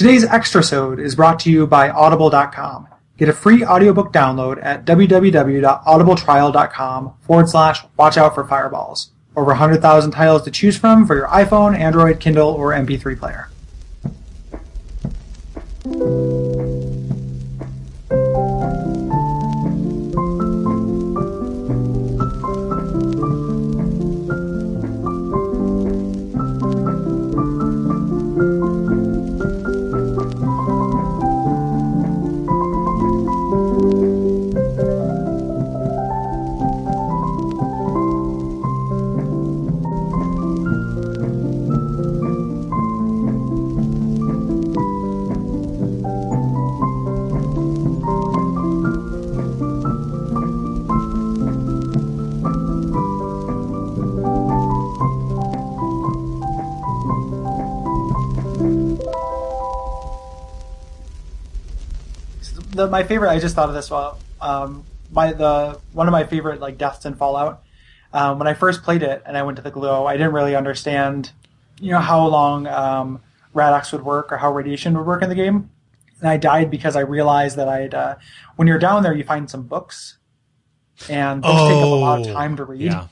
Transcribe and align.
Today's 0.00 0.24
extra 0.24 0.62
sode 0.62 0.98
is 0.98 1.14
brought 1.14 1.38
to 1.40 1.50
you 1.50 1.66
by 1.66 1.90
Audible.com. 1.90 2.88
Get 3.18 3.28
a 3.28 3.34
free 3.34 3.62
audiobook 3.62 4.14
download 4.14 4.58
at 4.64 4.86
www.audibletrial.com 4.86 7.14
forward 7.20 7.50
slash 7.50 7.84
watch 7.98 8.16
out 8.16 8.34
for 8.34 8.46
fireballs. 8.46 9.10
Over 9.36 9.48
100,000 9.48 10.12
titles 10.12 10.40
to 10.44 10.50
choose 10.50 10.78
from 10.78 11.06
for 11.06 11.16
your 11.16 11.28
iPhone, 11.28 11.78
Android, 11.78 12.18
Kindle, 12.18 12.48
or 12.48 12.72
MP3 12.72 13.18
player. 13.18 13.50
My 62.90 63.02
favorite. 63.02 63.30
I 63.30 63.38
just 63.38 63.54
thought 63.54 63.68
of 63.68 63.74
this 63.74 63.90
while 63.90 64.18
um, 64.40 64.84
my 65.12 65.32
the 65.32 65.80
one 65.92 66.06
of 66.08 66.12
my 66.12 66.24
favorite 66.24 66.60
like 66.60 66.78
deaths 66.78 67.04
in 67.06 67.14
Fallout. 67.14 67.62
Um, 68.12 68.38
when 68.38 68.48
I 68.48 68.54
first 68.54 68.82
played 68.82 69.02
it 69.02 69.22
and 69.24 69.36
I 69.36 69.42
went 69.42 69.56
to 69.56 69.62
the 69.62 69.70
glow, 69.70 70.04
I 70.06 70.16
didn't 70.16 70.32
really 70.32 70.56
understand, 70.56 71.30
you 71.80 71.92
know, 71.92 72.00
how 72.00 72.26
long 72.26 72.66
um, 72.66 73.20
Rad-X 73.54 73.92
would 73.92 74.04
work 74.04 74.32
or 74.32 74.36
how 74.38 74.52
radiation 74.52 74.98
would 74.98 75.06
work 75.06 75.22
in 75.22 75.28
the 75.28 75.36
game. 75.36 75.70
And 76.20 76.28
I 76.28 76.36
died 76.36 76.70
because 76.70 76.96
I 76.96 77.00
realized 77.00 77.56
that 77.56 77.68
I'd 77.68 77.94
uh, 77.94 78.16
when 78.56 78.66
you're 78.68 78.78
down 78.80 79.02
there, 79.04 79.14
you 79.14 79.24
find 79.24 79.48
some 79.48 79.62
books, 79.62 80.18
and 81.08 81.42
those 81.42 81.60
take 81.68 81.76
up 81.76 81.82
a 81.84 81.86
lot 81.86 82.20
of 82.20 82.26
Oh, 82.26 82.32
time 82.34 82.56
to 82.56 82.64
read. 82.64 82.82
Yeah. 82.82 83.06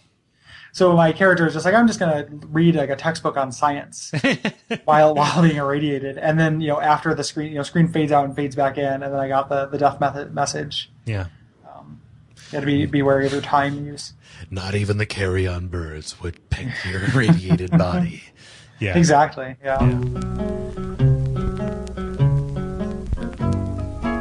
So 0.78 0.94
my 0.94 1.10
character 1.10 1.44
is 1.44 1.54
just 1.54 1.64
like, 1.64 1.74
I'm 1.74 1.88
just 1.88 1.98
gonna 1.98 2.28
read 2.50 2.76
like 2.76 2.88
a 2.88 2.94
textbook 2.94 3.36
on 3.36 3.50
science 3.50 4.12
while 4.84 5.12
while 5.12 5.42
being 5.42 5.56
irradiated, 5.56 6.18
and 6.18 6.38
then 6.38 6.60
you 6.60 6.68
know 6.68 6.80
after 6.80 7.16
the 7.16 7.24
screen, 7.24 7.48
you 7.50 7.56
know, 7.56 7.64
screen 7.64 7.88
fades 7.88 8.12
out 8.12 8.24
and 8.26 8.36
fades 8.36 8.54
back 8.54 8.78
in, 8.78 9.02
and 9.02 9.02
then 9.02 9.16
I 9.18 9.26
got 9.26 9.48
the 9.48 9.66
the 9.66 9.76
death 9.76 9.98
method 9.98 10.32
message. 10.32 10.88
Yeah. 11.04 11.26
Um, 11.68 12.00
You 12.36 12.52
got 12.52 12.60
to 12.60 12.66
be 12.66 12.86
be 12.86 13.02
wary 13.02 13.26
of 13.26 13.32
your 13.32 13.40
time 13.40 13.86
use. 13.86 14.12
Not 14.52 14.76
even 14.76 14.98
the 14.98 15.06
carrion 15.06 15.66
birds 15.66 16.20
would 16.22 16.48
peck 16.48 16.68
your 16.84 17.06
irradiated 17.06 17.72
body. 17.72 18.22
Yeah. 18.80 18.96
Exactly. 18.96 19.56
Yeah. 19.60 19.82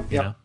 You 0.10 0.18
know? 0.24 0.36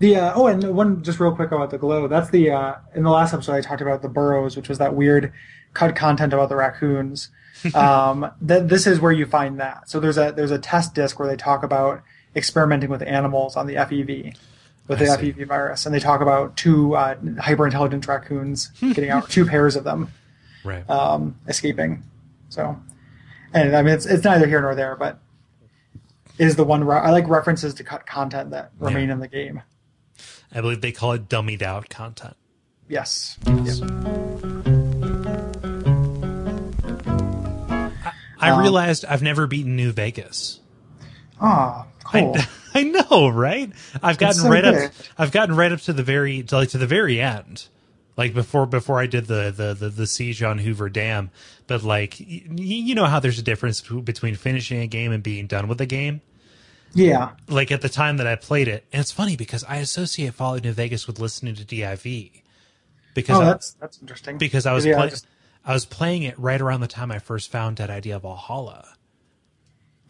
The 0.00 0.16
uh, 0.16 0.32
oh, 0.34 0.46
and 0.48 0.74
one 0.74 1.02
just 1.02 1.20
real 1.20 1.34
quick 1.34 1.52
about 1.52 1.70
the 1.70 1.78
glow. 1.78 2.08
That's 2.08 2.30
the 2.30 2.50
uh, 2.50 2.74
in 2.94 3.02
the 3.04 3.10
last 3.10 3.32
episode 3.34 3.52
I 3.52 3.60
talked 3.60 3.82
about 3.82 4.02
the 4.02 4.08
burrows, 4.08 4.56
which 4.56 4.68
was 4.68 4.78
that 4.78 4.94
weird 4.94 5.32
cut 5.74 5.94
content 5.94 6.32
about 6.32 6.48
the 6.48 6.56
raccoons. 6.56 7.28
um, 7.74 8.30
th- 8.46 8.64
this 8.68 8.86
is 8.86 8.98
where 9.00 9.12
you 9.12 9.26
find 9.26 9.60
that. 9.60 9.88
So 9.90 10.00
there's 10.00 10.16
a 10.18 10.32
there's 10.32 10.50
a 10.50 10.58
test 10.58 10.94
disc 10.94 11.18
where 11.18 11.28
they 11.28 11.36
talk 11.36 11.62
about 11.62 12.02
experimenting 12.34 12.88
with 12.90 13.02
animals 13.02 13.56
on 13.56 13.66
the 13.66 13.74
FEV 13.74 14.36
with 14.88 15.02
I 15.02 15.04
the 15.04 15.10
see. 15.18 15.32
FEV 15.32 15.46
virus, 15.46 15.84
and 15.84 15.94
they 15.94 16.00
talk 16.00 16.22
about 16.22 16.56
two 16.56 16.96
uh, 16.96 17.16
hyper 17.38 17.66
intelligent 17.66 18.06
raccoons 18.08 18.68
getting 18.80 19.10
out, 19.10 19.28
two 19.28 19.44
pairs 19.44 19.76
of 19.76 19.84
them 19.84 20.10
Right. 20.64 20.88
um, 20.88 21.38
escaping. 21.46 22.02
So, 22.48 22.80
and 23.52 23.76
I 23.76 23.82
mean 23.82 23.92
it's 23.94 24.06
it's 24.06 24.24
neither 24.24 24.46
here 24.46 24.62
nor 24.62 24.74
there, 24.74 24.96
but 24.96 25.18
is 26.38 26.56
the 26.56 26.64
one 26.64 26.84
re- 26.84 26.96
I 26.96 27.10
like 27.10 27.28
references 27.28 27.74
to 27.74 27.84
cut 27.84 28.06
content 28.06 28.50
that 28.52 28.70
remain 28.78 29.08
Yeah. 29.08 29.14
in 29.14 29.20
the 29.20 29.28
game. 29.28 29.62
I 30.52 30.60
believe 30.60 30.80
they 30.80 30.92
call 30.92 31.12
it 31.12 31.28
dummied 31.28 31.62
out 31.62 31.88
content. 31.88 32.36
Yes. 32.88 33.36
Yes. 33.46 33.80
I 38.42 38.50
Um, 38.50 38.60
realized 38.60 39.04
I've 39.04 39.22
never 39.22 39.46
beaten 39.46 39.76
New 39.76 39.92
Vegas. 39.92 40.60
Ah, 41.40 41.86
cool. 42.04 42.34
I, 42.36 42.48
I 42.80 42.82
know, 42.84 43.28
right? 43.28 43.70
I've 44.02 44.18
gotten 44.18 44.40
so 44.42 44.48
right 44.48 44.64
up. 44.64 44.92
I've 45.18 45.32
gotten 45.32 45.56
right 45.56 45.70
up 45.72 45.80
to 45.82 45.92
the 45.92 46.02
very, 46.02 46.42
to, 46.44 46.56
like 46.56 46.70
to 46.70 46.78
the 46.78 46.86
very 46.86 47.20
end, 47.20 47.66
like 48.16 48.32
before 48.34 48.66
before 48.66 48.98
I 49.00 49.06
did 49.06 49.26
the 49.26 49.50
the 49.54 49.74
the, 49.74 49.88
the 49.90 50.06
siege 50.06 50.42
on 50.42 50.58
Hoover 50.58 50.88
Dam. 50.88 51.30
But 51.66 51.82
like, 51.82 52.16
y- 52.20 52.42
you 52.48 52.94
know 52.94 53.06
how 53.06 53.20
there's 53.20 53.38
a 53.38 53.42
difference 53.42 53.80
between 53.80 54.34
finishing 54.36 54.80
a 54.80 54.86
game 54.86 55.12
and 55.12 55.22
being 55.22 55.46
done 55.46 55.68
with 55.68 55.80
a 55.80 55.86
game. 55.86 56.20
Yeah. 56.94 57.30
Like 57.48 57.70
at 57.70 57.80
the 57.82 57.88
time 57.88 58.16
that 58.18 58.26
I 58.26 58.36
played 58.36 58.68
it, 58.68 58.84
and 58.92 59.00
it's 59.00 59.12
funny 59.12 59.36
because 59.36 59.64
I 59.64 59.76
associate 59.76 60.34
Fallout 60.34 60.64
New 60.64 60.72
Vegas 60.72 61.06
with 61.06 61.18
listening 61.18 61.54
to 61.56 61.64
DIV 61.64 62.42
because 63.14 63.38
Oh, 63.38 63.42
I, 63.42 63.44
that's 63.44 63.72
that's 63.74 63.98
interesting. 64.00 64.38
because 64.38 64.66
I 64.66 64.72
was 64.72 64.84
Yeah, 64.86 64.96
play- 64.96 65.10
just- 65.10 65.26
I 65.64 65.72
was 65.74 65.84
playing 65.84 66.22
it 66.22 66.38
right 66.38 66.60
around 66.60 66.80
the 66.80 66.86
time 66.88 67.10
I 67.12 67.18
first 67.18 67.50
found 67.50 67.76
Dead 67.76 67.90
Idea 67.90 68.16
of 68.16 68.22
Valhalla. 68.22 68.94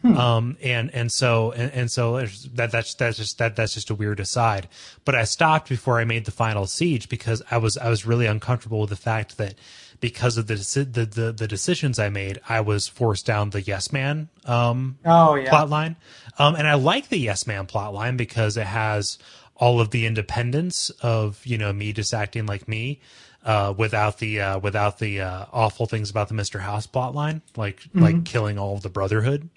Um 0.03 0.57
and 0.63 0.89
and 0.95 1.11
so 1.11 1.51
and, 1.51 1.71
and 1.73 1.91
so 1.91 2.25
that 2.55 2.71
that's 2.71 2.95
that's 2.95 3.17
just 3.17 3.37
that 3.37 3.55
that's 3.55 3.75
just 3.75 3.91
a 3.91 3.95
weird 3.95 4.19
aside. 4.19 4.67
But 5.05 5.13
I 5.13 5.25
stopped 5.25 5.69
before 5.69 5.99
I 5.99 6.05
made 6.05 6.25
the 6.25 6.31
final 6.31 6.65
siege 6.65 7.07
because 7.07 7.43
I 7.51 7.57
was 7.57 7.77
I 7.77 7.87
was 7.87 8.03
really 8.03 8.25
uncomfortable 8.25 8.79
with 8.81 8.89
the 8.89 8.95
fact 8.95 9.37
that 9.37 9.53
because 9.99 10.37
of 10.39 10.47
the 10.47 10.55
the 10.55 11.05
the, 11.05 11.31
the 11.31 11.47
decisions 11.47 11.99
I 11.99 12.09
made, 12.09 12.41
I 12.49 12.61
was 12.61 12.87
forced 12.87 13.27
down 13.27 13.51
the 13.51 13.61
yes 13.61 13.91
man 13.93 14.29
um 14.45 14.97
oh 15.05 15.35
yeah. 15.35 15.49
plot 15.51 15.69
line. 15.69 15.95
Um, 16.41 16.55
and 16.55 16.67
I 16.67 16.73
like 16.73 17.09
the 17.09 17.17
Yes 17.17 17.45
Man 17.45 17.65
plot 17.65 17.93
line 17.93 18.17
because 18.17 18.57
it 18.57 18.65
has 18.67 19.17
all 19.55 19.79
of 19.79 19.91
the 19.91 20.05
independence 20.05 20.89
of, 21.01 21.45
you 21.45 21.57
know, 21.57 21.71
me 21.71 21.93
just 21.93 22.13
acting 22.13 22.45
like 22.47 22.67
me, 22.67 22.99
uh, 23.45 23.73
without 23.77 24.17
the, 24.17 24.41
uh, 24.41 24.59
without 24.59 24.97
the, 24.99 25.21
uh, 25.21 25.45
awful 25.53 25.85
things 25.85 26.09
about 26.09 26.29
the 26.29 26.33
Mr. 26.33 26.59
House 26.59 26.87
plot 26.87 27.13
line, 27.13 27.41
like, 27.55 27.81
like 27.93 28.25
killing 28.25 28.57
all 28.57 28.73
of 28.73 28.81
the 28.81 28.89
brotherhood. 28.89 29.49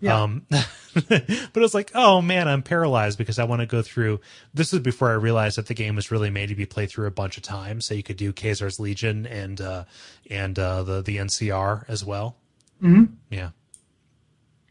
Yeah. 0.00 0.22
Um, 0.22 0.46
but 0.50 1.62
it's 1.62 1.74
like, 1.74 1.90
oh 1.94 2.22
man, 2.22 2.48
I'm 2.48 2.62
paralyzed 2.62 3.18
because 3.18 3.38
I 3.38 3.44
want 3.44 3.60
to 3.60 3.66
go 3.66 3.82
through. 3.82 4.20
This 4.54 4.72
was 4.72 4.80
before 4.80 5.10
I 5.10 5.14
realized 5.14 5.58
that 5.58 5.66
the 5.66 5.74
game 5.74 5.94
was 5.94 6.10
really 6.10 6.30
made 6.30 6.48
to 6.48 6.54
be 6.54 6.66
played 6.66 6.90
through 6.90 7.06
a 7.06 7.10
bunch 7.10 7.36
of 7.36 7.42
times, 7.42 7.84
so 7.84 7.94
you 7.94 8.02
could 8.02 8.16
do 8.16 8.32
Caesar's 8.36 8.80
Legion 8.80 9.26
and 9.26 9.60
uh, 9.60 9.84
and 10.30 10.58
uh, 10.58 10.82
the 10.82 11.02
the 11.02 11.18
NCR 11.18 11.84
as 11.88 12.04
well. 12.04 12.36
Mm-hmm. 12.82 13.12
Yeah, 13.28 13.50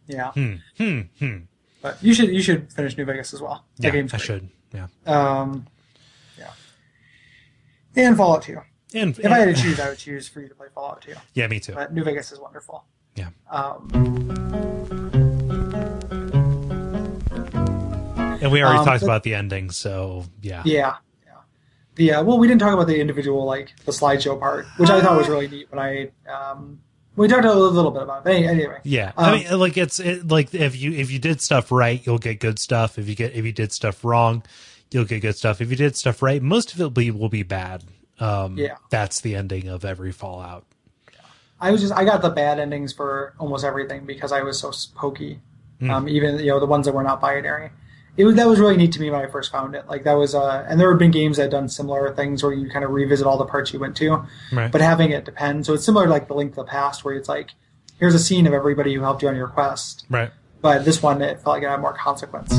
yeah. 0.10 0.32
hmm, 0.34 0.56
hmm, 0.78 1.00
hmm. 1.20 1.38
But 1.82 2.04
you 2.04 2.14
should 2.14 2.30
you 2.30 2.42
should 2.42 2.74
finish 2.74 2.98
New 2.98 3.06
Vegas 3.06 3.34
as 3.34 3.42
well. 3.42 3.64
That 3.78 3.86
Yeah, 3.88 3.92
game's 3.92 4.14
I 4.14 4.18
great. 4.18 4.26
should. 4.26 4.50
Yeah, 4.74 4.88
Um, 5.06 5.66
yeah. 6.38 6.52
And 7.96 8.18
Fallout 8.18 8.42
2. 8.44 8.58
and, 8.96 9.18
If 9.18 9.26
I 9.26 9.38
had 9.40 9.56
to 9.56 9.62
choose, 9.62 9.80
I 9.80 9.90
would 9.90 9.98
choose 10.08 10.28
for 10.28 10.42
you 10.42 10.50
to 10.50 10.56
play 10.56 10.68
Fallout 10.76 11.02
2. 11.02 11.14
yeah, 11.36 11.48
me 11.48 11.60
too. 11.62 11.74
But 11.74 11.94
New 11.94 12.04
Vegas 12.04 12.32
is 12.34 12.40
wonderful. 12.40 12.84
Yeah. 13.16 13.30
Um, 13.50 13.90
And 18.42 18.52
we 18.54 18.62
already 18.64 18.80
Um, 18.80 18.86
talked 18.86 19.02
but- 19.02 19.08
about 19.08 19.24
the 19.24 19.36
ending, 19.36 19.70
so 19.70 20.26
yeah. 20.42 20.62
yeah. 20.66 20.96
Yeah. 21.26 21.32
The 21.96 22.14
uh, 22.14 22.24
well, 22.24 22.40
we 22.40 22.48
didn't 22.48 22.62
talk 22.62 22.74
about 22.74 22.88
the 22.88 23.00
individual 23.00 23.44
like 23.46 23.74
the 23.86 23.92
slideshow 23.92 24.40
part, 24.40 24.66
which 24.78 24.90
I 24.90 25.02
thought 25.02 25.18
was 25.18 25.28
really 25.28 25.48
neat. 25.50 25.68
When 25.72 25.80
I 25.80 26.12
um, 26.32 26.80
we 27.20 27.28
talked 27.28 27.44
a 27.44 27.54
little, 27.54 27.92
bit 27.92 28.04
about 28.04 28.20
it. 28.20 28.24
But 28.24 28.34
anyway. 28.34 28.80
Yeah, 28.84 29.12
Um, 29.18 29.26
I 29.26 29.32
mean, 29.38 29.60
like 29.60 29.78
it's 29.78 30.00
it, 30.00 30.28
like 30.28 30.54
if 30.54 30.80
you 30.80 30.94
if 30.94 31.12
you 31.12 31.20
did 31.20 31.42
stuff 31.42 31.72
right, 31.72 32.02
you'll 32.06 32.18
get 32.18 32.40
good 32.40 32.60
stuff. 32.60 32.98
If 32.98 33.10
you 33.10 33.16
get 33.16 33.34
if 33.34 33.46
you 33.46 33.52
did 33.52 33.74
stuff 33.74 34.06
wrong, 34.06 34.44
you'll 34.92 35.04
get 35.06 35.20
good 35.22 35.36
stuff. 35.36 35.60
If 35.60 35.70
you 35.70 35.76
did 35.76 35.98
stuff 35.98 36.22
right, 36.22 36.42
most 36.42 36.74
of 36.74 36.80
it 36.80 36.84
will 36.84 36.90
be 36.92 37.12
will 37.12 37.30
be 37.30 37.44
bad. 37.44 37.84
Um, 38.22 38.58
Yeah. 38.58 38.76
that's 38.90 39.20
the 39.22 39.36
ending 39.36 39.68
of 39.68 39.84
every 39.84 40.12
Fallout. 40.14 40.66
I 41.60 41.72
was 41.72 41.82
just 41.82 41.94
I 41.94 42.06
got 42.06 42.22
the 42.22 42.30
bad 42.30 42.58
endings 42.58 42.94
for 42.94 43.34
almost 43.38 43.66
everything 43.66 44.06
because 44.06 44.32
I 44.32 44.42
was 44.42 44.60
so 44.60 44.72
pokey. 44.96 45.42
Hmm. 45.80 45.90
Um, 45.92 46.10
even 46.10 46.40
you 46.40 46.48
know 46.48 46.60
the 46.60 46.66
ones 46.66 46.86
that 46.86 46.96
were 46.96 47.04
not 47.04 47.20
binary. 47.20 47.72
It 48.20 48.26
was 48.26 48.36
that 48.36 48.48
was 48.50 48.60
really 48.60 48.76
neat 48.76 48.92
to 48.92 49.00
me 49.00 49.10
when 49.10 49.22
I 49.22 49.28
first 49.28 49.50
found 49.50 49.76
it. 49.76 49.88
Like 49.88 50.04
that 50.04 50.12
was 50.14 50.36
uh, 50.36 50.66
and 50.68 50.78
there 50.78 50.90
have 50.92 51.00
been 51.00 51.10
games 51.10 51.38
that 51.38 51.44
had 51.44 51.52
done 51.52 51.70
similar 51.70 52.14
things 52.14 52.44
where 52.44 52.52
you 52.52 52.70
kind 52.70 52.84
of 52.84 52.92
revisit 52.92 53.26
all 53.26 53.38
the 53.38 53.46
parts 53.46 53.72
you 53.72 53.80
went 53.80 53.96
to, 53.96 54.26
Right. 54.52 54.70
but 54.70 54.82
having 54.82 55.12
it 55.12 55.24
depend. 55.24 55.66
So 55.66 55.74
it's 55.74 55.86
similar 55.86 56.04
to 56.04 56.12
like 56.12 56.28
the 56.28 56.34
Link 56.34 56.52
to 56.52 56.56
the 56.58 56.64
Past 56.66 57.06
where 57.06 57.16
it's 57.16 57.30
like 57.30 57.52
here's 57.98 58.14
a 58.14 58.20
scene 58.20 58.46
of 58.46 58.52
everybody 58.54 58.94
who 58.94 59.00
helped 59.02 59.22
you 59.22 59.30
on 59.30 59.38
your 59.38 59.48
quest, 59.48 60.06
right. 60.10 60.32
but 60.62 60.84
this 60.84 61.02
one 61.02 61.22
it 61.22 61.36
felt 61.42 61.56
like 61.56 61.64
it 61.64 61.70
had 61.70 61.80
more 61.80 61.94
consequence. 61.94 62.52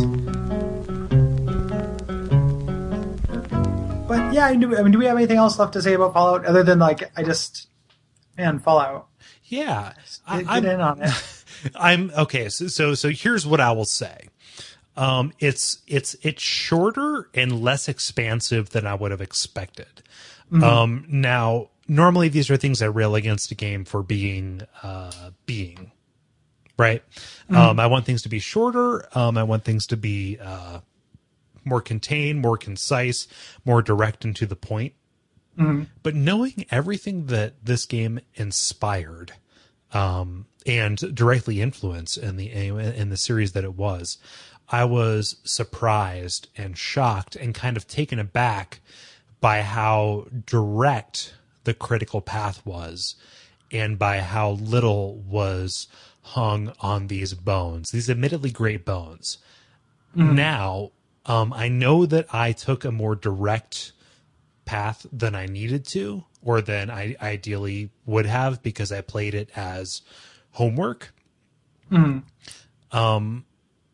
But 4.08 4.32
yeah, 4.34 4.46
I, 4.46 4.54
knew, 4.56 4.76
I 4.76 4.82
mean, 4.82 4.92
do 4.92 4.98
we 4.98 5.04
have 5.06 5.16
anything 5.16 5.36
else 5.36 5.58
left 5.58 5.74
to 5.74 5.82
say 5.82 5.92
about 5.94 6.14
Fallout 6.14 6.44
other 6.44 6.62
than 6.64 6.78
like 6.78 7.12
I 7.16 7.22
just 7.22 7.68
man 8.36 8.58
Fallout? 8.58 9.08
Yeah, 9.44 9.92
I, 10.26 10.40
Get, 10.42 10.50
I'm- 10.50 10.64
in 10.64 10.80
on 10.80 11.02
it. 11.02 11.12
I'm 11.74 12.10
okay. 12.16 12.48
So, 12.48 12.68
so, 12.68 12.94
so 12.94 13.10
here's 13.10 13.46
what 13.46 13.60
I 13.60 13.72
will 13.72 13.84
say. 13.84 14.28
Um, 14.96 15.32
it's, 15.38 15.78
it's, 15.86 16.16
it's 16.22 16.42
shorter 16.42 17.28
and 17.34 17.62
less 17.62 17.88
expansive 17.88 18.70
than 18.70 18.86
I 18.86 18.94
would 18.94 19.10
have 19.10 19.20
expected. 19.20 20.02
Um, 20.64 21.04
now, 21.08 21.70
normally 21.86 22.28
these 22.28 22.50
are 22.50 22.56
things 22.56 22.82
I 22.82 22.86
rail 22.86 23.14
against 23.14 23.50
a 23.50 23.54
game 23.54 23.84
for 23.84 24.02
being, 24.02 24.62
uh, 24.82 25.30
being, 25.46 25.92
right? 26.76 27.02
Um, 27.50 27.78
I 27.80 27.86
want 27.86 28.04
things 28.04 28.22
to 28.22 28.28
be 28.28 28.40
shorter. 28.40 29.06
Um, 29.16 29.38
I 29.38 29.44
want 29.44 29.64
things 29.64 29.86
to 29.88 29.96
be, 29.96 30.38
uh, 30.42 30.80
more 31.64 31.80
contained, 31.82 32.40
more 32.40 32.56
concise, 32.56 33.28
more 33.64 33.82
direct 33.82 34.24
and 34.24 34.34
to 34.36 34.46
the 34.46 34.56
point. 34.56 34.94
But 36.02 36.14
knowing 36.14 36.64
everything 36.70 37.26
that 37.26 37.64
this 37.64 37.84
game 37.84 38.20
inspired, 38.34 39.32
um, 39.92 40.46
and 40.66 40.96
directly 41.14 41.60
influenced 41.60 42.16
in 42.18 42.36
the 42.36 42.50
in 42.50 43.08
the 43.10 43.16
series 43.16 43.52
that 43.52 43.64
it 43.64 43.74
was, 43.74 44.18
I 44.70 44.84
was 44.84 45.36
surprised 45.44 46.48
and 46.56 46.78
shocked 46.78 47.36
and 47.36 47.54
kind 47.54 47.76
of 47.76 47.86
taken 47.86 48.18
aback 48.18 48.80
by 49.40 49.62
how 49.62 50.26
direct 50.46 51.34
the 51.64 51.74
critical 51.74 52.20
path 52.20 52.64
was, 52.64 53.16
and 53.72 53.98
by 53.98 54.20
how 54.20 54.52
little 54.52 55.16
was 55.16 55.88
hung 56.22 56.72
on 56.80 57.08
these 57.08 57.34
bones, 57.34 57.90
these 57.90 58.08
admittedly 58.10 58.50
great 58.50 58.84
bones. 58.84 59.38
Now, 60.34 60.90
um, 61.26 61.52
I 61.52 61.68
know 61.68 62.06
that 62.06 62.26
I 62.32 62.52
took 62.52 62.84
a 62.84 62.90
more 62.92 63.14
direct 63.14 63.92
path 64.64 65.06
than 65.12 65.34
I 65.34 65.46
needed 65.46 65.84
to, 65.86 66.24
or 66.42 66.60
than 66.60 66.90
I 66.90 67.16
ideally 67.20 67.90
would 68.06 68.26
have 68.26 68.62
because 68.62 68.92
I 68.92 69.00
played 69.00 69.34
it 69.34 69.50
as 69.56 70.02
homework. 70.52 71.12
Um, 72.92 73.44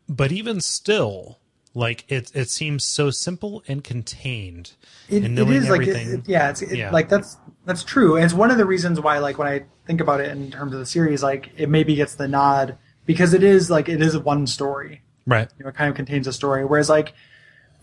but 0.09 0.31
even 0.31 0.61
still, 0.61 1.39
like 1.73 2.05
it, 2.09 2.31
it 2.35 2.49
seems 2.49 2.83
so 2.83 3.09
simple 3.11 3.63
and 3.67 3.83
contained, 3.83 4.71
It, 5.09 5.23
and 5.23 5.37
it 5.37 5.43
knowing 5.43 5.53
is 5.57 5.69
like 5.69 5.81
it- 5.87 5.95
it- 5.95 6.21
yeah, 6.27 6.49
it's 6.49 6.61
it, 6.61 6.77
Yeah. 6.77 6.91
like 6.91 7.09
that's 7.09 7.37
that's 7.65 7.83
true, 7.83 8.15
and 8.15 8.25
it's 8.25 8.33
one 8.33 8.51
of 8.51 8.57
the 8.57 8.65
reasons 8.65 8.99
why 8.99 9.19
like 9.19 9.37
when 9.37 9.47
I 9.47 9.63
think 9.85 10.01
about 10.01 10.19
it 10.21 10.29
in 10.29 10.49
terms 10.51 10.73
of 10.73 10.79
the 10.79 10.85
series, 10.85 11.21
like 11.23 11.51
it 11.57 11.69
maybe 11.69 11.95
gets 11.95 12.15
the 12.15 12.27
nod 12.27 12.77
because 13.05 13.33
it 13.33 13.43
is 13.43 13.69
like 13.69 13.89
it 13.89 14.01
is 14.01 14.17
one 14.17 14.47
story. 14.47 15.01
right. 15.25 15.49
You 15.57 15.63
know, 15.65 15.69
it 15.69 15.75
kind 15.75 15.89
of 15.89 15.95
contains 15.95 16.27
a 16.27 16.33
story, 16.33 16.63
whereas 16.65 16.89
like 16.89 17.13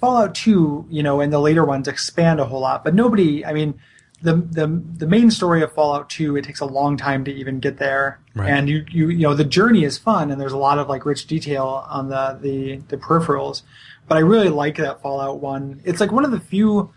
Fallout 0.00 0.34
Two, 0.34 0.86
you 0.90 1.02
know, 1.02 1.20
and 1.20 1.32
the 1.32 1.38
later 1.38 1.64
ones 1.64 1.88
expand 1.88 2.40
a 2.40 2.44
whole 2.46 2.60
lot, 2.60 2.84
but 2.84 2.94
nobody. 2.94 3.44
I 3.44 3.52
mean. 3.52 3.78
The, 4.24 4.34
the 4.36 4.66
the 4.96 5.06
main 5.06 5.30
story 5.30 5.62
of 5.62 5.72
Fallout 5.72 6.08
2 6.10 6.36
it 6.38 6.44
takes 6.44 6.60
a 6.60 6.64
long 6.64 6.96
time 6.96 7.24
to 7.26 7.32
even 7.32 7.60
get 7.60 7.76
there 7.78 8.20
Right. 8.34 8.50
and 8.50 8.68
you, 8.68 8.84
you 8.90 9.08
you 9.10 9.22
know 9.26 9.34
the 9.34 9.44
journey 9.44 9.84
is 9.84 9.98
fun 9.98 10.30
and 10.30 10.40
there's 10.40 10.52
a 10.52 10.58
lot 10.58 10.78
of 10.78 10.88
like 10.88 11.04
rich 11.04 11.26
detail 11.26 11.84
on 11.90 12.08
the 12.08 12.38
the 12.40 12.76
the 12.88 12.96
peripherals 12.96 13.62
but 14.08 14.16
I 14.16 14.20
really 14.20 14.48
like 14.48 14.76
that 14.78 15.02
Fallout 15.02 15.40
1 15.40 15.82
it's 15.84 16.00
like 16.00 16.10
one 16.10 16.24
of 16.24 16.30
the 16.30 16.40
few 16.40 16.92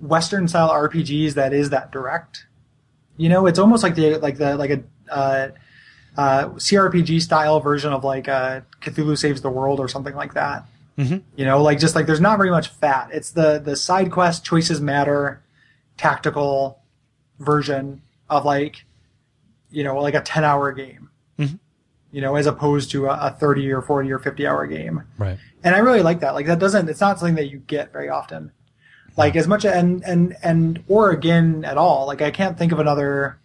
Western 0.00 0.48
style 0.48 0.70
RPGs 0.70 1.34
that 1.34 1.52
is 1.52 1.70
that 1.70 1.90
direct. 1.92 2.46
You 3.16 3.28
know, 3.28 3.46
it's 3.46 3.58
almost 3.60 3.82
like 3.82 3.94
the 3.94 4.18
like 4.18 4.38
the 4.38 4.56
like 4.56 4.70
a 4.70 4.82
uh, 5.10 5.48
uh, 6.16 6.48
CRPG 6.50 7.20
style 7.22 7.60
version 7.60 7.92
of 7.92 8.02
like 8.04 8.28
uh, 8.28 8.62
Cthulhu 8.80 9.16
Saves 9.16 9.40
the 9.42 9.50
World 9.50 9.78
or 9.80 9.88
something 9.88 10.14
like 10.16 10.34
that. 10.34 10.64
Mhm. 10.98 11.22
You 11.36 11.44
know, 11.44 11.62
like 11.62 11.78
just 11.78 11.94
like 11.94 12.06
there's 12.06 12.20
not 12.20 12.38
very 12.38 12.50
much 12.50 12.68
fat. 12.68 13.10
It's 13.12 13.30
the 13.30 13.58
the 13.60 13.76
side 13.76 14.10
quest 14.10 14.44
choices 14.44 14.80
matter, 14.80 15.40
tactical 15.96 16.80
version 17.38 18.02
of 18.30 18.44
like, 18.44 18.84
you 19.70 19.84
know, 19.84 19.98
like 20.00 20.14
a 20.14 20.20
ten 20.20 20.44
hour 20.44 20.72
game. 20.72 21.10
Mhm. 21.38 21.58
You 22.10 22.20
know, 22.20 22.36
as 22.36 22.46
opposed 22.46 22.90
to 22.92 23.06
a, 23.06 23.28
a 23.28 23.30
thirty 23.30 23.70
or 23.72 23.82
forty 23.82 24.10
or 24.12 24.18
fifty 24.18 24.46
hour 24.46 24.66
game 24.66 25.02
Right. 25.18 25.38
and 25.64 25.74
I 25.74 25.78
really 25.78 26.02
like 26.02 26.20
that. 26.20 26.34
Like 26.34 26.46
that 26.46 26.58
doesn't. 26.58 26.88
It's 26.88 27.00
not 27.00 27.18
something 27.18 27.34
that 27.36 27.50
you 27.50 27.58
get 27.58 27.92
very 27.92 28.08
often. 28.08 28.52
Like 29.16 29.36
as 29.36 29.46
much 29.48 29.64
and 29.64 30.02
and 30.04 30.36
and 30.42 30.82
or 30.88 31.10
again 31.10 31.64
at 31.64 31.76
all. 31.76 32.06
Like 32.06 32.22
I 32.22 32.30
can't 32.30 32.56
think 32.58 32.72
of 32.72 32.78
another. 32.78 33.38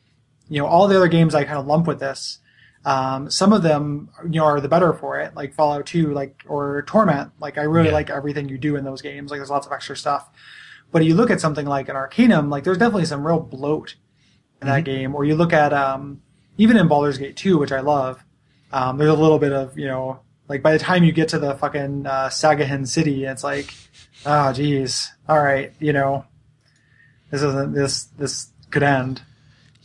You 0.52 0.60
know, 0.62 0.68
all 0.68 0.88
the 0.88 0.96
other 0.96 1.08
games 1.08 1.36
I 1.36 1.44
kind 1.44 1.60
of 1.60 1.68
lump 1.68 1.86
with 1.88 2.00
this. 2.00 2.40
Um, 2.86 3.30
some 3.30 3.54
of 3.54 3.62
them, 3.62 4.10
you 4.24 4.40
know, 4.40 4.46
are 4.46 4.62
the 4.62 4.70
better 4.70 4.94
for 4.94 5.20
it, 5.20 5.36
like 5.36 5.54
Fallout 5.54 5.86
2, 5.86 6.12
like 6.14 6.44
or 6.48 6.82
Torment. 6.88 7.32
Like 7.40 7.58
I 7.58 7.64
really 7.64 7.90
Yeah. 7.90 7.94
like 7.94 8.10
everything 8.10 8.50
you 8.50 8.58
do 8.58 8.76
in 8.76 8.84
those 8.86 9.02
games. 9.02 9.30
Like 9.32 9.40
there's 9.40 9.50
lots 9.50 9.68
of 9.68 9.74
extra 9.74 9.96
stuff. 9.98 10.28
But 10.92 11.06
you 11.06 11.14
look 11.16 11.30
at 11.30 11.40
something 11.40 11.66
like 11.66 11.88
an 11.90 11.96
Arcanum, 11.96 12.50
like 12.50 12.64
there's 12.64 12.78
definitely 12.78 13.06
some 13.06 13.26
real 13.26 13.40
bloat 13.40 13.96
in 14.62 14.68
that 14.68 14.84
game. 14.86 15.14
Or 15.16 15.24
you 15.24 15.36
look 15.36 15.54
at 15.54 15.72
um, 15.74 16.22
even 16.58 16.78
in 16.78 16.88
Baldur's 16.88 17.18
Gate 17.18 17.36
2, 17.36 17.58
which 17.58 17.72
I 17.72 17.80
love. 17.82 18.24
Um, 18.72 18.98
there's 18.98 19.10
a 19.12 19.16
little 19.16 19.40
bit 19.40 19.52
of 19.54 19.78
you 19.78 19.88
know, 19.88 20.20
like 20.48 20.62
by 20.62 20.72
the 20.74 20.80
time 20.80 21.04
you 21.04 21.12
get 21.12 21.30
to 21.30 21.40
the 21.40 21.56
fucking 21.56 22.06
uh, 22.06 22.30
Sahuagin 22.30 22.88
city, 22.88 23.26
it's 23.26 23.44
like, 23.44 23.74
oh 24.26 24.52
geez, 24.54 25.12
all 25.28 25.40
right, 25.42 25.74
you 25.80 25.94
know, 25.94 26.26
this 27.32 27.42
isn't 27.44 27.74
this 27.74 28.06
this 28.18 28.48
could 28.72 28.84
end, 28.84 29.22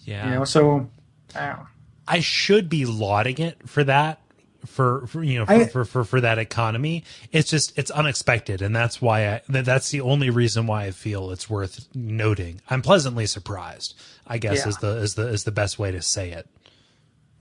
Yeah. 0.05 0.25
you 0.27 0.31
know. 0.35 0.45
So, 0.45 0.89
I 1.35 1.47
don't 1.47 1.57
know. 1.61 1.67
I 2.07 2.21
should 2.21 2.69
be 2.69 2.85
lauding 2.85 3.39
it 3.39 3.67
for 3.69 3.83
that. 3.85 4.21
For, 4.66 5.06
for 5.06 5.22
you 5.22 5.38
know 5.38 5.46
for, 5.46 5.52
I- 5.52 5.66
for, 5.66 5.84
for 5.84 6.05
for 6.05 6.20
that 6.20 6.38
economy 6.38 7.05
it's 7.32 7.50
just 7.50 7.76
it's 7.78 7.90
unexpected 7.90 8.62
and 8.62 8.75
that's 8.75 9.00
why 9.02 9.28
i 9.28 9.40
that, 9.49 9.64
that's 9.64 9.90
the 9.90 10.00
only 10.00 10.31
reason 10.31 10.66
why 10.66 10.84
i 10.84 10.90
feel 10.90 11.31
it's 11.31 11.49
worth 11.50 11.87
noting 11.94 12.61
i'm 12.70 12.81
pleasantly 12.82 13.26
surprised 13.26 13.94
i 14.26 14.38
guess 14.38 14.58
Yeah. 14.64 14.69
is 14.69 14.76
the 14.78 14.96
is 14.99 15.14
the 15.14 15.28
is 15.28 15.44
the 15.44 15.52
best 15.52 15.78
way 15.78 15.90
to 15.93 16.00
say 16.02 16.31
it 16.31 16.46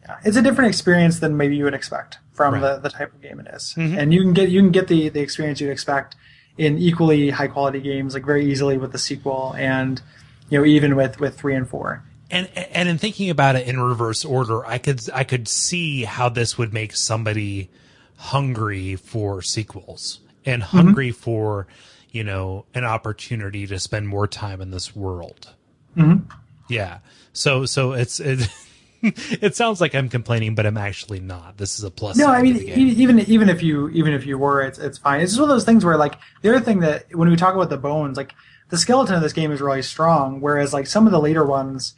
Yeah, 0.02 0.18
it's 0.26 0.38
a 0.38 0.42
different 0.42 0.70
experience 0.70 1.20
than 1.20 1.38
maybe 1.38 1.56
you 1.56 1.64
would 1.64 1.74
expect 1.74 2.18
from 2.34 2.56
Right. 2.56 2.62
the, 2.62 2.78
the 2.80 2.90
type 2.90 3.14
of 3.14 3.22
game 3.22 3.40
it 3.40 3.48
is. 3.54 3.74
Mm-hmm. 3.78 3.98
and 3.98 4.14
you 4.14 4.22
can 4.22 4.34
get 4.34 4.50
you 4.50 4.60
can 4.62 4.72
get 4.72 4.88
the 4.88 5.10
the 5.10 5.22
experience 5.22 5.62
you'd 5.62 5.72
expect 5.72 6.16
in 6.58 6.78
equally 6.78 7.30
high 7.32 7.48
quality 7.48 7.80
games 7.80 8.14
like 8.14 8.26
very 8.26 8.46
easily 8.52 8.78
with 8.78 8.92
the 8.92 9.00
sequel 9.00 9.56
and 9.58 10.02
you 10.50 10.60
know 10.60 10.66
even 10.66 10.96
with 10.96 11.20
with 11.20 11.38
three 11.38 11.56
and 11.56 11.68
four. 11.70 12.04
And 12.34 12.50
and 12.58 12.90
in 12.90 12.98
thinking 12.98 13.30
about 13.30 13.56
it 13.56 13.68
in 13.68 13.80
reverse 13.80 14.26
order 14.26 14.66
i 14.66 14.78
could 14.78 15.02
i 15.14 15.24
could 15.24 15.48
see 15.48 16.04
how 16.04 16.30
this 16.30 16.58
would 16.58 16.74
make 16.74 16.96
somebody 16.96 17.70
hungry 18.18 18.96
for 18.96 19.42
sequels 19.42 20.20
and 20.46 20.62
mm-hmm. 20.62 20.78
hungry 20.78 21.12
for 21.12 21.68
you 22.12 22.24
know 22.24 22.66
an 22.74 22.86
opportunity 22.86 23.68
to 23.68 23.80
spend 23.80 24.08
more 24.08 24.28
time 24.28 24.62
in 24.62 24.72
this 24.72 24.96
world. 24.96 25.54
Mm-hmm. 25.98 26.32
Yeah. 26.70 27.00
So 27.34 27.66
so 27.66 27.94
it's 27.94 28.20
it, 28.20 28.48
it 29.02 29.56
sounds 29.56 29.82
like 29.82 29.94
i'm 29.94 30.08
complaining 30.08 30.56
but 30.56 30.66
i'm 30.66 30.78
actually 30.78 31.20
not. 31.20 31.58
This 31.58 31.78
is 31.78 31.84
a 31.84 31.92
plus 31.92 32.18
No, 32.18 32.28
I 32.28 32.42
mean 32.42 32.58
even 32.58 33.20
even 33.20 33.50
if 33.50 33.62
you 33.62 33.90
even 33.90 34.14
if 34.14 34.26
you 34.26 34.38
were, 34.38 34.62
it's 34.62 34.80
it's 34.80 34.98
fine. 34.98 35.22
It's 35.22 35.32
just 35.32 35.42
one 35.42 35.50
of 35.50 35.56
those 35.56 35.66
things 35.66 35.84
where 35.84 35.98
like 35.98 36.16
the 36.42 36.50
other 36.50 36.64
thing 36.64 36.80
that 36.80 37.14
when 37.14 37.30
we 37.30 37.36
talk 37.36 37.56
about 37.56 37.70
the 37.70 37.78
bones, 37.78 38.16
like 38.16 38.34
the 38.70 38.78
skeleton 38.78 39.16
of 39.16 39.22
this 39.22 39.34
game 39.34 39.52
is 39.52 39.62
really 39.62 39.82
strong, 39.82 40.40
whereas 40.40 40.74
like 40.74 40.88
some 40.88 41.06
of 41.06 41.12
the 41.12 41.20
later 41.20 41.46
ones, 41.46 41.96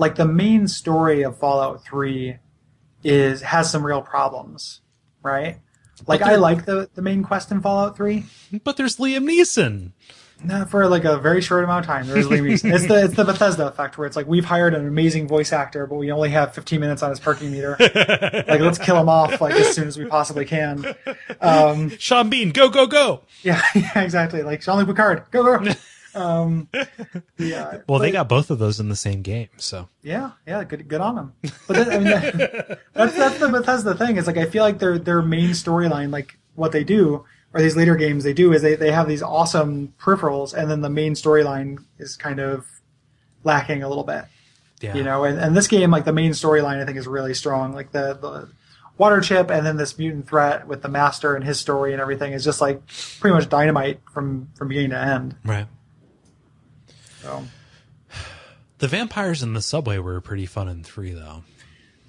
like 0.00 0.16
the 0.16 0.26
main 0.26 0.66
story 0.66 1.22
of 1.22 1.38
Fallout 1.38 1.84
Three, 1.84 2.38
is 3.04 3.42
has 3.42 3.70
some 3.70 3.84
real 3.84 4.02
problems, 4.02 4.80
right? 5.22 5.58
Like 6.06 6.22
I 6.22 6.36
like 6.36 6.64
the 6.64 6.88
the 6.94 7.02
main 7.02 7.22
quest 7.22 7.52
in 7.52 7.60
Fallout 7.60 7.96
Three. 7.96 8.24
but 8.64 8.76
there's 8.76 8.96
liam 8.96 9.28
neeson 9.28 9.92
Not 10.42 10.70
for 10.70 10.88
like 10.88 11.04
a 11.04 11.18
very 11.18 11.42
short 11.42 11.64
amount 11.64 11.84
of 11.84 11.86
time. 11.86 12.06
There's 12.06 12.26
Liam 12.26 12.48
Neeson. 12.50 12.72
It's 12.74 12.86
the 12.86 13.04
it's 13.04 13.14
the 13.14 13.24
Bethesda 13.24 13.66
effect 13.68 13.98
where 13.98 14.06
it's 14.06 14.16
like 14.16 14.26
we've 14.26 14.44
hired 14.46 14.72
an 14.72 14.86
amazing 14.88 15.28
voice 15.28 15.52
actor, 15.52 15.86
but 15.86 15.96
we 15.96 16.10
only 16.10 16.30
have 16.30 16.54
15 16.54 16.80
minutes 16.80 17.02
on 17.02 17.10
his 17.10 17.20
parking 17.20 17.52
meter. 17.52 17.76
like 17.80 18.60
let's 18.60 18.78
kill 18.78 18.98
him 18.98 19.10
off 19.10 19.40
like 19.42 19.54
as 19.54 19.74
soon 19.74 19.86
as 19.86 19.98
we 19.98 20.06
possibly 20.06 20.44
can. 20.46 20.94
Um, 21.42 21.90
sean 21.96 22.28
bean 22.28 22.50
go 22.50 22.68
go 22.68 22.86
go 22.86 23.22
yeah, 23.42 23.62
yeah, 23.74 24.02
exactly. 24.02 24.42
Like 24.42 24.60
Jean-Luc 24.60 24.88
Picard, 24.88 25.24
go 25.30 25.42
go. 25.42 25.72
Um, 26.14 26.68
yeah. 27.38 27.78
well 27.88 27.98
they 27.98 28.10
got 28.10 28.28
both 28.28 28.50
of 28.50 28.58
those 28.58 28.80
in 28.80 28.88
the 28.88 28.96
same 28.96 29.22
game 29.22 29.48
so 29.58 29.88
Yeah, 30.02 30.32
yeah, 30.46 30.64
good, 30.64 30.88
good 30.88 31.00
on 31.00 31.14
them. 31.14 31.32
But 31.66 31.76
then, 31.76 31.90
I 31.90 31.98
mean, 31.98 32.04
that, 32.04 32.80
that's 32.92 33.16
that's 33.16 33.38
the 33.38 33.48
Bethesda 33.48 33.94
thing. 33.94 34.16
Is 34.16 34.26
like 34.26 34.36
I 34.36 34.46
feel 34.46 34.64
like 34.64 34.78
their 34.78 34.98
their 34.98 35.22
main 35.22 35.50
storyline, 35.50 36.10
like 36.10 36.38
what 36.54 36.72
they 36.72 36.84
do, 36.84 37.24
or 37.54 37.60
these 37.60 37.76
later 37.76 37.96
games 37.96 38.24
they 38.24 38.32
do, 38.32 38.52
is 38.52 38.62
they 38.62 38.74
they 38.74 38.90
have 38.90 39.08
these 39.08 39.22
awesome 39.22 39.94
peripherals, 39.98 40.54
and 40.54 40.70
then 40.70 40.80
the 40.80 40.90
main 40.90 41.14
storyline 41.14 41.84
is 41.98 42.16
kind 42.16 42.40
of 42.40 42.66
lacking 43.44 43.82
a 43.82 43.88
little 43.88 44.04
bit. 44.04 44.24
yeah 44.80 44.94
You 44.94 45.02
know, 45.02 45.24
and, 45.24 45.38
and 45.38 45.56
this 45.56 45.68
game, 45.68 45.90
like 45.90 46.04
the 46.04 46.12
main 46.12 46.32
storyline, 46.32 46.80
I 46.80 46.84
think 46.84 46.98
is 46.98 47.06
really 47.06 47.34
strong. 47.34 47.72
Like 47.72 47.92
the 47.92 48.14
the 48.14 48.48
water 48.98 49.20
chip, 49.20 49.50
and 49.50 49.64
then 49.64 49.76
this 49.76 49.98
mutant 49.98 50.28
threat 50.28 50.66
with 50.66 50.82
the 50.82 50.88
master 50.88 51.34
and 51.34 51.44
his 51.44 51.58
story 51.58 51.92
and 51.92 52.00
everything 52.02 52.32
is 52.32 52.44
just 52.44 52.60
like 52.60 52.82
pretty 53.18 53.34
much 53.34 53.48
dynamite 53.48 54.00
from 54.12 54.48
from 54.54 54.68
beginning 54.68 54.90
to 54.90 54.98
end. 54.98 55.36
right 55.44 55.66
So 57.30 57.44
The 58.78 58.88
vampires 58.88 59.42
in 59.42 59.52
the 59.54 59.62
subway 59.62 59.98
were 59.98 60.20
pretty 60.20 60.46
fun 60.46 60.68
in 60.68 60.82
three, 60.82 61.12
though. 61.12 61.44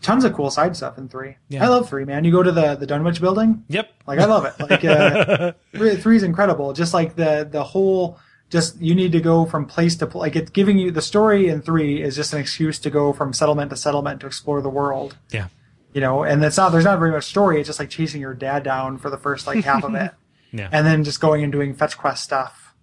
tons 0.01 0.23
of 0.23 0.33
cool 0.33 0.49
side 0.49 0.75
stuff 0.75 0.97
in 0.97 1.07
three. 1.09 1.35
Yeah. 1.49 1.63
I 1.65 1.67
love 1.67 1.87
three, 1.89 2.05
man. 2.05 2.23
You 2.23 2.31
go 2.31 2.41
to 2.43 2.51
the 2.51 2.75
the 2.75 2.87
Dunwich 2.87 3.19
building. 3.21 3.63
Yep. 3.67 3.91
Like 4.07 4.19
I 4.19 4.25
love 4.25 4.45
it. 4.45 4.53
Like 4.59 4.83
uh, 4.85 5.51
three, 5.99 6.15
is 6.15 6.23
incredible. 6.23 6.73
Just 6.73 6.93
like 6.93 7.15
the 7.15 7.47
the 7.49 7.63
whole, 7.63 8.17
just 8.49 8.79
you 8.81 8.95
need 8.95 9.11
to 9.11 9.19
go 9.21 9.45
from 9.45 9.65
place 9.65 9.95
to 9.97 10.07
place. 10.07 10.21
Like 10.21 10.35
it's 10.35 10.49
giving 10.51 10.77
you 10.77 10.91
the 10.91 11.01
story 11.01 11.49
in 11.49 11.61
three 11.61 12.01
is 12.01 12.15
just 12.15 12.33
an 12.33 12.39
excuse 12.39 12.79
to 12.79 12.89
go 12.89 13.13
from 13.13 13.33
settlement 13.33 13.69
to 13.71 13.75
settlement 13.77 14.21
to 14.21 14.27
explore 14.27 14.61
the 14.61 14.69
world. 14.69 15.17
Yeah. 15.29 15.47
you 15.93 15.99
know, 16.01 16.23
and 16.23 16.43
it's 16.43 16.57
not 16.57 16.71
there's 16.71 16.85
not 16.85 16.97
very 16.99 17.11
much 17.11 17.25
story. 17.25 17.59
It's 17.59 17.67
just 17.67 17.79
like 17.79 17.89
chasing 17.89 18.21
your 18.21 18.33
dad 18.33 18.63
down 18.63 18.97
for 18.97 19.09
the 19.09 19.17
first 19.17 19.45
like 19.45 19.63
half 19.65 19.83
of 19.83 19.93
it, 19.93 20.11
Yeah. 20.53 20.69
and 20.71 20.85
then 20.87 21.03
just 21.03 21.19
going 21.21 21.43
and 21.43 21.51
doing 21.51 21.75
fetch 21.75 21.97
quest 21.97 22.23
stuff 22.23 22.73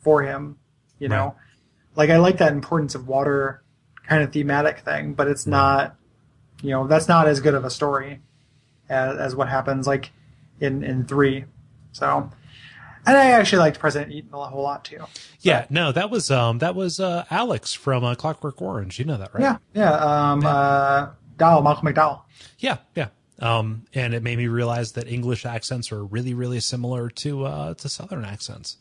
for 0.00 0.22
him. 0.22 0.58
You 0.98 1.08
know, 1.08 1.24
Right. 1.26 1.34
Like 1.96 2.10
I 2.10 2.18
like 2.18 2.38
that 2.38 2.52
importance 2.52 2.94
of 2.94 3.08
water 3.08 3.62
kind 4.06 4.22
of 4.22 4.32
thematic 4.32 4.80
thing, 4.80 5.14
but 5.14 5.26
it's 5.28 5.46
not, 5.46 5.96
you 6.62 6.70
know, 6.70 6.86
that's 6.86 7.08
not 7.08 7.26
as 7.26 7.40
good 7.40 7.54
of 7.54 7.64
a 7.64 7.70
story 7.70 8.20
as, 8.88 9.16
as 9.18 9.34
what 9.34 9.48
happens 9.48 9.86
like 9.86 10.12
in 10.60 10.84
in 10.84 11.04
three. 11.04 11.44
So, 11.92 12.30
and 13.06 13.16
I 13.16 13.30
actually 13.32 13.60
liked 13.60 13.78
President 13.78 14.12
Eden 14.12 14.30
a 14.32 14.46
whole 14.46 14.62
lot 14.62 14.84
too. 14.84 15.04
yeah. 15.40 15.66
No, 15.70 15.92
that 15.92 16.10
was 16.10 16.30
um 16.30 16.58
that 16.58 16.74
was 16.74 17.00
uh 17.00 17.24
Alex 17.30 17.72
from 17.72 18.04
uh, 18.04 18.14
Clockwork 18.14 18.60
Orange. 18.60 18.98
You 18.98 19.06
know 19.06 19.16
that, 19.16 19.34
right? 19.34 19.42
Yeah, 19.42 19.56
yeah. 19.74 19.92
Um, 19.94 20.44
uh, 20.44 21.08
Dowell, 21.36 21.62
Malcolm 21.62 21.88
McDowell. 21.88 22.22
Yeah, 22.58 22.78
yeah. 22.94 23.08
Um, 23.38 23.84
and 23.92 24.14
it 24.14 24.22
made 24.22 24.38
me 24.38 24.46
realize 24.46 24.92
that 24.92 25.08
English 25.08 25.44
accents 25.44 25.92
are 25.92 26.02
really, 26.02 26.32
really 26.32 26.60
similar 26.60 27.10
to 27.10 27.44
uh, 27.44 27.74
to 27.74 27.88
Southern 27.88 28.24
accents. 28.24 28.78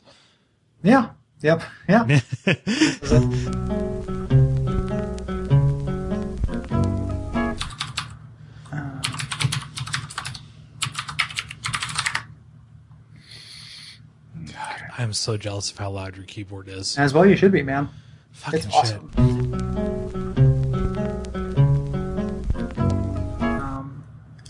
Yeah. 0.84 1.10
Yep. 1.46 1.62
Yeah. 1.88 2.20
I'm 14.98 15.14
so 15.14 15.38
jealous 15.38 15.72
of 15.72 15.78
how 15.78 15.92
loud 15.92 16.16
your 16.16 16.26
keyboard 16.26 16.68
is. 16.70 16.98
As 16.98 17.14
well, 17.14 17.26
you 17.26 17.36
should 17.36 17.52
be, 17.52 17.64
man. 17.64 17.90
Fucking 18.32 18.60
It's 18.60 18.66
shit. 18.68 18.76
awesome. 18.76 19.12
Um, 23.40 24.04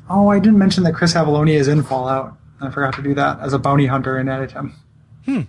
oh, 0.09 0.27
I 0.27 0.39
didn't 0.39 0.59
mention 0.59 0.83
that 0.83 0.93
Chris 0.93 1.13
Avellone 1.13 1.51
is 1.53 1.67
in 1.67 1.83
Fallout. 1.83 2.37
I 2.61 2.69
forgot 2.69 2.93
to 2.95 3.01
do 3.01 3.13
that 3.15 3.39
as 3.41 3.53
a 3.53 3.59
bounty 3.59 3.87
hunter 3.87 4.17
and 4.17 4.29
in 4.29 4.35
Adytum. 4.35 4.71
Hmm. 5.25 5.41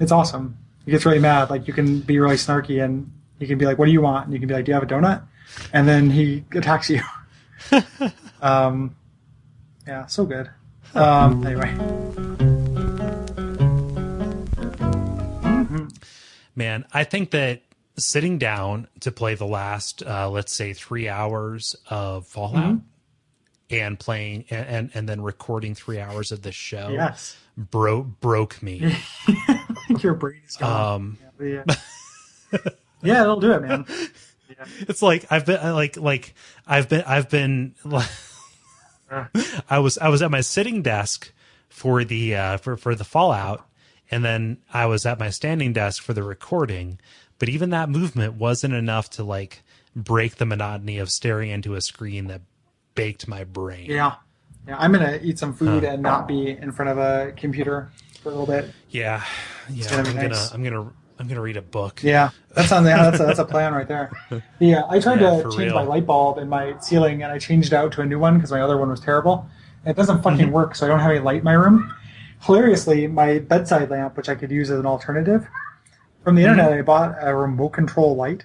It's 0.00 0.10
awesome. 0.10 0.56
He 0.84 0.90
gets 0.90 1.06
really 1.06 1.18
mad. 1.18 1.50
Like 1.50 1.68
you 1.68 1.74
can 1.74 2.00
be 2.00 2.18
really 2.18 2.36
snarky, 2.36 2.82
and 2.82 3.12
you 3.38 3.46
can 3.46 3.58
be 3.58 3.66
like, 3.66 3.78
"What 3.78 3.86
do 3.86 3.92
you 3.92 4.00
want?" 4.00 4.24
And 4.24 4.32
you 4.34 4.40
can 4.40 4.48
be 4.48 4.54
like, 4.54 4.64
"Do 4.64 4.70
you 4.70 4.74
have 4.74 4.82
a 4.82 4.86
donut?" 4.86 5.22
And 5.72 5.86
then 5.86 6.10
he 6.10 6.44
attacks 6.52 6.90
you. 6.90 7.02
um, 8.42 8.96
yeah, 9.86 10.06
so 10.06 10.24
good. 10.24 10.50
Um, 10.94 11.46
anyway, 11.46 11.74
Man, 16.56 16.84
I 16.92 17.04
think 17.04 17.30
that 17.30 17.62
sitting 17.96 18.38
down 18.38 18.88
to 19.00 19.12
play 19.12 19.34
the 19.34 19.46
last, 19.46 20.02
uh, 20.02 20.28
let's 20.28 20.52
say, 20.52 20.72
three 20.72 21.08
hours 21.08 21.76
of 21.88 22.26
Fallout 22.26 22.80
and 23.70 23.98
playing 23.98 24.44
and, 24.50 24.66
and, 24.66 24.90
and 24.94 25.08
then 25.08 25.20
recording 25.20 25.74
three 25.74 26.00
hours 26.00 26.32
of 26.32 26.42
this 26.42 26.54
show 26.54 26.88
yes, 26.90 27.36
bro- 27.56 28.02
broke 28.02 28.62
me. 28.62 28.94
your 29.98 30.14
brain 30.14 30.40
is 30.46 30.56
gone. 30.56 30.94
Um, 30.94 31.18
Yeah, 31.40 31.64
yeah. 32.52 32.58
yeah, 33.02 33.22
it'll 33.22 33.40
do 33.40 33.52
it, 33.52 33.62
man. 33.62 33.86
Yeah. 33.88 34.64
it's 34.80 35.02
like 35.02 35.26
I've 35.30 35.46
been 35.46 35.58
I 35.60 35.70
like 35.72 35.96
like 35.96 36.34
I've 36.66 36.88
been 36.88 37.02
I've 37.06 37.28
been 37.28 37.74
like, 37.84 38.08
I 39.70 39.78
was 39.78 39.98
I 39.98 40.08
was 40.08 40.22
at 40.22 40.30
my 40.30 40.40
sitting 40.40 40.82
desk 40.82 41.32
for 41.68 42.04
the 42.04 42.34
uh 42.34 42.56
for 42.56 42.76
for 42.76 42.94
the 42.94 43.04
fallout 43.04 43.66
and 44.10 44.24
then 44.24 44.58
I 44.72 44.86
was 44.86 45.06
at 45.06 45.18
my 45.18 45.30
standing 45.30 45.72
desk 45.72 46.02
for 46.02 46.12
the 46.12 46.22
recording 46.22 46.98
but 47.38 47.48
even 47.48 47.70
that 47.70 47.88
movement 47.88 48.34
wasn't 48.34 48.74
enough 48.74 49.08
to 49.10 49.24
like 49.24 49.62
break 49.96 50.36
the 50.36 50.46
monotony 50.46 50.98
of 50.98 51.10
staring 51.10 51.50
into 51.50 51.74
a 51.74 51.80
screen 51.80 52.26
that 52.26 52.42
baked 52.94 53.26
my 53.26 53.44
brain. 53.44 53.86
Yeah. 53.90 54.14
Yeah, 54.68 54.76
I'm 54.78 54.92
gonna 54.92 55.18
eat 55.22 55.38
some 55.38 55.54
food 55.54 55.84
and 55.84 56.02
not 56.02 56.28
be 56.28 56.50
in 56.50 56.70
front 56.70 56.90
of 56.90 56.98
a 56.98 57.32
computer 57.32 57.90
for 58.22 58.28
a 58.30 58.32
little 58.32 58.46
bit. 58.46 58.72
Yeah. 58.90 59.24
Yeah, 59.70 59.88
gonna 59.90 60.08
I'm 60.08 60.16
be 60.16 60.22
gonna. 60.22 60.48
I'm 60.52 60.62
gonna 60.64 60.92
I'm 61.18 61.28
gonna 61.28 61.40
read 61.42 61.56
a 61.56 61.62
book. 61.62 62.02
Yeah, 62.02 62.30
that's 62.54 62.72
on 62.72 62.82
the 62.84 62.90
that's 62.90 63.20
a, 63.20 63.24
that's 63.24 63.38
a 63.38 63.44
plan 63.44 63.72
right 63.74 63.86
there. 63.88 64.10
Yeah, 64.58 64.82
I 64.90 65.00
tried 65.00 65.20
Yeah, 65.22 65.36
to 65.38 65.42
change 65.44 65.56
real. 65.58 65.74
my 65.74 65.82
light 65.84 66.04
bulb 66.06 66.36
in 66.36 66.48
my 66.48 66.74
ceiling, 66.80 67.22
and 67.22 67.32
I 67.32 67.38
changed 67.38 67.72
it 67.72 67.76
out 67.76 67.92
to 67.92 68.02
a 68.02 68.06
new 68.06 68.18
one 68.18 68.34
because 68.34 68.50
my 68.52 68.60
other 68.60 68.76
one 68.76 68.90
was 68.90 69.00
terrible. 69.00 69.48
And 69.84 69.90
it 69.92 69.96
doesn't 69.96 70.22
fucking 70.22 70.46
Mm-hmm. 70.46 70.50
work, 70.52 70.74
so 70.74 70.84
I 70.84 70.88
don't 70.90 71.00
have 71.00 71.10
any 71.10 71.20
light 71.20 71.38
in 71.38 71.44
my 71.44 71.54
room. 71.54 71.94
Hilariously, 72.42 73.06
my 73.06 73.38
bedside 73.38 73.88
lamp, 73.90 74.18
which 74.18 74.28
I 74.28 74.34
could 74.34 74.50
use 74.50 74.70
as 74.70 74.78
an 74.78 74.84
alternative, 74.86 75.46
from 76.24 76.34
the 76.34 76.42
Mm-hmm. 76.42 76.58
internet, 76.60 76.78
I 76.78 76.82
bought 76.82 77.16
a 77.22 77.34
remote 77.34 77.70
control 77.70 78.16
light, 78.16 78.44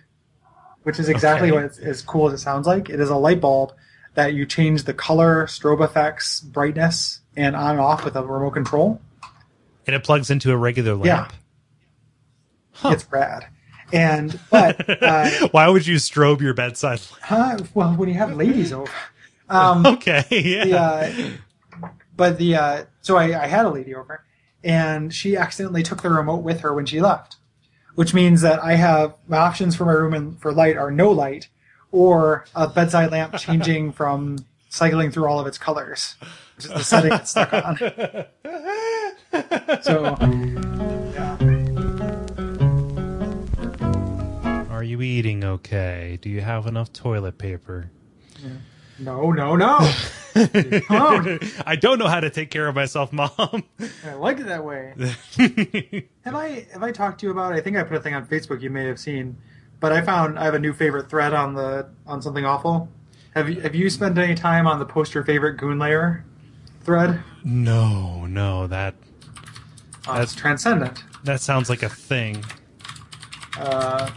which 0.84 1.00
is 1.00 1.10
exactly 1.10 1.50
Okay. 1.50 1.55
what 1.58 1.65
it's 1.65 1.79
as 1.79 2.01
cool 2.01 2.27
as 2.27 2.34
it 2.34 2.38
sounds 2.44 2.65
like. 2.65 2.89
It 2.89 3.01
is 3.01 3.10
a 3.10 3.17
light 3.17 3.41
bulb 3.41 3.74
that 4.13 4.34
you 4.34 4.46
change 4.46 4.84
the 4.84 4.94
color, 4.94 5.46
strobe 5.48 5.84
effects, 5.84 6.39
brightness, 6.39 7.20
and 7.36 7.55
on 7.58 7.72
and 7.72 7.79
off 7.82 8.05
with 8.05 8.15
a 8.15 8.24
remote 8.25 8.51
control. 8.51 9.01
And 9.88 9.96
it 9.96 10.04
plugs 10.04 10.30
into 10.32 10.51
a 10.51 10.58
regular 10.58 10.96
lamp. 10.96 11.34
Yeah, 12.84 12.92
It's 12.92 13.10
rad. 13.12 13.48
And 13.94 14.39
but 14.50 15.01
uh, 15.04 15.48
Why 15.50 15.68
would 15.70 15.86
you 15.86 15.96
strobe 15.98 16.42
your 16.42 16.54
bedside 16.54 17.00
lamp? 17.12 17.22
huh, 17.22 17.58
well, 17.74 17.94
when 17.94 18.10
you 18.10 18.15
have 18.15 18.36
ladies 18.36 18.74
over, 18.74 18.92
um, 19.48 19.86
Okay, 19.86 20.24
yeah. 20.32 20.65
the, 20.65 20.77
uh, 21.84 21.89
but 22.18 22.38
the 22.39 22.56
uh, 22.56 22.86
so 23.01 23.15
I, 23.18 23.44
I 23.44 23.48
had 23.48 23.65
a 23.65 23.70
lady 23.70 23.94
over, 23.94 24.24
and 24.63 25.13
she 25.13 25.38
accidentally 25.38 25.84
took 25.84 26.01
the 26.01 26.10
remote 26.10 26.42
with 26.44 26.62
her 26.62 26.74
when 26.74 26.88
she 26.88 27.00
left, 27.00 27.36
which 27.94 28.13
means 28.13 28.42
that 28.42 28.63
I 28.63 28.74
have 28.74 29.13
my 29.27 29.38
options 29.38 29.75
for 29.75 29.86
my 29.86 29.92
room 29.94 30.13
and 30.15 30.39
for 30.42 30.51
light 30.51 30.77
are 30.77 30.89
no 30.89 31.12
light, 31.12 31.50
or 31.92 32.46
a 32.56 32.68
bedside 32.68 33.12
lamp 33.12 33.36
changing 33.38 33.92
from 33.92 34.39
cycling 34.70 35.12
through 35.12 35.27
all 35.27 35.39
of 35.39 35.46
its 35.46 35.60
colors, 35.60 36.15
which 36.56 36.65
is 36.65 36.72
the 36.72 36.84
setting 36.84 37.13
it's 37.13 37.30
stuck 37.32 37.54
on. 37.54 37.77
So, 39.82 40.18
yeah. 41.13 41.38
Are 44.72 44.84
you 44.84 45.01
eating 45.01 45.44
okay? 45.44 46.18
Do 46.22 46.30
you 46.30 46.42
have 46.42 46.68
enough 46.68 46.94
toilet 46.94 47.38
paper? 47.38 47.89
no, 49.00 49.32
no, 49.32 49.56
no. 49.56 49.77
Oh, 50.89 51.38
I 51.65 51.75
don't 51.80 51.98
know 51.98 52.08
how 52.08 52.20
to 52.20 52.30
take 52.30 52.51
care 52.51 52.68
of 52.68 52.75
myself, 52.75 53.13
mom. 53.13 53.63
I 54.06 54.13
like 54.13 54.39
it 54.39 54.48
that 54.48 54.63
way. 54.63 54.94
Have 56.25 56.36
I 56.36 56.68
have 56.74 56.84
I 56.84 56.92
talked 56.92 57.20
to 57.22 57.25
you 57.25 57.32
about? 57.32 57.54
I 57.54 57.62
think 57.62 57.77
I 57.77 57.84
put 57.84 57.98
a 57.98 58.01
thing 58.01 58.13
on 58.13 58.25
Facebook 58.25 58.62
you 58.62 58.70
may 58.70 58.86
have 58.86 59.00
seen, 59.00 59.38
but 59.80 59.92
I 59.92 60.01
found 60.01 60.38
I 60.39 60.44
have 60.46 60.54
a 60.56 60.60
new 60.60 60.74
favorite 60.74 61.10
thread 61.10 61.34
on 61.34 61.54
the 61.54 61.88
on 62.06 62.22
something 62.22 62.46
awful. 62.46 62.89
Have 63.34 63.50
you 63.50 63.62
have 63.62 63.75
you 63.75 63.89
spent 63.89 64.18
any 64.18 64.36
time 64.36 64.68
on 64.68 64.80
the 64.80 64.86
post 64.86 65.13
your 65.13 65.24
favorite 65.24 65.58
goon 65.58 65.80
lair 65.80 66.25
thread? 66.84 67.22
no, 67.44 68.25
no, 68.25 68.68
that 68.68 68.96
Uh, 70.08 70.20
it's 70.22 70.36
transcendent. 70.36 71.04
that 71.24 71.42
sounds 71.42 71.70
like 71.70 71.84
a 71.84 71.90
thing. 71.90 72.44
Uh, 73.58 74.10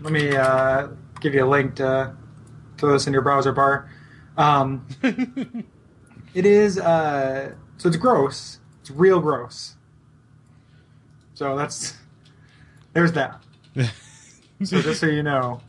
let 0.00 0.12
me 0.12 0.34
uh, 0.36 0.88
give 1.20 1.34
you 1.34 1.44
a 1.44 1.48
link 1.48 1.76
to 1.76 2.14
throw 2.78 2.92
this 2.92 3.06
in 3.06 3.12
your 3.12 3.22
browser 3.22 3.52
bar. 3.52 3.90
Um, 4.36 4.86
it 6.34 6.46
is 6.46 6.78
uh, 6.78 7.52
so 7.76 7.88
it's 7.88 7.96
gross. 7.96 8.58
It's 8.80 8.90
real 8.90 9.20
gross. 9.20 9.76
So 11.34 11.56
that's 11.56 11.96
there's 12.92 13.12
that. 13.12 13.40
so 13.76 13.84
just 14.82 15.00
so 15.00 15.06
you 15.06 15.22
know, 15.22 15.60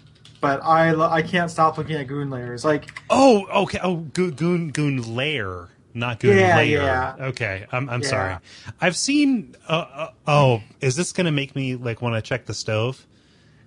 but 0.41 0.63
I 0.63 0.93
I 0.95 1.21
can't 1.21 1.51
stop 1.51 1.77
looking 1.77 1.95
at 1.97 2.07
goon 2.07 2.29
lairs. 2.29 2.63
Like 2.65 2.99
Oh, 3.09 3.45
okay. 3.63 3.79
Oh, 3.83 3.97
Goon 3.97 4.31
Goon, 4.31 4.69
goon 4.71 5.15
lair, 5.15 5.69
not 5.93 6.19
good 6.19 6.37
Yeah, 6.37 6.57
layer. 6.57 6.81
yeah. 6.81 7.15
Okay, 7.19 7.65
I'm 7.71 7.89
I'm 7.89 8.01
Yeah. 8.01 8.07
sorry. 8.09 8.37
I've 8.81 8.95
seen. 8.97 9.55
Uh, 9.67 9.85
uh, 9.93 10.09
oh, 10.27 10.61
is 10.81 10.95
this 10.95 11.11
gonna 11.11 11.31
make 11.31 11.55
me 11.55 11.75
like 11.75 12.01
want 12.01 12.15
to 12.15 12.21
check 12.21 12.45
the 12.45 12.53
stove? 12.53 13.05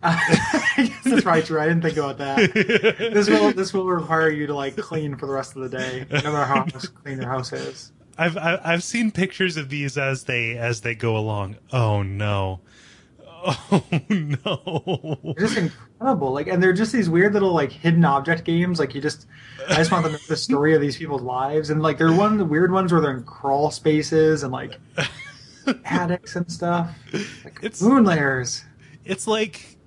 I 0.04 0.74
guess 0.76 1.04
that's 1.04 1.22
probably 1.22 1.42
true. 1.42 1.60
I 1.60 1.68
didn't 1.68 1.82
think 1.82 1.96
about 1.96 2.18
that. 2.18 2.52
this 3.12 3.28
will 3.28 3.52
this 3.52 3.72
will 3.72 3.86
require 3.86 4.30
you 4.30 4.46
to 4.48 4.54
like 4.54 4.76
clean 4.76 5.16
for 5.16 5.26
the 5.26 5.32
rest 5.32 5.54
of 5.56 5.62
the 5.62 5.68
day, 5.68 6.06
no 6.10 6.32
matter 6.32 6.44
how 6.44 6.64
clean 7.04 7.18
your 7.18 7.28
house 7.28 7.52
is. 7.52 7.92
I've 8.18 8.36
I've 8.36 8.82
seen 8.82 9.10
pictures 9.10 9.56
of 9.56 9.68
these 9.68 9.96
as 9.96 10.24
they 10.24 10.56
as 10.58 10.80
they 10.82 10.94
go 10.94 11.16
along. 11.16 11.56
Oh 11.72 12.02
no. 12.02 12.60
Oh 13.44 13.82
no. 14.08 15.18
They're 15.36 15.46
just 15.46 15.56
incredible. 15.58 16.32
Like, 16.32 16.46
and 16.46 16.62
they're 16.62 16.72
just 16.72 16.92
these 16.92 17.08
weird 17.10 17.32
little 17.34 17.52
like 17.52 17.72
hidden 17.72 18.04
object 18.04 18.44
games. 18.44 18.78
Like, 18.78 18.94
you 18.94 19.00
just, 19.00 19.26
I 19.68 19.74
just 19.76 19.90
want 19.90 20.06
to 20.06 20.12
know 20.12 20.18
the 20.28 20.36
story 20.36 20.74
of 20.74 20.80
these 20.80 20.96
people's 20.96 21.22
lives. 21.22 21.70
And 21.70 21.82
like, 21.82 21.98
they're 21.98 22.12
one 22.12 22.32
of 22.32 22.38
the 22.38 22.44
weird 22.44 22.70
ones 22.72 22.92
where 22.92 23.00
they're 23.00 23.16
in 23.16 23.24
crawl 23.24 23.70
spaces 23.70 24.42
and 24.42 24.52
like 24.52 24.78
attics 25.84 26.36
and 26.36 26.50
stuff. 26.50 26.90
Like 27.44 27.58
It's- 27.62 27.82
moon 27.82 28.04
layers. 28.04 28.64
It's 29.04 29.26
like 29.26 29.78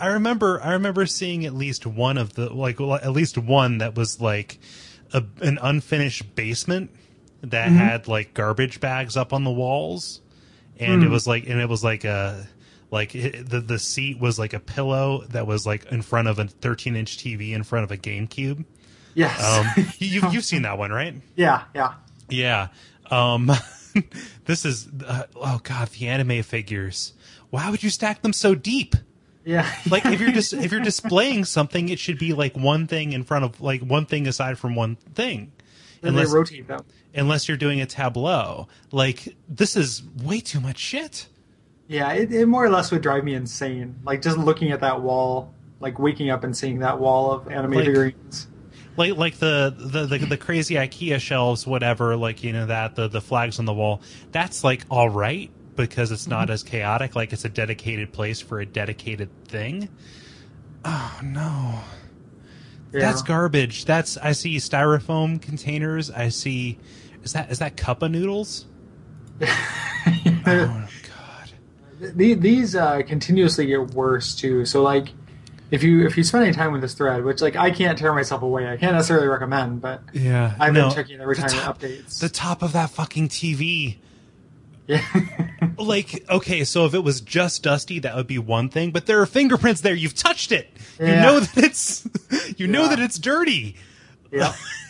I 0.00 0.08
remember 0.08 0.60
I 0.62 0.72
remember 0.72 1.06
seeing 1.06 1.44
at 1.46 1.54
least 1.54 1.86
one 1.86 2.18
of 2.18 2.34
the 2.34 2.52
like 2.52 2.80
well, 2.80 2.94
at 2.94 3.12
least 3.12 3.38
one 3.38 3.78
that 3.78 3.94
was 3.94 4.20
like 4.20 4.58
a, 5.12 5.22
an 5.40 5.58
unfinished 5.62 6.34
basement 6.34 6.90
that 7.42 7.68
Mm-hmm. 7.68 7.76
had 7.78 8.08
like 8.08 8.34
garbage 8.34 8.80
bags 8.80 9.16
up 9.16 9.32
on 9.32 9.44
the 9.44 9.50
walls 9.52 10.20
and 10.78 11.02
it 11.02 11.06
Hmm. 11.06 11.12
was 11.12 11.26
like 11.28 11.46
and 11.48 11.60
it 11.60 11.68
was 11.68 11.84
like 11.84 12.04
a 12.04 12.46
like 12.90 13.14
it, 13.14 13.48
the 13.48 13.60
the 13.60 13.78
seat 13.78 14.18
was 14.18 14.38
like 14.38 14.52
a 14.52 14.60
pillow 14.60 15.24
that 15.30 15.46
was 15.46 15.66
like 15.66 15.86
in 15.92 16.02
front 16.02 16.28
of 16.28 16.38
a 16.38 16.46
13 16.46 16.96
inch 16.96 17.18
TV 17.18 17.52
in 17.52 17.62
front 17.62 17.84
of 17.84 17.90
a 17.90 17.96
GameCube 17.96 18.64
Yes. 19.14 19.42
Um, 19.76 19.86
you, 19.98 20.22
you've 20.30 20.44
seen 20.44 20.62
that 20.62 20.78
one, 20.78 20.90
right? 20.90 21.14
yeah, 21.36 21.64
yeah. 21.74 21.94
Yeah. 22.28 22.68
Um, 23.10 23.50
this 24.44 24.64
is 24.64 24.88
uh, 25.04 25.24
oh 25.36 25.60
god, 25.62 25.88
the 25.88 26.08
anime 26.08 26.42
figures. 26.42 27.12
Why 27.50 27.70
would 27.70 27.82
you 27.82 27.90
stack 27.90 28.22
them 28.22 28.32
so 28.32 28.54
deep? 28.54 28.94
Yeah. 29.44 29.68
Like 29.90 30.06
if 30.06 30.20
you're 30.20 30.30
just 30.32 30.52
if 30.52 30.70
you're 30.70 30.80
displaying 30.80 31.44
something, 31.44 31.88
it 31.88 31.98
should 31.98 32.18
be 32.18 32.32
like 32.34 32.56
one 32.56 32.86
thing 32.86 33.12
in 33.12 33.24
front 33.24 33.44
of 33.44 33.60
like 33.60 33.80
one 33.82 34.06
thing 34.06 34.28
aside 34.28 34.58
from 34.58 34.76
one 34.76 34.94
thing. 34.96 35.50
then 36.02 36.10
Unless 36.10 36.28
they 36.30 36.34
rotate 36.38 36.68
them. 36.68 36.84
unless 37.14 37.48
you're 37.48 37.56
doing 37.56 37.80
a 37.80 37.86
tableau. 37.86 38.68
Like 38.92 39.34
this 39.48 39.76
is 39.76 40.02
way 40.22 40.40
too 40.40 40.60
much 40.60 40.78
shit. 40.78 41.26
Yeah, 41.90 42.12
it, 42.12 42.32
it 42.32 42.46
more 42.46 42.64
or 42.64 42.70
less 42.70 42.92
would 42.92 43.02
drive 43.02 43.24
me 43.24 43.34
insane. 43.34 43.96
Like 44.04 44.22
just 44.22 44.38
looking 44.38 44.70
at 44.70 44.78
that 44.78 45.02
wall, 45.02 45.52
like 45.80 45.98
waking 45.98 46.30
up 46.30 46.44
and 46.44 46.56
seeing 46.56 46.78
that 46.78 47.00
wall 47.00 47.32
of 47.32 47.48
animated 47.48 47.96
Like- 47.96 48.14
figurines. 48.14 48.46
like 48.96 49.16
like 49.16 49.34
the, 49.38 49.74
the 49.76 50.06
the 50.06 50.18
the 50.18 50.36
crazy 50.36 50.76
IKEA 50.76 51.18
shelves, 51.18 51.66
whatever. 51.66 52.16
Like 52.16 52.44
you 52.44 52.52
know 52.52 52.66
that 52.66 52.94
the 52.94 53.08
the 53.08 53.20
flags 53.20 53.58
on 53.58 53.64
the 53.64 53.74
wall. 53.74 54.02
That's 54.30 54.62
like 54.62 54.84
all 54.88 55.08
right 55.08 55.50
because 55.74 56.12
it's 56.12 56.28
not 56.28 56.44
mm-hmm. 56.44 56.52
as 56.52 56.62
chaotic. 56.62 57.16
Like 57.16 57.32
it's 57.32 57.44
a 57.44 57.48
dedicated 57.48 58.12
place 58.12 58.40
for 58.40 58.60
a 58.60 58.66
dedicated 58.66 59.28
thing. 59.46 59.88
Oh 60.84 61.20
no, 61.24 61.80
Yeah. 62.92 63.00
that's 63.00 63.22
garbage. 63.22 63.84
That's 63.84 64.16
I 64.16 64.30
see 64.30 64.58
styrofoam 64.58 65.42
containers. 65.42 66.08
I 66.08 66.28
see. 66.28 66.78
Is 67.24 67.32
that 67.32 67.50
is 67.50 67.58
that 67.58 67.76
cup 67.76 68.02
of 68.02 68.12
noodles? 68.12 68.66
Oh 70.46 70.88
The- 72.00 72.34
these 72.34 72.74
uh, 72.74 73.02
continuously 73.06 73.66
get 73.66 73.90
worse 73.90 74.34
too. 74.34 74.64
So 74.64 74.82
like, 74.82 75.08
if 75.70 75.82
you 75.82 76.06
if 76.06 76.16
you 76.16 76.24
spend 76.24 76.44
any 76.44 76.52
time 76.54 76.72
with 76.72 76.80
this 76.80 76.94
thread, 76.94 77.24
which 77.24 77.40
like 77.42 77.56
I 77.56 77.70
can't 77.70 77.96
tear 77.98 78.12
myself 78.12 78.42
away, 78.42 78.66
I 78.68 78.76
can't 78.76 78.94
necessarily 78.94 79.28
recommend, 79.28 79.80
but 79.80 80.02
Yeah, 80.12 80.54
I've 80.58 80.72
no, 80.72 80.88
been 80.88 80.94
checking 80.96 81.20
every 81.20 81.36
time 81.36 81.48
top- 81.50 81.82
it 81.84 82.04
updates. 82.06 82.20
The 82.20 82.28
top 82.28 82.62
of 82.62 82.72
that 82.72 82.90
fucking 82.90 83.28
TV. 83.28 83.98
yeah. 84.86 85.04
like 85.78 86.28
okay 86.28 86.64
so 86.64 86.84
if 86.84 86.92
it 86.94 86.98
was 86.98 87.20
just 87.22 87.62
dusty 87.62 88.00
that 88.00 88.14
would 88.14 88.26
be 88.26 88.36
one 88.38 88.68
thing 88.68 88.90
but 88.90 89.06
there 89.06 89.20
are 89.22 89.24
fingerprints 89.26 89.80
there 89.80 89.94
you've 89.94 90.14
touched 90.14 90.52
it 90.52 90.68
Yeah. 90.98 91.06
you 91.06 91.22
know 91.22 91.40
that 91.40 91.64
it's 91.64 92.06
you 92.58 92.66
know 92.66 92.86
that 92.88 92.98
it's 92.98 93.18
dirty 93.18 93.76
yeah. 94.30 94.52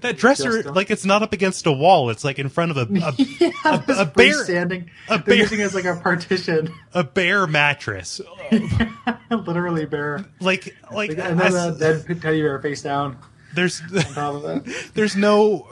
that 0.00 0.16
dresser 0.16 0.62
like 0.64 0.90
it's 0.90 1.04
not 1.04 1.22
up 1.22 1.32
against 1.32 1.66
a 1.66 1.72
wall 1.72 2.10
it's 2.10 2.22
like 2.24 2.38
in 2.38 2.48
front 2.48 2.70
of 2.70 2.76
a 2.76 2.82
a, 3.06 3.12
yeah, 3.16 3.76
this 3.86 3.98
a 3.98 4.04
bear- 4.06 4.44
standing. 4.44 4.90
a 5.08 5.18
bear- 5.18 5.34
using 5.36 5.60
as 5.60 5.74
like 5.74 5.84
a 5.84 5.96
partition, 5.96 6.72
a 6.94 7.02
bare 7.04 7.46
mattress 7.46 8.20
literally 9.30 9.86
bare. 9.86 10.24
like 10.40 10.76
like 10.92 11.10
and 11.10 11.38
then 11.40 11.54
a 11.54 11.76
dead 11.76 12.04
teddy 12.20 12.42
bear 12.42 12.60
face 12.60 12.82
down 12.82 13.18
there's 13.54 13.80
on 13.80 14.02
top 14.14 14.34
of 14.36 14.44
it. 14.66 14.90
there's 14.94 15.16
no 15.16 15.66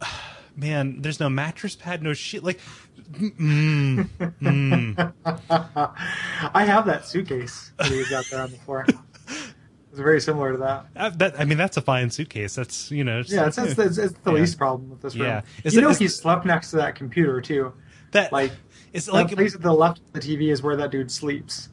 man 0.56 1.00
there's 1.02 1.20
no 1.20 1.28
mattress 1.28 1.76
pad 1.76 2.02
no 2.02 2.12
shit 2.14 2.42
like 2.44 2.60
mm, 3.12 4.08
mm. 4.40 5.12
I 6.54 6.64
have 6.64 6.86
that 6.86 7.06
suitcase 7.06 7.72
that 7.78 7.88
he's 7.88 8.08
got 8.08 8.24
there 8.30 8.40
on 8.42 8.50
the 8.52 8.56
floor. 8.58 8.86
It's 9.90 9.98
very 9.98 10.20
similar 10.20 10.52
to 10.52 10.58
that. 10.58 10.86
Uh, 10.94 11.10
that, 11.16 11.40
I 11.40 11.44
mean, 11.44 11.58
that's 11.58 11.76
a 11.76 11.80
fine 11.82 12.10
suitcase. 12.10 12.54
That's 12.54 12.90
you 12.92 13.02
know, 13.02 13.22
Yeah, 13.26 13.46
it's, 13.48 13.58
it's, 13.58 13.78
it's, 13.78 13.98
it's 13.98 14.14
the 14.22 14.32
Yeah. 14.32 14.38
least 14.38 14.56
problem 14.56 14.88
with 14.90 15.00
this 15.02 15.16
room. 15.16 15.24
Yeah. 15.26 15.42
Is 15.64 15.74
you 15.74 15.80
it- 15.80 15.82
know 15.82 15.92
he 15.92 16.06
slept 16.08 16.44
next 16.46 16.70
to 16.70 16.76
that 16.76 16.94
computer 16.94 17.40
too. 17.40 17.72
that 18.12 18.32
Like 18.32 18.52
it's 18.92 19.06
that 19.06 19.12
like 19.14 19.32
place 19.34 19.54
at 19.54 19.62
the 19.62 19.72
left 19.72 19.98
of 19.98 20.12
the 20.12 20.20
TV 20.20 20.52
is 20.52 20.62
where 20.62 20.76
that 20.76 20.90
dude 20.92 21.10
sleeps. 21.10 21.68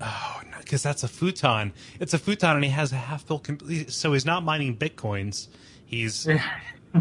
Oh, 0.00 0.40
no, 0.50 0.58
because 0.58 0.82
that's 0.82 1.02
a 1.02 1.08
futon. 1.08 1.72
It's 1.98 2.14
a 2.14 2.18
futon, 2.18 2.54
and 2.56 2.64
he 2.64 2.70
has 2.70 2.92
a 2.92 2.96
half 2.96 3.26
built. 3.26 3.44
Com- 3.44 3.58
so 3.88 4.12
he's 4.12 4.24
not 4.26 4.44
mining 4.44 4.76
bitcoins. 4.76 5.48
He's 5.86 6.26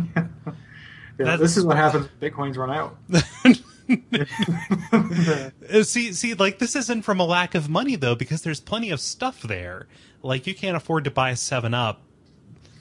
Yeah, 1.20 1.26
That's- 1.26 1.40
this 1.40 1.58
is 1.58 1.66
what 1.66 1.78
happens 1.78 2.08
when 2.20 2.32
bitcoins 2.32 2.58
run 2.58 2.72
out. 2.72 2.98
Uh, 3.90 5.84
see, 5.84 6.14
see, 6.14 6.34
like 6.34 6.60
this 6.60 6.76
isn't 6.76 7.04
from 7.04 7.20
a 7.20 7.26
lack 7.26 7.56
of 7.56 7.70
money 7.70 7.96
though, 7.96 8.16
because 8.16 8.42
there's 8.42 8.60
plenty 8.60 8.90
of 8.90 9.00
stuff 9.00 9.42
there. 9.42 9.88
Like 10.24 10.48
you 10.48 10.56
can't 10.56 10.78
afford 10.78 11.04
to 11.06 11.12
buy 11.12 11.34
Seven 11.34 11.74
Up, 11.74 12.02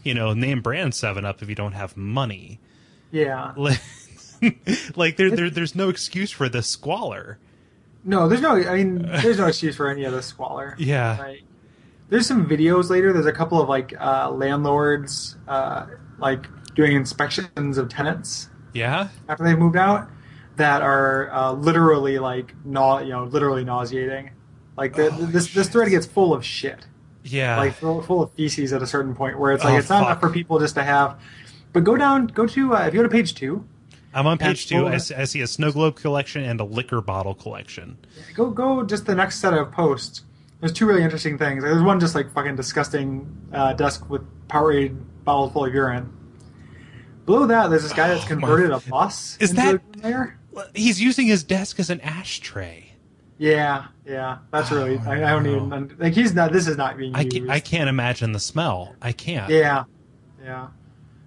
you 0.03 0.14
know, 0.14 0.33
name 0.35 0.61
brand 0.62 0.95
Seven 0.95 1.25
Up 1.25 1.42
if 1.42 1.49
you 1.49 1.55
don't 1.55 1.73
have 1.73 1.97
money. 1.97 2.61
yeah. 3.11 3.53
Like, 3.57 3.81
like 4.97 5.16
there, 5.16 5.31
there, 5.31 5.51
there's 5.51 5.75
no 5.75 5.88
excuse 5.88 6.31
for 6.31 6.49
the 6.49 6.62
squalor. 6.62 7.38
No, 8.05 8.29
there's 8.29 8.40
no. 8.40 8.53
I 8.57 8.77
mean, 8.77 9.03
there's 9.03 9.38
no 9.38 9.47
excuse 9.47 9.77
for 9.77 9.88
any 9.88 10.05
of 10.05 10.12
the 10.12 10.23
squalor. 10.23 10.77
Yeah. 10.79 11.21
Right. 11.21 11.42
There's 12.09 12.27
some 12.27 12.47
videos 12.47 12.88
later. 12.88 13.12
There's 13.12 13.27
a 13.27 13.33
couple 13.33 13.61
of 13.61 13.69
like 13.69 13.95
uh, 14.01 14.31
landlords, 14.31 15.37
uh, 15.49 15.87
like 16.19 16.47
doing 16.77 16.95
inspections 16.95 17.79
of 17.79 17.88
tenants 17.88 18.49
Yeah, 18.75 19.09
after 19.29 19.42
they've 19.42 19.59
moved 19.59 19.77
out, 19.77 20.09
that 20.57 20.83
are 20.83 21.31
uh, 21.33 21.53
literally 21.53 22.19
like 22.19 22.55
nau- 22.64 22.99
you 23.01 23.11
know, 23.11 23.25
literally 23.25 23.64
nauseating. 23.64 24.31
Like 24.77 24.95
the, 24.95 25.07
Oh, 25.07 25.27
this 25.27 25.53
this 25.55 25.69
thread 25.69 25.88
gets 25.90 26.05
full 26.07 26.35
of 26.35 26.45
shit, 26.45 26.87
yeah. 27.25 27.57
like 27.57 27.75
full, 27.75 28.03
full 28.03 28.23
of 28.23 28.33
feces 28.33 28.73
at 28.73 28.83
a 28.83 28.87
certain 28.87 29.14
point 29.14 29.38
where 29.38 29.53
it's 29.53 29.64
like 29.64 29.75
Oh, 29.75 29.79
it's 29.79 29.88
not 29.88 30.03
enough 30.03 30.21
for 30.21 30.29
people 30.31 30.59
just 30.59 30.75
to 30.75 30.83
have. 30.83 31.19
But 31.73 31.85
go 31.85 31.97
down, 31.97 32.27
go 32.27 32.47
to 32.47 32.75
uh, 32.75 32.87
if 32.87 32.92
you 32.95 32.99
go 33.01 33.03
to 33.03 33.09
page 33.09 33.35
two, 33.35 33.66
I'm 34.14 34.27
on 34.27 34.38
page 34.38 34.66
two. 34.66 34.87
I 34.87 34.97
see, 34.99 35.14
I 35.14 35.25
see 35.25 35.40
a 35.42 35.47
snow 35.47 35.73
globe 35.73 35.97
collection 35.97 36.42
and 36.45 36.59
a 36.61 36.64
liquor 36.64 37.01
bottle 37.01 37.35
collection. 37.35 37.99
go 38.35 38.51
go 38.51 38.83
just 38.83 39.07
the 39.07 39.14
next 39.14 39.40
set 39.40 39.55
of 39.55 39.73
posts. 39.73 40.23
There's 40.61 40.73
two 40.73 40.87
really 40.87 41.03
interesting 41.03 41.37
things. 41.37 41.62
There's 41.62 41.83
one 41.83 42.01
just 42.01 42.14
like 42.14 42.33
fucking 42.33 42.57
disgusting 42.57 43.27
uh, 43.53 43.75
desk 43.75 44.09
with 44.09 44.23
Powerade 44.49 44.99
bottle 45.25 45.51
full 45.51 45.66
of 45.66 45.75
urine. 45.75 46.11
Below 47.27 47.47
that, 47.49 47.69
there's 47.69 47.83
this 47.83 47.92
guy 47.92 48.09
that's 48.09 48.25
Oh, 48.25 48.29
converted 48.29 48.71
a 48.71 48.79
bus 48.81 49.37
Is 49.40 49.53
that- 49.55 49.81
there. 49.99 50.38
He's 50.75 51.01
using 51.01 51.27
his 51.27 51.45
desk 51.45 51.79
as 51.79 51.90
an 51.90 52.01
ashtray. 52.01 52.92
Yeah, 53.38 53.87
yeah, 54.07 54.38
that's 54.51 54.71
really. 54.71 54.99
Oh, 54.99 55.11
I, 55.11 55.16
I 55.16 55.31
don't 55.31 55.42
no. 55.42 55.66
even 55.66 55.97
like. 55.99 56.14
He's 56.14 56.35
not. 56.35 56.53
This 56.53 56.66
is 56.66 56.77
not 56.77 56.97
being 56.97 57.14
I 57.14 57.21
used. 57.21 57.37
can't, 57.37 57.51
I 57.51 57.61
can't 57.61 57.88
imagine 57.88 58.33
the 58.33 58.40
smell. 58.40 58.95
I 59.03 59.12
can't. 59.12 59.51
Yeah, 59.51 59.85
yeah. 60.42 60.69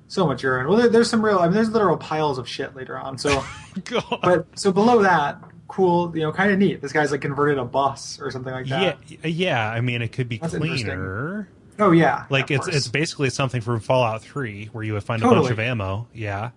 So 0.08 0.26
much 0.26 0.42
urine. 0.42 0.68
Well, 0.68 0.78
there, 0.78 0.90
there's 0.90 1.10
some 1.10 1.24
real. 1.24 1.38
I 1.38 1.44
mean, 1.44 1.54
there's 1.54 1.70
literal 1.70 1.98
piles 1.98 2.40
of 2.40 2.48
shit 2.50 2.76
later 2.76 2.98
on. 2.98 3.20
So, 3.20 3.44
but 4.24 4.48
so 4.58 4.72
below 4.72 5.04
that, 5.04 5.40
cool. 5.68 6.12
You 6.16 6.24
know, 6.24 6.32
kind 6.32 6.52
of 6.52 6.58
neat. 6.58 6.82
This 6.82 6.92
guy's 6.92 7.12
like 7.12 7.22
converted 7.22 7.60
a 7.60 7.66
bus 7.66 8.20
or 8.20 8.32
something 8.32 8.54
like 8.54 8.66
that. 8.68 8.98
yeah. 9.08 9.28
Yeah. 9.28 9.70
I 9.70 9.82
mean, 9.82 10.02
it 10.02 10.12
could 10.12 10.28
be 10.28 10.40
That's 10.40 10.56
cleaner. 10.58 11.48
Oh 11.78 11.92
yeah. 11.92 12.26
Like 12.32 12.50
it's 12.50 12.66
course. 12.66 12.76
it's 12.76 12.88
basically 12.88 13.30
something 13.30 13.62
from 13.62 13.80
Fallout 13.82 14.24
Three, 14.24 14.66
where 14.72 14.84
you 14.84 14.94
would 14.94 15.04
find 15.04 15.22
a 15.22 15.30
bunch 15.30 15.52
of 15.52 15.60
ammo. 15.60 16.08
Yeah. 16.12 16.52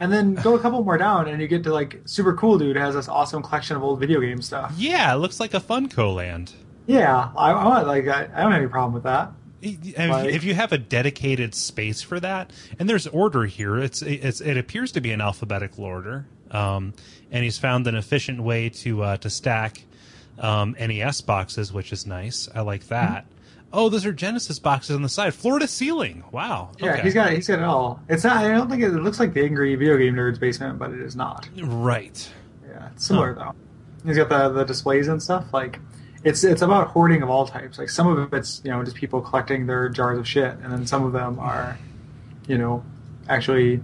And 0.00 0.12
then 0.12 0.34
go 0.34 0.54
a 0.54 0.58
couple 0.60 0.82
more 0.82 0.98
down, 0.98 1.28
and 1.28 1.40
you 1.40 1.46
get 1.48 1.62
to 1.64 1.72
like 1.72 2.00
super 2.04 2.34
cool 2.34 2.58
dude 2.58 2.76
has 2.76 2.94
this 2.94 3.08
awesome 3.08 3.42
collection 3.42 3.76
of 3.76 3.82
old 3.82 4.00
video 4.00 4.20
game 4.20 4.42
stuff. 4.42 4.72
Yeah, 4.76 5.14
it 5.14 5.18
looks 5.18 5.38
like 5.40 5.54
a 5.54 5.60
FuncoLand. 5.60 6.52
Yeah, 6.86 7.30
I, 7.36 7.52
I 7.52 7.64
want 7.64 7.86
like 7.86 8.06
I, 8.08 8.24
I 8.34 8.42
don't 8.42 8.52
have 8.52 8.60
any 8.60 8.66
problem 8.68 8.92
with 8.94 9.04
that. 9.04 9.32
If, 9.62 9.96
Like- 9.96 10.30
if 10.34 10.44
you 10.44 10.54
have 10.54 10.72
a 10.72 10.78
dedicated 10.78 11.54
space 11.54 12.02
for 12.02 12.20
that, 12.20 12.52
and 12.78 12.88
there's 12.88 13.06
order 13.06 13.44
here, 13.46 13.78
it's, 13.78 14.02
it's 14.02 14.40
it 14.42 14.58
appears 14.58 14.92
to 14.92 15.00
be 15.00 15.10
an 15.12 15.22
alphabetical 15.22 15.84
order, 15.84 16.26
um, 16.50 16.92
and 17.30 17.44
he's 17.44 17.56
found 17.58 17.86
an 17.86 17.94
efficient 17.94 18.42
way 18.42 18.68
to 18.68 19.02
uh, 19.02 19.16
to 19.18 19.30
stack 19.30 19.84
um, 20.38 20.76
NES 20.78 21.20
boxes, 21.22 21.72
which 21.72 21.92
is 21.92 22.06
nice. 22.06 22.48
I 22.54 22.60
like 22.60 22.88
that. 22.88 23.24
Oh, 23.74 23.88
those 23.88 24.06
are 24.06 24.12
Genesis 24.12 24.58
boxes 24.58 24.94
on 24.96 25.02
the 25.02 25.08
side, 25.08 25.34
floor 25.34 25.58
to 25.58 25.66
ceiling. 25.66 26.24
Wow. 26.30 26.70
Yeah, 26.78 26.92
Okay. 26.94 27.02
he's 27.02 27.14
got 27.14 27.32
he's 27.32 27.48
got 27.48 27.58
it 27.58 27.64
all. 27.64 28.00
It's 28.08 28.24
not. 28.24 28.36
I 28.38 28.48
don't 28.52 28.70
think 28.70 28.82
it, 28.82 28.86
it 28.94 29.02
looks 29.02 29.18
like 29.20 29.34
the 29.34 29.42
angry 29.44 29.74
video 29.74 29.96
game 29.98 30.14
nerd's 30.14 30.38
basement, 30.38 30.78
but 30.78 30.90
it 30.92 31.00
is 31.00 31.16
not. 31.16 31.48
right. 31.60 32.30
Yeah, 32.68 32.88
it's 32.94 33.06
similar 33.06 33.34
though. 33.34 33.54
He's 34.06 34.16
got 34.16 34.28
the 34.28 34.48
the 34.50 34.64
displays 34.64 35.08
and 35.08 35.22
stuff. 35.22 35.46
Like, 35.52 35.80
it's 36.22 36.44
it's 36.44 36.62
about 36.62 36.88
hoarding 36.88 37.22
of 37.22 37.30
all 37.30 37.46
types. 37.46 37.78
Like 37.78 37.90
some 37.90 38.06
of 38.06 38.32
it's 38.32 38.60
you 38.64 38.70
know 38.70 38.82
just 38.84 38.96
people 38.96 39.20
collecting 39.20 39.66
their 39.66 39.88
jars 39.88 40.18
of 40.18 40.26
shit, 40.28 40.52
and 40.62 40.72
then 40.72 40.86
some 40.86 41.04
of 41.04 41.12
them 41.12 41.38
are, 41.40 41.76
you 42.46 42.58
know, 42.58 42.84
actually 43.28 43.80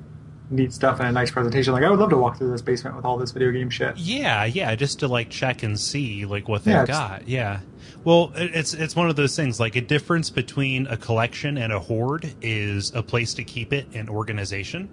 neat 0.51 0.73
stuff 0.73 0.99
and 0.99 1.09
a 1.09 1.13
nice 1.13 1.31
presentation. 1.31 1.73
Like 1.73 1.85
I 1.85 1.91
would 1.91 1.99
love 1.99 2.11
to 2.11 2.17
walk 2.17 2.39
through 2.39 2.51
this 2.51 2.63
basement 2.63 2.97
with 2.97 3.05
all 3.05 3.17
this 3.17 3.31
video 3.31 3.51
game 3.53 3.71
shit. 3.71 3.97
Yeah, 3.97 4.45
yeah, 4.45 4.75
just 4.75 5.01
to 5.01 5.09
like 5.09 5.31
check 5.31 5.63
and 5.63 5.79
see 5.79 6.25
like 6.27 6.49
what 6.49 6.65
they've 6.65 6.75
Yeah, 6.75 6.87
got. 6.87 7.29
Yeah. 7.29 7.61
Well, 8.05 8.33
it's 8.35 8.75
it's 8.75 8.97
one 8.97 9.09
of 9.09 9.17
those 9.17 9.37
things 9.37 9.61
like 9.61 9.77
a 9.77 9.81
difference 9.81 10.31
between 10.31 10.87
a 10.87 10.97
collection 10.97 11.57
and 11.59 11.73
a 11.73 11.79
hoard 11.79 12.33
is 12.43 12.93
a 12.95 13.03
place 13.03 13.35
to 13.35 13.45
keep 13.45 13.73
it 13.73 13.87
and 13.95 14.09
organization. 14.11 14.89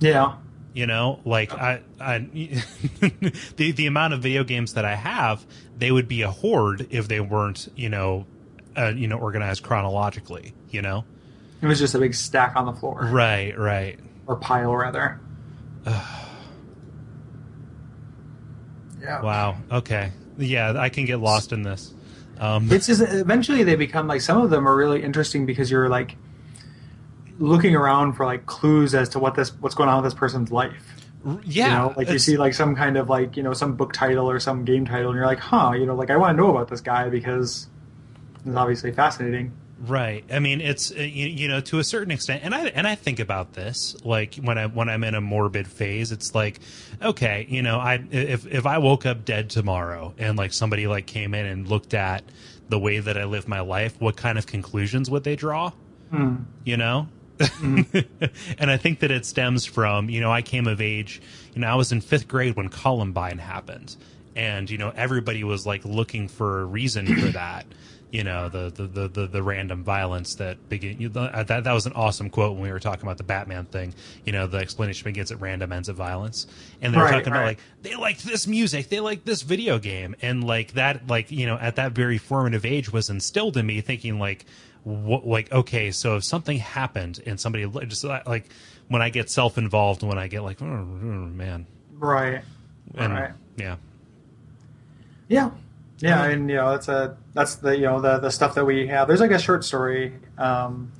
Yeah, 0.00 0.36
You 0.74 0.86
know, 0.86 1.20
like 1.24 1.52
I, 1.52 1.80
I 1.98 2.18
the 3.56 3.72
the 3.72 3.86
amount 3.86 4.12
of 4.14 4.20
video 4.20 4.44
games 4.44 4.74
that 4.74 4.84
I 4.84 4.94
have, 4.94 5.46
they 5.76 5.90
would 5.90 6.06
be 6.08 6.22
a 6.22 6.30
hoard 6.30 6.86
if 6.90 7.08
they 7.08 7.20
weren't, 7.20 7.68
you 7.76 7.88
know, 7.88 8.26
uh, 8.76 8.92
you 8.94 9.08
know, 9.08 9.18
organized 9.18 9.62
chronologically. 9.62 10.52
You 10.70 10.82
know, 10.82 11.04
it 11.62 11.66
was 11.66 11.78
just 11.78 11.94
a 11.94 11.98
big 11.98 12.14
stack 12.14 12.54
on 12.56 12.66
the 12.66 12.72
floor 12.74 13.08
right, 13.10 13.58
right. 13.58 13.98
Or 14.26 14.36
pile 14.36 14.74
rather. 14.74 15.20
yeah. 19.00 19.22
Wow. 19.22 19.56
Okay. 19.70 20.12
Yeah, 20.38 20.74
I 20.78 20.88
can 20.88 21.04
get 21.04 21.20
lost 21.20 21.52
in 21.52 21.62
this. 21.62 21.94
Um, 22.38 22.70
It's 22.70 22.86
just 22.86 23.00
eventually 23.00 23.62
they 23.62 23.76
become 23.76 24.06
like 24.06 24.20
some 24.20 24.40
of 24.42 24.50
them 24.50 24.68
are 24.68 24.76
really 24.76 25.02
interesting 25.02 25.46
because 25.46 25.70
you're 25.70 25.88
like 25.88 26.16
looking 27.38 27.74
around 27.74 28.14
for 28.14 28.26
like 28.26 28.46
clues 28.46 28.94
as 28.94 29.08
to 29.10 29.18
what 29.18 29.34
this 29.34 29.50
what's 29.60 29.74
going 29.74 29.88
on 29.88 30.02
with 30.02 30.12
this 30.12 30.18
person's 30.18 30.50
life. 30.50 30.82
yeah, 31.44 31.66
you 31.66 31.88
know, 31.88 31.94
like 31.96 32.08
you 32.10 32.18
see 32.18 32.36
like 32.36 32.52
some 32.54 32.76
kind 32.76 32.96
of 32.98 33.08
like 33.08 33.36
you 33.36 33.42
know 33.42 33.52
some 33.54 33.74
book 33.76 33.92
title 33.92 34.28
or 34.30 34.38
some 34.38 34.64
game 34.64 34.84
title, 34.84 35.10
and 35.10 35.16
you're 35.16 35.26
like, 35.26 35.38
huh, 35.38 35.72
you 35.72 35.86
know, 35.86 35.94
like 35.94 36.10
I 36.10 36.16
want 36.16 36.36
to 36.36 36.42
know 36.42 36.50
about 36.50 36.68
this 36.68 36.80
guy 36.82 37.08
because 37.08 37.68
it's 38.44 38.56
obviously 38.56 38.92
fascinating. 38.92 39.52
Right. 39.78 40.24
I 40.32 40.38
mean, 40.38 40.62
it's 40.62 40.90
uh, 40.90 40.94
you, 41.00 41.26
you 41.26 41.48
know 41.48 41.60
to 41.60 41.78
a 41.78 41.84
certain 41.84 42.10
extent, 42.10 42.42
and 42.44 42.54
I 42.54 42.68
and 42.68 42.86
I 42.86 42.94
think 42.94 43.20
about 43.20 43.52
this 43.52 43.94
like 44.04 44.36
when 44.36 44.56
I 44.56 44.66
when 44.66 44.88
I'm 44.88 45.04
in 45.04 45.14
a 45.14 45.20
morbid 45.20 45.68
phase. 45.68 46.12
It's 46.12 46.34
like, 46.34 46.60
okay, 47.02 47.46
you 47.48 47.60
know, 47.62 47.78
I 47.78 48.02
if 48.10 48.46
if 48.46 48.64
I 48.64 48.78
woke 48.78 49.04
up 49.04 49.26
dead 49.26 49.50
tomorrow 49.50 50.14
and 50.16 50.38
like 50.38 50.54
somebody 50.54 50.86
like 50.86 51.06
came 51.06 51.34
in 51.34 51.44
and 51.44 51.68
looked 51.68 51.92
at 51.92 52.24
the 52.70 52.78
way 52.78 53.00
that 53.00 53.18
I 53.18 53.24
live 53.24 53.48
my 53.48 53.60
life, 53.60 54.00
what 54.00 54.16
kind 54.16 54.38
of 54.38 54.46
conclusions 54.46 55.10
would 55.10 55.24
they 55.24 55.36
draw? 55.36 55.72
You 56.64 56.78
know. 56.78 57.08
and 58.58 58.70
I 58.70 58.78
think 58.78 59.00
that 59.00 59.10
it 59.10 59.26
stems 59.26 59.66
from, 59.66 60.08
you 60.08 60.22
know, 60.22 60.32
I 60.32 60.40
came 60.40 60.66
of 60.66 60.80
age, 60.80 61.20
you 61.52 61.60
know, 61.60 61.66
I 61.68 61.74
was 61.74 61.92
in 61.92 62.00
fifth 62.00 62.28
grade 62.28 62.56
when 62.56 62.70
Columbine 62.70 63.36
happened. 63.38 63.94
And, 64.34 64.70
you 64.70 64.78
know, 64.78 64.90
everybody 64.94 65.44
was 65.44 65.66
like 65.66 65.84
looking 65.84 66.28
for 66.28 66.60
a 66.60 66.64
reason 66.64 67.06
for 67.06 67.28
that. 67.28 67.66
You 68.16 68.24
know, 68.24 68.48
the, 68.48 68.70
the, 68.74 68.86
the, 68.86 69.08
the, 69.08 69.26
the 69.26 69.42
random 69.42 69.84
violence 69.84 70.36
that 70.36 70.56
begin, 70.70 70.98
you, 70.98 71.10
uh, 71.14 71.42
that, 71.42 71.64
that 71.64 71.72
was 71.72 71.84
an 71.84 71.92
awesome 71.92 72.30
quote 72.30 72.54
when 72.54 72.62
we 72.62 72.72
were 72.72 72.80
talking 72.80 73.02
about 73.02 73.18
the 73.18 73.24
Batman 73.24 73.66
thing. 73.66 73.92
You 74.24 74.32
know, 74.32 74.46
the 74.46 74.56
explanation 74.56 75.04
begins 75.04 75.30
at 75.30 75.38
random, 75.40 75.70
ends 75.70 75.90
at 75.90 75.96
violence. 75.96 76.46
And 76.80 76.94
they're 76.94 77.02
Right, 77.02 77.10
talking 77.12 77.28
about 77.28 77.44
like, 77.44 77.58
they 77.82 77.94
liked 77.94 78.24
this 78.24 78.46
music, 78.46 78.88
they 78.88 79.00
liked 79.00 79.26
this 79.26 79.42
video 79.42 79.78
game. 79.78 80.16
And 80.22 80.42
like 80.44 80.72
that, 80.72 81.06
like, 81.08 81.30
you 81.30 81.44
know, 81.44 81.56
at 81.58 81.76
that 81.76 81.92
very 81.92 82.16
formative 82.16 82.64
age 82.64 82.90
was 82.90 83.10
instilled 83.10 83.58
in 83.58 83.66
me 83.66 83.82
thinking 83.82 84.18
like, 84.18 84.46
what, 84.82 85.26
like 85.26 85.50
okay 85.52 85.90
so 85.90 86.14
if 86.16 86.22
something 86.22 86.58
happened 86.58 87.20
and 87.26 87.40
somebody 87.40 87.66
just 87.88 88.04
like 88.04 88.48
when 88.86 89.02
i 89.02 89.08
get 89.10 89.28
self-involved 89.28 90.04
when 90.04 90.16
i 90.16 90.28
get 90.28 90.42
like 90.44 90.62
oh, 90.62 90.64
man 90.66 91.66
Right. 91.98 92.42
and 92.94 93.12
Right. 93.12 93.32
yeah 93.56 93.76
Yeah. 95.28 95.50
Yeah, 95.98 96.24
and 96.26 96.50
you 96.50 96.56
know 96.56 96.70
that's 96.72 96.88
a 96.88 97.16
that's 97.32 97.56
the 97.56 97.76
you 97.76 97.84
know 97.84 98.00
the 98.00 98.18
the 98.18 98.30
stuff 98.30 98.54
that 98.54 98.64
we 98.64 98.86
have. 98.88 99.08
There's 99.08 99.20
like 99.20 99.30
a 99.30 99.38
short 99.38 99.64
story 99.64 100.12
um, 100.36 100.92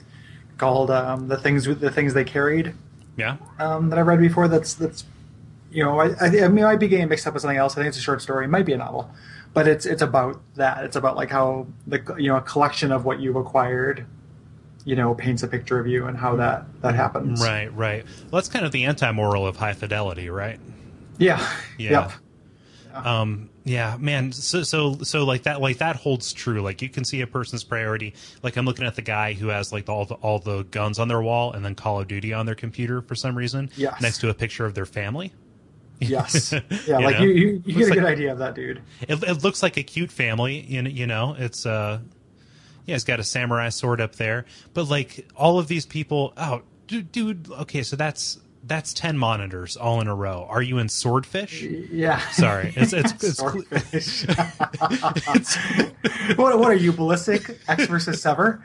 called 0.58 0.90
um, 0.90 1.28
the 1.28 1.36
things 1.36 1.64
the 1.66 1.90
things 1.90 2.14
they 2.14 2.24
carried 2.24 2.74
yeah 3.16 3.36
um, 3.58 3.90
that 3.90 3.98
I 3.98 4.02
read 4.02 4.20
before. 4.20 4.48
That's 4.48 4.74
that's 4.74 5.04
you 5.70 5.84
know 5.84 6.00
I 6.00 6.08
I, 6.20 6.44
I 6.44 6.48
mean 6.48 6.64
I 6.64 6.72
might 6.72 6.80
be 6.80 6.88
getting 6.88 7.08
mixed 7.08 7.26
up 7.26 7.34
with 7.34 7.42
something 7.42 7.58
else. 7.58 7.74
I 7.74 7.76
think 7.76 7.88
it's 7.88 7.98
a 7.98 8.02
short 8.02 8.22
story. 8.22 8.46
It 8.46 8.48
might 8.48 8.64
be 8.64 8.72
a 8.72 8.78
novel, 8.78 9.10
but 9.52 9.68
it's 9.68 9.84
it's 9.84 10.00
about 10.02 10.40
that. 10.54 10.84
It's 10.84 10.96
about 10.96 11.14
like 11.16 11.30
how 11.30 11.66
the 11.86 12.02
you 12.18 12.28
know 12.28 12.36
a 12.36 12.42
collection 12.42 12.90
of 12.90 13.04
what 13.04 13.20
you've 13.20 13.36
acquired, 13.36 14.06
you 14.86 14.96
know, 14.96 15.14
paints 15.14 15.42
a 15.42 15.48
picture 15.48 15.78
of 15.78 15.86
you 15.86 16.06
and 16.06 16.16
how 16.16 16.36
that 16.36 16.64
that 16.80 16.94
happens. 16.94 17.42
right 17.42 17.74
right 17.76 18.04
well 18.04 18.40
that's 18.40 18.48
kind 18.48 18.64
of 18.64 18.72
the 18.72 18.84
anti-moral 18.84 19.46
of 19.46 19.56
high 19.56 19.74
fidelity 19.74 20.30
right 20.30 20.58
Yeah. 21.18 21.46
Yeah. 21.76 22.12
Yep. 22.94 23.04
um 23.06 23.50
yeah 23.66 23.96
man 23.98 24.30
so 24.32 24.62
so 24.62 24.96
so 25.02 25.24
like 25.24 25.42
that 25.42 25.60
like 25.60 25.78
that 25.78 25.96
holds 25.96 26.32
true 26.32 26.62
like 26.62 26.80
you 26.80 26.88
can 26.88 27.04
see 27.04 27.20
a 27.20 27.26
person's 27.26 27.64
priority 27.64 28.14
like 28.44 28.56
i'm 28.56 28.64
looking 28.64 28.86
at 28.86 28.94
the 28.94 29.02
guy 29.02 29.32
who 29.32 29.48
has 29.48 29.72
like 29.72 29.88
all 29.88 30.04
the 30.04 30.14
all 30.14 30.38
the 30.38 30.62
guns 30.70 31.00
on 31.00 31.08
their 31.08 31.20
wall 31.20 31.52
and 31.52 31.64
then 31.64 31.74
call 31.74 32.00
of 32.00 32.06
duty 32.06 32.32
on 32.32 32.46
their 32.46 32.54
computer 32.54 33.02
for 33.02 33.14
some 33.16 33.36
reason 33.36 33.68
Yes. 33.76 34.00
next 34.00 34.18
to 34.18 34.30
a 34.30 34.34
picture 34.34 34.64
of 34.64 34.74
their 34.74 34.86
family 34.86 35.32
Yes. 35.98 36.52
Yeah. 36.86 36.98
You 37.00 37.04
like 37.04 37.18
know? 37.18 37.24
you 37.24 37.32
you, 37.32 37.62
you 37.64 37.74
get 37.74 37.76
a 37.76 37.86
like- 37.88 37.94
good 37.94 38.04
idea 38.04 38.32
of 38.32 38.38
that 38.38 38.54
dude. 38.54 38.82
It, 39.00 39.22
it 39.22 39.42
looks 39.42 39.62
like 39.62 39.76
a 39.78 39.82
cute 39.82 40.12
family, 40.12 40.60
you 40.60 40.82
know. 40.82 40.90
You 40.90 41.06
know, 41.06 41.34
it's 41.38 41.64
uh, 41.64 42.00
yeah, 42.84 42.94
he's 42.94 43.04
got 43.04 43.18
a 43.18 43.24
samurai 43.24 43.70
sword 43.70 44.00
up 44.02 44.14
there, 44.16 44.44
but 44.74 44.88
like 44.90 45.26
all 45.34 45.58
of 45.58 45.68
these 45.68 45.86
people, 45.86 46.34
oh, 46.36 46.60
dude, 46.86 47.10
dude 47.12 47.50
okay, 47.50 47.82
so 47.82 47.96
that's 47.96 48.38
that's 48.66 48.92
ten 48.92 49.16
monitors 49.16 49.76
all 49.76 50.00
in 50.00 50.08
a 50.08 50.14
row. 50.14 50.46
Are 50.48 50.62
you 50.62 50.78
in 50.78 50.88
Swordfish? 50.88 51.62
Yeah. 51.62 52.18
Sorry, 52.30 52.72
it's 52.76 52.92
it's 52.92 53.12
it's, 53.22 53.38
Swordfish. 53.38 54.26
what, 56.36 56.58
what 56.58 56.68
are 56.68 56.74
you, 56.74 56.92
ballistic? 56.92 57.58
Ecks 57.68 57.86
versus 57.86 58.20
Sever? 58.20 58.64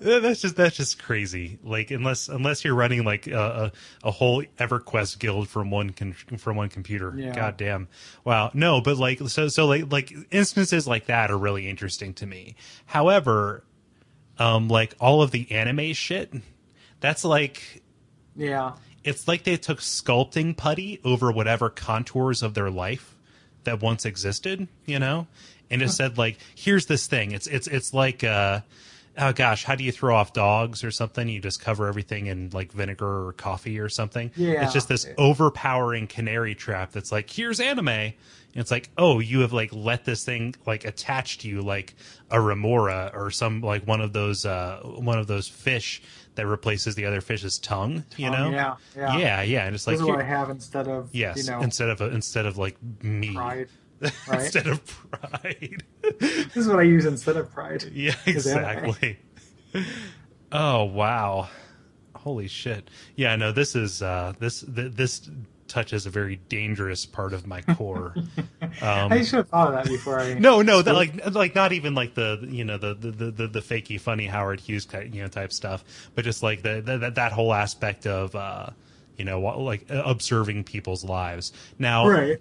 that's 0.00 0.40
just 0.40 0.56
that's 0.56 0.76
just 0.76 1.02
crazy. 1.02 1.58
Like 1.64 1.90
unless 1.90 2.28
unless 2.28 2.64
you're 2.64 2.74
running 2.74 3.04
like 3.04 3.26
a, 3.26 3.72
a, 4.04 4.08
a 4.08 4.10
whole 4.10 4.42
EverQuest 4.58 5.18
guild 5.18 5.48
from 5.48 5.70
one 5.70 5.90
con- 5.90 6.12
from 6.12 6.56
one 6.56 6.68
computer. 6.68 7.12
Yeah. 7.16 7.34
God 7.34 7.56
damn. 7.56 7.88
Wow. 8.24 8.50
No, 8.54 8.80
but 8.80 8.98
like 8.98 9.20
so 9.28 9.48
so 9.48 9.66
like 9.66 9.90
like 9.90 10.12
instances 10.30 10.86
like 10.86 11.06
that 11.06 11.30
are 11.30 11.38
really 11.38 11.68
interesting 11.68 12.14
to 12.14 12.26
me. 12.26 12.54
However, 12.86 13.64
um 14.42 14.68
like 14.68 14.94
all 15.00 15.22
of 15.22 15.30
the 15.30 15.50
anime 15.52 15.92
shit, 15.92 16.32
that's 17.00 17.24
like 17.24 17.82
yeah. 18.36 18.72
it's 19.04 19.28
like 19.28 19.44
they 19.44 19.56
took 19.56 19.78
sculpting 19.78 20.56
putty 20.56 21.00
over 21.04 21.30
whatever 21.30 21.70
contours 21.70 22.42
of 22.42 22.54
their 22.54 22.70
life 22.70 23.16
that 23.64 23.80
once 23.80 24.04
existed, 24.04 24.66
you 24.86 24.98
know, 24.98 25.26
and 25.70 25.80
just 25.80 25.96
said 25.96 26.18
like, 26.18 26.38
"Here's 26.54 26.86
this 26.86 27.06
thing." 27.06 27.32
It's 27.32 27.46
it's 27.46 27.68
it's 27.68 27.94
like, 27.94 28.24
uh, 28.24 28.60
oh 29.18 29.32
gosh, 29.32 29.64
how 29.64 29.74
do 29.74 29.84
you 29.84 29.92
throw 29.92 30.14
off 30.14 30.32
dogs 30.32 30.84
or 30.84 30.90
something? 30.90 31.28
You 31.28 31.40
just 31.40 31.60
cover 31.60 31.86
everything 31.86 32.26
in 32.26 32.50
like 32.52 32.72
vinegar 32.72 33.26
or 33.26 33.32
coffee 33.32 33.78
or 33.78 33.88
something. 33.88 34.30
Yeah. 34.36 34.64
it's 34.64 34.72
just 34.72 34.88
this 34.88 35.06
overpowering 35.18 36.06
canary 36.06 36.54
trap 36.54 36.92
that's 36.92 37.12
like, 37.12 37.30
"Here's 37.30 37.60
anime." 37.60 38.14
And 38.54 38.60
it's 38.60 38.70
like, 38.70 38.90
oh, 38.98 39.18
you 39.18 39.40
have 39.40 39.54
like 39.54 39.70
let 39.72 40.04
this 40.04 40.24
thing 40.24 40.54
like 40.66 40.84
attach 40.84 41.38
to 41.38 41.48
you 41.48 41.62
like 41.62 41.94
a 42.30 42.38
remora 42.40 43.10
or 43.14 43.30
some 43.30 43.62
like 43.62 43.86
one 43.86 44.02
of 44.02 44.12
those 44.12 44.44
uh 44.44 44.80
one 44.82 45.18
of 45.18 45.26
those 45.26 45.48
fish 45.48 46.02
that 46.34 46.46
replaces 46.46 46.94
the 46.94 47.06
other 47.06 47.20
fish's 47.20 47.58
tongue, 47.58 48.04
you 48.16 48.30
know? 48.30 48.50
yeah, 48.50 48.76
yeah. 48.96 49.18
yeah, 49.18 49.42
yeah, 49.42 49.66
and 49.66 49.74
it's 49.74 49.86
like 49.86 49.94
This 49.94 50.02
is 50.02 50.08
what 50.08 50.20
I 50.20 50.24
have 50.24 50.48
instead 50.50 50.88
of, 50.88 51.10
yes, 51.12 51.36
you 51.36 51.50
know, 51.50 51.60
instead 51.60 51.90
of 51.90 52.00
a, 52.00 52.08
instead 52.10 52.46
of 52.46 52.56
like 52.56 52.76
me, 53.02 53.34
pride. 53.34 53.68
Right? 54.28 54.40
instead 54.40 54.66
of 54.66 54.84
pride. 55.10 55.82
this 56.18 56.56
is 56.56 56.68
what 56.68 56.78
I 56.78 56.82
use 56.82 57.04
instead 57.04 57.36
of 57.36 57.50
pride. 57.52 57.84
yeah, 57.92 58.14
exactly. 58.26 59.18
oh 60.50 60.84
wow, 60.84 61.48
holy 62.16 62.48
shit! 62.48 62.88
Yeah, 63.16 63.36
no, 63.36 63.52
this 63.52 63.76
is 63.76 64.02
uh, 64.02 64.32
this 64.38 64.62
th- 64.62 64.92
this 64.92 65.30
touches 65.72 66.04
a 66.04 66.10
very 66.10 66.36
dangerous 66.50 67.06
part 67.06 67.32
of 67.32 67.46
my 67.46 67.62
core. 67.62 68.14
Um, 68.80 69.12
I 69.12 69.22
should 69.22 69.36
have 69.36 69.48
thought 69.48 69.68
of 69.68 69.74
that 69.74 69.86
before 69.86 70.18
I. 70.18 70.34
No, 70.34 70.62
no, 70.62 70.82
that 70.82 70.94
like 70.94 71.30
like 71.32 71.54
not 71.54 71.72
even 71.72 71.94
like 71.94 72.14
the 72.14 72.44
you 72.48 72.64
know 72.64 72.78
the 72.78 72.94
the 72.94 73.10
the, 73.10 73.46
the, 73.46 73.60
fakey 73.60 74.00
funny 74.00 74.26
Howard 74.26 74.60
Hughes 74.60 74.86
type, 74.86 75.14
you 75.14 75.22
know 75.22 75.28
type 75.28 75.52
stuff, 75.52 75.84
but 76.14 76.24
just 76.24 76.42
like 76.42 76.62
the, 76.62 76.80
the 76.80 76.98
that 76.98 77.14
that 77.16 77.32
whole 77.32 77.52
aspect 77.52 78.06
of 78.06 78.34
uh 78.34 78.70
you 79.16 79.24
know 79.24 79.40
like 79.40 79.84
observing 79.88 80.64
people's 80.64 81.04
lives. 81.04 81.52
Now, 81.78 82.08
Right. 82.08 82.38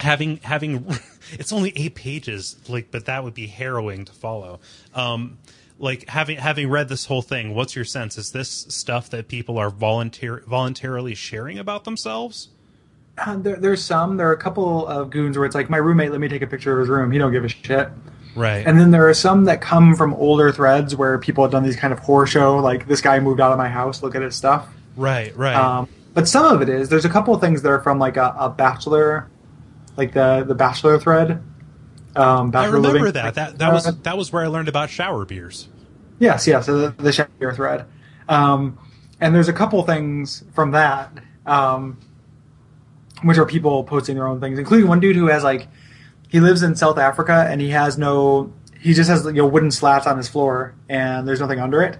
Having 0.00 0.38
having 0.38 0.86
it's 1.32 1.52
only 1.52 1.72
eight 1.76 1.94
pages, 1.94 2.56
like 2.68 2.90
but 2.90 3.06
that 3.06 3.24
would 3.24 3.34
be 3.34 3.46
harrowing 3.46 4.04
to 4.04 4.12
follow. 4.12 4.60
Um, 4.94 5.38
like 5.78 6.08
having 6.08 6.38
having 6.38 6.70
read 6.70 6.88
this 6.88 7.06
whole 7.06 7.22
thing, 7.22 7.54
what's 7.54 7.76
your 7.76 7.84
sense? 7.84 8.16
Is 8.16 8.32
this 8.32 8.48
stuff 8.68 9.10
that 9.10 9.28
people 9.28 9.58
are 9.58 9.70
volunteer 9.70 10.42
voluntarily 10.46 11.14
sharing 11.14 11.58
about 11.58 11.84
themselves? 11.84 12.48
Uh, 13.18 13.36
there, 13.36 13.56
there's 13.56 13.82
some. 13.82 14.16
There 14.16 14.28
are 14.28 14.32
a 14.32 14.38
couple 14.38 14.86
of 14.86 15.10
goons 15.10 15.36
where 15.36 15.46
it's 15.46 15.54
like, 15.54 15.70
my 15.70 15.78
roommate 15.78 16.10
let 16.10 16.20
me 16.20 16.28
take 16.28 16.42
a 16.42 16.46
picture 16.46 16.72
of 16.74 16.80
his 16.80 16.88
room. 16.88 17.10
He 17.10 17.18
don't 17.18 17.32
give 17.32 17.44
a 17.44 17.48
shit. 17.48 17.88
Right. 18.34 18.66
And 18.66 18.78
then 18.78 18.90
there 18.90 19.08
are 19.08 19.14
some 19.14 19.44
that 19.44 19.62
come 19.62 19.96
from 19.96 20.12
older 20.14 20.52
threads 20.52 20.94
where 20.94 21.18
people 21.18 21.42
have 21.42 21.50
done 21.50 21.62
these 21.62 21.76
kind 21.76 21.92
of 21.94 21.98
horror 22.00 22.26
show, 22.26 22.58
like 22.58 22.86
this 22.86 23.00
guy 23.00 23.18
moved 23.18 23.40
out 23.40 23.50
of 23.50 23.56
my 23.56 23.68
house, 23.68 24.02
look 24.02 24.14
at 24.14 24.20
his 24.20 24.36
stuff. 24.36 24.68
right. 24.96 25.34
Right. 25.34 25.56
Um, 25.56 25.88
but 26.12 26.28
some 26.28 26.46
of 26.46 26.62
it 26.62 26.68
is. 26.68 26.88
There's 26.88 27.04
a 27.04 27.10
couple 27.10 27.34
of 27.34 27.40
things 27.40 27.62
that 27.62 27.68
are 27.70 27.80
from 27.80 27.98
like 27.98 28.16
a, 28.16 28.34
a 28.38 28.48
bachelor, 28.48 29.28
like 29.96 30.12
the 30.12 30.44
the 30.46 30.54
bachelor 30.54 30.98
thread. 30.98 31.42
Um, 32.14 32.50
I 32.54 32.66
remember 32.66 32.80
living 32.80 33.12
that. 33.12 33.34
That 33.34 33.58
that 33.58 33.72
was 33.72 33.84
that 34.00 34.16
was 34.16 34.32
where 34.32 34.42
I 34.42 34.46
learned 34.46 34.68
about 34.68 34.90
shower 34.90 35.24
beers. 35.24 35.68
Yes, 36.18 36.46
yes, 36.46 36.66
the, 36.66 36.94
the 36.96 37.12
Shakespeare 37.12 37.52
thread. 37.52 37.84
Um, 38.28 38.78
and 39.20 39.34
there's 39.34 39.48
a 39.48 39.52
couple 39.52 39.82
things 39.82 40.44
from 40.54 40.72
that, 40.72 41.12
um, 41.44 41.98
which 43.22 43.38
are 43.38 43.46
people 43.46 43.84
posting 43.84 44.16
their 44.16 44.26
own 44.26 44.40
things, 44.40 44.58
including 44.58 44.88
one 44.88 45.00
dude 45.00 45.16
who 45.16 45.26
has 45.26 45.44
like, 45.44 45.68
he 46.28 46.40
lives 46.40 46.62
in 46.62 46.74
South 46.74 46.98
Africa 46.98 47.46
and 47.48 47.60
he 47.60 47.70
has 47.70 47.98
no, 47.98 48.52
he 48.80 48.94
just 48.94 49.08
has 49.10 49.24
you 49.26 49.32
know 49.32 49.46
wooden 49.46 49.70
slats 49.70 50.06
on 50.06 50.16
his 50.16 50.28
floor 50.28 50.74
and 50.88 51.26
there's 51.26 51.40
nothing 51.40 51.60
under 51.60 51.82
it. 51.82 51.98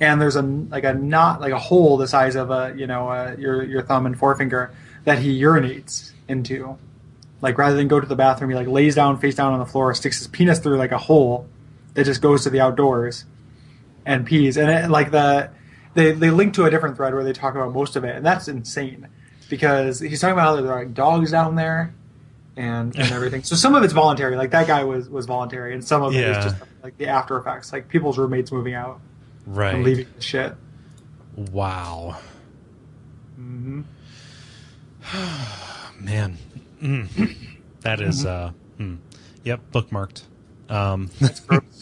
And 0.00 0.20
there's 0.20 0.36
a 0.36 0.42
like 0.42 0.84
a 0.84 0.94
knot, 0.94 1.40
like 1.40 1.52
a 1.52 1.58
hole 1.58 1.96
the 1.96 2.06
size 2.06 2.36
of 2.36 2.50
a 2.52 2.72
you 2.76 2.86
know 2.86 3.08
uh, 3.08 3.34
your 3.36 3.64
your 3.64 3.82
thumb 3.82 4.06
and 4.06 4.16
forefinger 4.16 4.72
that 5.04 5.18
he 5.18 5.40
urinates 5.40 6.12
into. 6.28 6.78
Like 7.40 7.56
rather 7.58 7.76
than 7.76 7.88
go 7.88 8.00
to 8.00 8.06
the 8.06 8.16
bathroom, 8.16 8.50
he 8.50 8.56
like 8.56 8.66
lays 8.68 8.94
down 8.94 9.18
face 9.18 9.34
down 9.36 9.52
on 9.52 9.58
the 9.58 9.66
floor, 9.66 9.94
sticks 9.94 10.18
his 10.18 10.26
penis 10.26 10.58
through 10.58 10.76
like 10.76 10.92
a 10.92 10.98
hole 10.98 11.46
that 11.94 12.04
just 12.04 12.20
goes 12.20 12.42
to 12.44 12.50
the 12.50 12.60
outdoors 12.60 13.24
and 14.04 14.26
pees. 14.26 14.56
And 14.56 14.68
it, 14.70 14.90
like 14.90 15.10
the 15.12 15.50
they 15.94 16.12
they 16.12 16.30
link 16.30 16.54
to 16.54 16.64
a 16.64 16.70
different 16.70 16.96
thread 16.96 17.14
where 17.14 17.24
they 17.24 17.32
talk 17.32 17.54
about 17.54 17.72
most 17.72 17.94
of 17.96 18.04
it, 18.04 18.16
and 18.16 18.26
that's 18.26 18.48
insane 18.48 19.06
because 19.48 20.00
he's 20.00 20.20
talking 20.20 20.32
about 20.32 20.42
how 20.56 20.56
there 20.60 20.72
are 20.72 20.80
like 20.80 20.94
dogs 20.94 21.30
down 21.30 21.54
there, 21.54 21.94
and 22.56 22.96
and 22.98 23.12
everything. 23.12 23.42
So 23.44 23.54
some 23.56 23.74
of 23.76 23.84
it's 23.84 23.92
voluntary. 23.92 24.36
Like 24.36 24.50
that 24.50 24.66
guy 24.66 24.82
was 24.84 25.08
was 25.08 25.26
voluntary, 25.26 25.74
and 25.74 25.84
some 25.84 26.02
of 26.02 26.14
it 26.14 26.20
Yeah. 26.20 26.38
is 26.38 26.44
just 26.44 26.56
like 26.82 26.98
the 26.98 27.06
after 27.06 27.36
effects, 27.38 27.72
like 27.72 27.88
people's 27.88 28.18
roommates 28.18 28.50
moving 28.50 28.74
out 28.74 29.00
right, 29.46 29.74
and 29.74 29.84
leaving 29.84 30.06
the 30.16 30.22
shit. 30.22 30.54
Wow. 31.36 32.18
Mm-hmm. 33.40 33.82
Man. 36.04 36.36
Mm. 36.82 37.36
That 37.80 38.00
is, 38.00 38.24
uh, 38.26 38.52
hmm. 38.76 38.96
yep, 39.44 39.60
bookmarked. 39.72 40.22
Um, 40.68 41.10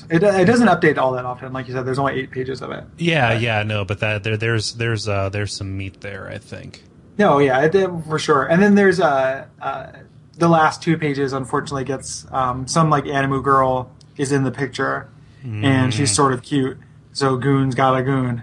It, 0.08 0.22
it 0.22 0.44
doesn't 0.44 0.68
update 0.68 0.98
all 0.98 1.12
that 1.14 1.24
often. 1.24 1.52
Like 1.52 1.66
you 1.66 1.74
said, 1.74 1.84
there's 1.84 1.98
only 1.98 2.12
eight 2.14 2.30
pages 2.30 2.62
of 2.62 2.70
it. 2.70 2.84
yeah, 2.96 3.32
yeah, 3.32 3.64
no, 3.64 3.84
but 3.84 3.98
that 4.00 4.22
there, 4.22 4.36
there's, 4.36 4.74
there's, 4.74 5.08
uh, 5.08 5.28
there's 5.30 5.52
some 5.56 5.76
meat 5.76 6.00
there, 6.00 6.28
I 6.28 6.38
think. 6.38 6.84
No, 7.18 7.38
yeah, 7.38 7.62
it, 7.64 7.74
it- 7.74 7.90
for 8.06 8.18
sure. 8.20 8.44
And 8.44 8.62
then 8.62 8.76
there's 8.76 9.00
uh, 9.00 9.46
uh, 9.60 9.92
the 10.38 10.46
last 10.48 10.80
two 10.82 10.96
pages. 10.96 11.32
Unfortunately, 11.32 11.82
gets 11.82 12.24
um, 12.30 12.68
some 12.68 12.88
like 12.88 13.04
animu 13.04 13.42
girl 13.42 13.90
is 14.16 14.30
in 14.30 14.44
the 14.44 14.52
picture, 14.52 15.08
and 15.42 15.92
she's 15.92 16.14
sort 16.14 16.32
of 16.32 16.42
cute. 16.42 16.78
So 17.12 17.36
goon's 17.36 17.74
got 17.74 17.96
a 17.98 18.02
goon, 18.04 18.42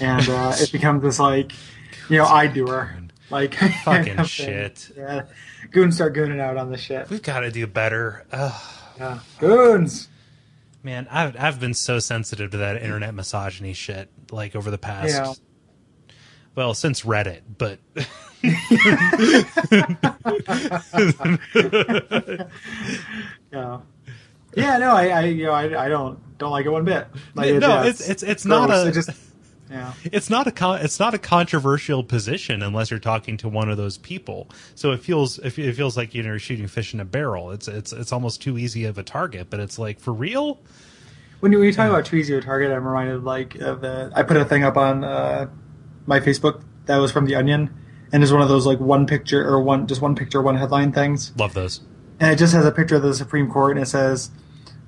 and 0.00 0.28
uh, 0.28 0.52
it 0.58 0.72
becomes 0.72 1.02
this 1.02 1.18
like, 1.18 1.52
you 2.10 2.18
know, 2.18 2.26
I 2.26 2.48
do 2.48 2.66
her 2.66 2.98
like 3.30 3.54
Fucking 3.84 3.84
kind 3.84 4.08
of 4.08 4.30
thing. 4.30 4.46
shit. 4.46 4.90
Yeah, 4.96 5.22
goons 5.70 5.96
start 5.96 6.14
gooning 6.14 6.40
out 6.40 6.56
on 6.56 6.70
the 6.70 6.78
shit. 6.78 7.08
We've 7.10 7.22
got 7.22 7.40
to 7.40 7.50
do 7.50 7.66
better. 7.66 8.24
Ugh. 8.32 8.62
Yeah, 8.98 9.18
goons. 9.38 10.08
Man, 10.82 11.06
I've 11.10 11.36
I've 11.38 11.60
been 11.60 11.74
so 11.74 11.98
sensitive 11.98 12.50
to 12.52 12.56
that 12.58 12.82
internet 12.82 13.14
misogyny 13.14 13.74
shit 13.74 14.10
like 14.30 14.56
over 14.56 14.70
the 14.70 14.78
past. 14.78 15.14
Yeah. 15.14 15.34
Well, 16.54 16.74
since 16.74 17.02
Reddit, 17.02 17.42
but 17.56 17.78
Yeah. 23.52 23.80
Yeah, 24.56 24.78
no, 24.78 24.90
I, 24.92 25.08
I, 25.08 25.20
you 25.26 25.44
know, 25.44 25.52
I, 25.52 25.84
I 25.84 25.88
don't, 25.88 26.18
don't 26.38 26.50
like 26.50 26.66
it 26.66 26.70
one 26.70 26.84
bit. 26.84 27.06
Like, 27.34 27.54
No, 27.56 27.68
yeah, 27.68 27.80
it's- 27.80 28.00
it's- 28.00 28.22
it's 28.22 28.44
not 28.44 28.68
gross. 28.68 28.86
a- 28.86 28.88
It 28.88 28.92
just, 28.92 29.10
yeah. 29.70 29.92
it's 30.04 30.30
not 30.30 30.46
a 30.46 30.50
con- 30.52 30.80
it's 30.80 30.98
not 30.98 31.14
a 31.14 31.18
controversial 31.18 32.02
position 32.04 32.62
unless 32.62 32.90
you're 32.90 33.00
talking 33.00 33.36
to 33.38 33.48
one 33.48 33.68
of 33.68 33.76
those 33.76 33.98
people. 33.98 34.48
So 34.74 34.92
it 34.92 35.02
feels 35.02 35.38
it 35.38 35.58
it 35.58 35.74
feels 35.74 35.96
like 35.96 36.14
you 36.14 36.22
know 36.22 36.30
you're 36.30 36.38
shooting 36.38 36.66
fish 36.66 36.94
in 36.94 37.00
a 37.00 37.04
barrel. 37.04 37.50
It's 37.50 37.68
it's 37.68 37.92
it's 37.92 38.12
almost 38.12 38.42
too 38.42 38.58
easy 38.58 38.84
of 38.84 38.98
a 38.98 39.02
target. 39.02 39.48
But 39.50 39.60
it's 39.60 39.78
like 39.78 40.00
for 40.00 40.12
real. 40.12 40.60
When 41.40 41.52
you, 41.52 41.58
when 41.58 41.68
you 41.68 41.72
talk 41.72 41.88
about 41.88 42.04
too 42.04 42.16
easy 42.16 42.34
to 42.34 42.40
target, 42.40 42.72
I'm 42.72 42.84
reminded 42.84 43.22
like 43.22 43.54
of 43.56 43.80
the. 43.80 44.10
I 44.14 44.24
put 44.24 44.36
a 44.36 44.44
thing 44.44 44.64
up 44.64 44.76
on 44.76 45.04
uh, 45.04 45.48
my 46.06 46.18
Facebook 46.18 46.62
that 46.86 46.96
was 46.96 47.12
from 47.12 47.26
the 47.26 47.36
Onion, 47.36 47.70
and 48.12 48.24
is 48.24 48.32
one 48.32 48.42
of 48.42 48.48
those 48.48 48.66
like 48.66 48.80
one 48.80 49.06
picture 49.06 49.46
or 49.46 49.62
one 49.62 49.86
just 49.86 50.00
one 50.00 50.16
picture, 50.16 50.42
one 50.42 50.56
headline 50.56 50.90
things, 50.92 51.32
Love 51.36 51.54
those. 51.54 51.80
and 52.18 52.32
it 52.32 52.36
just 52.38 52.54
has 52.54 52.66
a 52.66 52.72
picture 52.72 52.96
of 52.96 53.02
the 53.02 53.14
Supreme 53.14 53.48
Court, 53.50 53.76
and 53.76 53.82
it 53.84 53.88
says 53.88 54.30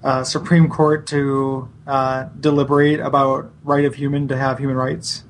uh, 0.02 0.24
Supreme 0.24 0.68
Court 0.68 1.06
to 1.08 1.68
uh, 1.86 2.28
deliberate 2.38 3.00
about 3.00 3.50
right 3.64 3.84
of 3.84 3.94
human 3.94 4.28
to 4.28 4.36
have 4.36 4.58
human 4.58 4.76
rights. 4.76 5.24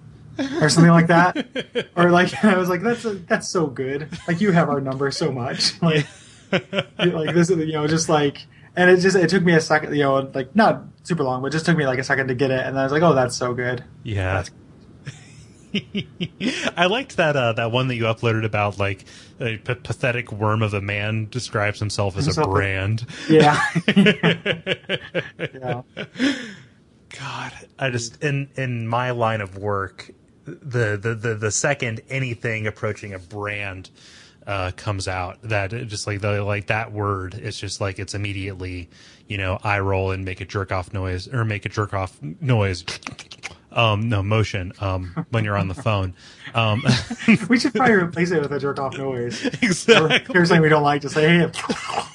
Or 0.62 0.70
something 0.70 0.90
like 0.90 1.08
that, 1.08 1.90
or 1.96 2.10
like 2.10 2.32
I 2.44 2.56
was 2.56 2.70
like, 2.70 2.80
"That's 2.80 3.02
that's 3.26 3.46
so 3.50 3.66
good." 3.66 4.08
Like 4.26 4.40
you 4.40 4.52
have 4.52 4.70
our 4.70 4.80
number 4.80 5.10
so 5.10 5.30
much, 5.30 5.74
like 5.82 6.06
like 6.96 7.34
this 7.34 7.50
is 7.50 7.58
you 7.58 7.72
know 7.74 7.86
just 7.86 8.08
like 8.08 8.46
and 8.74 8.88
it 8.90 9.00
just 9.00 9.16
it 9.16 9.28
took 9.28 9.42
me 9.42 9.52
a 9.52 9.60
second 9.60 9.94
you 9.94 10.02
know 10.02 10.30
like 10.34 10.56
not 10.56 10.82
super 11.02 11.22
long 11.24 11.42
but 11.42 11.48
it 11.48 11.50
just 11.50 11.66
took 11.66 11.76
me 11.76 11.86
like 11.86 11.98
a 11.98 12.04
second 12.04 12.28
to 12.28 12.34
get 12.34 12.50
it 12.50 12.64
and 12.64 12.78
i 12.78 12.82
was 12.82 12.92
like 12.92 13.02
oh 13.02 13.14
that's 13.14 13.36
so 13.36 13.52
good 13.54 13.84
Yeah. 14.02 14.44
I 16.76 16.86
liked 16.86 17.16
that 17.16 17.36
uh, 17.36 17.52
that 17.54 17.70
one 17.72 17.88
that 17.88 17.96
you 17.96 18.04
uploaded 18.04 18.44
about 18.44 18.78
like 18.78 19.04
a 19.40 19.56
p- 19.56 19.74
pathetic 19.74 20.32
worm 20.32 20.62
of 20.62 20.74
a 20.74 20.80
man 20.80 21.28
describes 21.30 21.78
himself 21.78 22.16
as 22.16 22.36
a 22.36 22.42
brand. 22.42 23.06
yeah 23.28 23.60
yeah 23.96 25.82
God, 27.18 27.52
I 27.78 27.90
just 27.90 28.22
in 28.22 28.48
in 28.56 28.86
my 28.86 29.10
line 29.10 29.40
of 29.40 29.58
work, 29.58 30.10
the 30.44 30.96
the 30.96 31.14
the, 31.14 31.34
the 31.34 31.50
second 31.50 32.00
anything 32.08 32.66
approaching 32.66 33.14
a 33.14 33.18
brand 33.18 33.90
uh, 34.46 34.70
comes 34.76 35.08
out, 35.08 35.42
that 35.42 35.70
just 35.88 36.06
like 36.06 36.20
the 36.20 36.42
like 36.42 36.66
that 36.66 36.92
word, 36.92 37.34
it's 37.34 37.58
just 37.58 37.80
like 37.80 37.98
it's 37.98 38.14
immediately, 38.14 38.88
you 39.26 39.38
know, 39.38 39.58
eye 39.62 39.80
roll 39.80 40.12
and 40.12 40.24
make 40.24 40.40
a 40.40 40.44
jerk 40.44 40.72
off 40.72 40.92
noise 40.92 41.28
or 41.28 41.44
make 41.44 41.66
a 41.66 41.68
jerk 41.68 41.94
off 41.94 42.16
noise. 42.22 42.84
Um, 43.72 44.08
no 44.08 44.22
motion. 44.22 44.72
Um, 44.80 45.26
when 45.30 45.44
you're 45.44 45.56
on 45.56 45.68
the 45.68 45.74
phone. 45.74 46.14
Um, 46.54 46.82
we 47.48 47.58
should 47.58 47.74
probably 47.74 47.94
replace 47.94 48.30
it 48.30 48.40
with 48.40 48.52
a 48.52 48.58
jerk 48.58 48.78
off 48.78 48.98
noise 48.98 49.44
or 49.44 49.48
exactly. 49.62 50.34
here's 50.34 50.48
something 50.48 50.62
we 50.62 50.68
don't 50.68 50.82
like 50.82 51.02
to 51.02 51.08
say 51.08 51.28
hey 51.28 51.50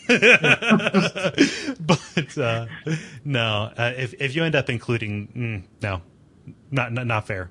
but 1.80 2.38
uh, 2.38 2.66
no, 3.24 3.72
uh, 3.78 3.94
if 3.98 4.14
if 4.20 4.36
you 4.36 4.44
end 4.44 4.56
up 4.56 4.70
including 4.70 5.28
mm, 5.28 5.64
no, 5.82 6.02
not, 6.72 6.92
not 6.92 7.08
not 7.08 7.28
fair. 7.28 7.50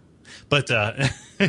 But 0.48 0.70
uh, 0.70 0.92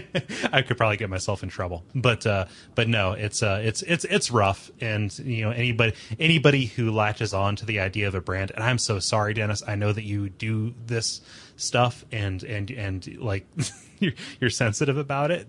I 0.52 0.62
could 0.62 0.78
probably 0.78 0.98
get 0.98 1.10
myself 1.10 1.44
in 1.44 1.50
trouble. 1.50 1.84
But 1.94 2.26
uh, 2.26 2.46
but 2.76 2.88
no, 2.88 3.14
it's 3.14 3.44
uh, 3.44 3.62
it's 3.64 3.82
it's 3.84 4.06
it's 4.06 4.32
rough, 4.32 4.72
and 4.82 5.18
you 5.20 5.44
know 5.46 5.52
anybody 5.52 5.94
anybody 6.20 6.66
who 6.66 6.92
latches 6.92 7.34
on 7.34 7.56
to 7.58 7.66
the 7.66 7.80
idea 7.80 8.08
of 8.08 8.16
a 8.16 8.22
brand, 8.22 8.52
and 8.56 8.64
I'm 8.64 8.78
so 8.78 9.00
sorry, 9.00 9.34
Dennis. 9.34 9.64
I 9.68 9.76
know 9.76 9.92
that 9.94 10.04
you 10.04 10.30
do 10.30 10.74
this 10.86 11.22
stuff, 11.58 12.06
and 12.12 12.44
and 12.44 12.72
and 12.72 13.18
like 13.18 13.46
you're, 14.00 14.14
you're 14.40 14.50
sensitive 14.50 14.98
about 14.98 15.32
it, 15.32 15.48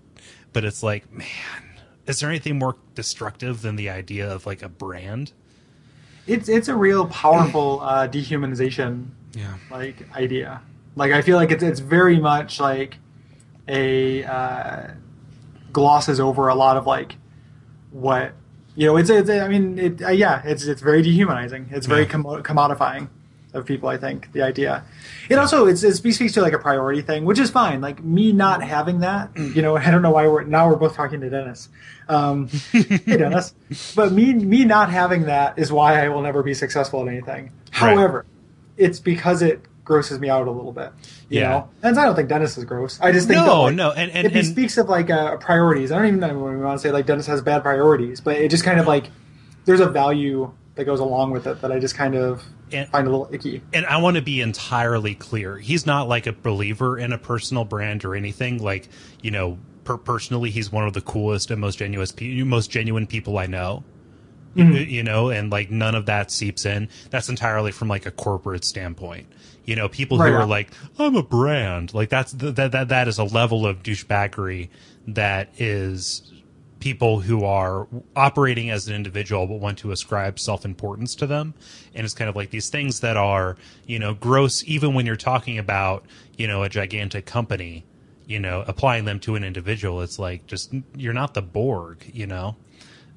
but 0.52 0.64
it's 0.64 0.82
like, 0.82 1.10
man, 1.12 1.26
is 2.06 2.20
there 2.20 2.28
anything 2.30 2.58
more 2.58 2.76
destructive 2.94 3.62
than 3.62 3.76
the 3.76 3.90
idea 3.90 4.30
of 4.32 4.46
like 4.46 4.62
a 4.62 4.68
brand? 4.68 5.32
it's 6.28 6.48
it's 6.48 6.66
a 6.66 6.74
real 6.74 7.06
powerful 7.06 7.78
uh 7.82 8.08
dehumanization 8.08 9.06
Yeah. 9.34 9.54
like 9.70 9.94
idea 10.16 10.60
like 10.96 11.12
i 11.12 11.22
feel 11.22 11.36
like 11.36 11.52
it's 11.52 11.62
it's 11.62 11.78
very 11.78 12.18
much 12.18 12.58
like 12.58 12.98
a 13.68 14.24
uh 14.24 14.90
glosses 15.72 16.20
over 16.20 16.48
a 16.48 16.54
lot 16.54 16.76
of 16.76 16.86
like 16.86 17.16
what 17.90 18.32
you 18.74 18.86
know 18.86 18.96
it's, 18.96 19.10
it's 19.10 19.28
i 19.30 19.48
mean 19.48 19.78
it 19.78 20.02
uh, 20.02 20.08
yeah 20.08 20.42
it's 20.44 20.64
it's 20.66 20.82
very 20.82 21.02
dehumanizing. 21.02 21.68
It's 21.70 21.86
very 21.86 22.02
Yeah. 22.02 22.08
commo- 22.08 22.42
commodifying 22.42 23.08
of 23.54 23.64
people 23.64 23.88
i 23.88 23.96
think 23.96 24.30
the 24.32 24.42
idea. 24.42 24.84
It 25.30 25.36
also 25.38 25.66
it's, 25.66 25.82
it 25.82 25.94
speaks 25.96 26.32
to 26.34 26.42
like 26.42 26.52
a 26.52 26.58
priority 26.58 27.00
thing 27.02 27.24
which 27.24 27.38
is 27.38 27.50
fine. 27.50 27.80
Like 27.80 28.02
me 28.04 28.32
not 28.32 28.62
having 28.62 29.00
that 29.00 29.30
you 29.36 29.62
know 29.62 29.76
i 29.86 29.90
don't 29.90 30.02
know 30.02 30.10
why 30.10 30.26
we're 30.28 30.44
now 30.44 30.68
we're 30.68 30.76
both 30.76 30.94
talking 30.94 31.20
to 31.22 31.30
dennis. 31.30 31.68
Um 32.08 32.48
hey 32.72 32.98
dennis. 33.16 33.54
But 33.94 34.12
me 34.12 34.34
me 34.34 34.64
not 34.64 34.90
having 34.90 35.22
that 35.24 35.58
is 35.58 35.72
why 35.72 36.04
i 36.04 36.08
will 36.08 36.22
never 36.22 36.42
be 36.42 36.54
successful 36.54 37.00
at 37.02 37.08
anything. 37.08 37.52
Right. 37.80 37.94
however 37.96 38.26
it's 38.76 39.00
because 39.00 39.40
it 39.42 39.62
grosses 39.86 40.18
me 40.20 40.28
out 40.28 40.46
a 40.46 40.50
little 40.50 40.72
bit 40.72 40.92
you 41.30 41.40
Yeah. 41.40 41.48
know 41.48 41.68
and 41.82 41.98
i 41.98 42.04
don't 42.04 42.14
think 42.16 42.28
dennis 42.28 42.58
is 42.58 42.64
gross 42.64 42.98
i 43.00 43.10
just 43.12 43.28
think 43.28 43.38
No, 43.38 43.44
that, 43.46 43.52
like, 43.62 43.74
no, 43.76 43.90
and- 43.92 44.10
and- 44.10 44.26
if 44.26 44.32
he 44.32 44.40
and- 44.40 44.48
speaks 44.48 44.76
of 44.76 44.88
like 44.90 45.08
uh, 45.08 45.36
priorities 45.38 45.90
i 45.92 45.96
don't 45.96 46.08
even 46.08 46.20
know 46.20 46.36
when 46.38 46.58
we 46.58 46.62
want 46.64 46.78
to 46.78 46.82
say 46.86 46.92
like 46.92 47.06
dennis 47.06 47.26
has 47.28 47.40
bad 47.40 47.62
priorities 47.62 48.20
but 48.20 48.36
it 48.36 48.50
just 48.50 48.64
kind 48.64 48.78
of 48.80 48.86
like 48.86 49.10
there's 49.64 49.80
a 49.80 49.88
value 49.88 50.52
that 50.74 50.84
goes 50.84 51.00
along 51.00 51.30
with 51.30 51.46
it 51.46 51.60
that 51.62 51.72
i 51.72 51.78
just 51.78 51.94
kind 51.94 52.14
of 52.16 52.42
And- 52.72 52.88
find 52.90 53.06
a 53.06 53.10
little 53.10 53.28
icky 53.32 53.62
and 53.72 53.86
I 53.86 53.98
want 53.98 54.16
to 54.16 54.22
be 54.22 54.40
entirely 54.40 55.14
clear. 55.14 55.56
He's 55.56 55.86
not 55.86 56.08
like 56.08 56.26
a 56.26 56.32
believer 56.32 56.98
in 56.98 57.12
a 57.12 57.18
personal 57.18 57.64
brand 57.64 58.04
or 58.04 58.16
anything. 58.16 58.60
Like, 58.60 58.88
you 59.22 59.30
know, 59.30 59.58
per- 59.84 59.96
personally, 59.98 60.50
he's 60.50 60.72
one 60.72 60.84
of 60.86 60.92
the 60.92 61.00
coolest 61.00 61.52
and 61.52 61.60
most 61.60 61.78
genuine, 61.78 62.08
most 62.48 62.68
genuine 62.72 63.06
people 63.06 63.38
I 63.38 63.46
know. 63.46 63.84
You- 64.56 64.64
You 64.64 65.02
know, 65.04 65.28
and 65.28 65.50
like 65.52 65.70
none 65.70 65.94
of 65.94 66.06
that 66.06 66.30
seeps 66.32 66.64
in. 66.66 66.88
That's 67.10 67.28
entirely 67.28 67.70
from 67.72 67.86
like 67.88 68.04
a 68.06 68.10
corporate 68.10 68.64
standpoint. 68.64 69.26
You 69.66 69.76
know, 69.76 69.88
people 69.88 70.18
Right 70.18 70.30
who 70.30 70.36
are 70.36 70.46
like, 70.46 70.70
"I'm 70.98 71.16
a 71.16 71.22
brand," 71.22 71.92
like 71.92 72.08
that's 72.08 72.32
that 72.32 72.72
that 72.72 72.88
that 72.88 73.08
is 73.08 73.18
a 73.18 73.24
level 73.24 73.66
of 73.66 73.82
douchebaggery 73.82 74.68
that 75.08 75.50
is 75.58 76.32
people 76.78 77.20
who 77.20 77.44
are 77.44 77.88
operating 78.14 78.70
as 78.70 78.86
an 78.86 78.94
individual 78.94 79.46
but 79.46 79.58
want 79.58 79.78
to 79.78 79.90
ascribe 79.90 80.38
self-importance 80.38 81.14
to 81.16 81.26
them. 81.26 81.54
And 81.94 82.04
it's 82.04 82.14
kind 82.14 82.28
of 82.28 82.36
like 82.36 82.50
these 82.50 82.68
things 82.68 83.00
that 83.00 83.16
are 83.16 83.56
you 83.86 83.98
know 83.98 84.14
gross 84.14 84.62
even 84.66 84.94
when 84.94 85.04
you're 85.04 85.16
talking 85.16 85.58
about 85.58 86.04
you 86.36 86.46
know 86.46 86.62
a 86.62 86.68
gigantic 86.68 87.26
company 87.26 87.84
you 88.26 88.38
know 88.38 88.64
applying 88.66 89.04
them 89.04 89.18
to 89.20 89.34
an 89.34 89.42
individual. 89.44 90.00
It's 90.00 90.18
like 90.18 90.46
just 90.46 90.72
you're 90.96 91.12
not 91.12 91.34
the 91.34 91.42
borg 91.42 92.04
you 92.12 92.26
know 92.26 92.56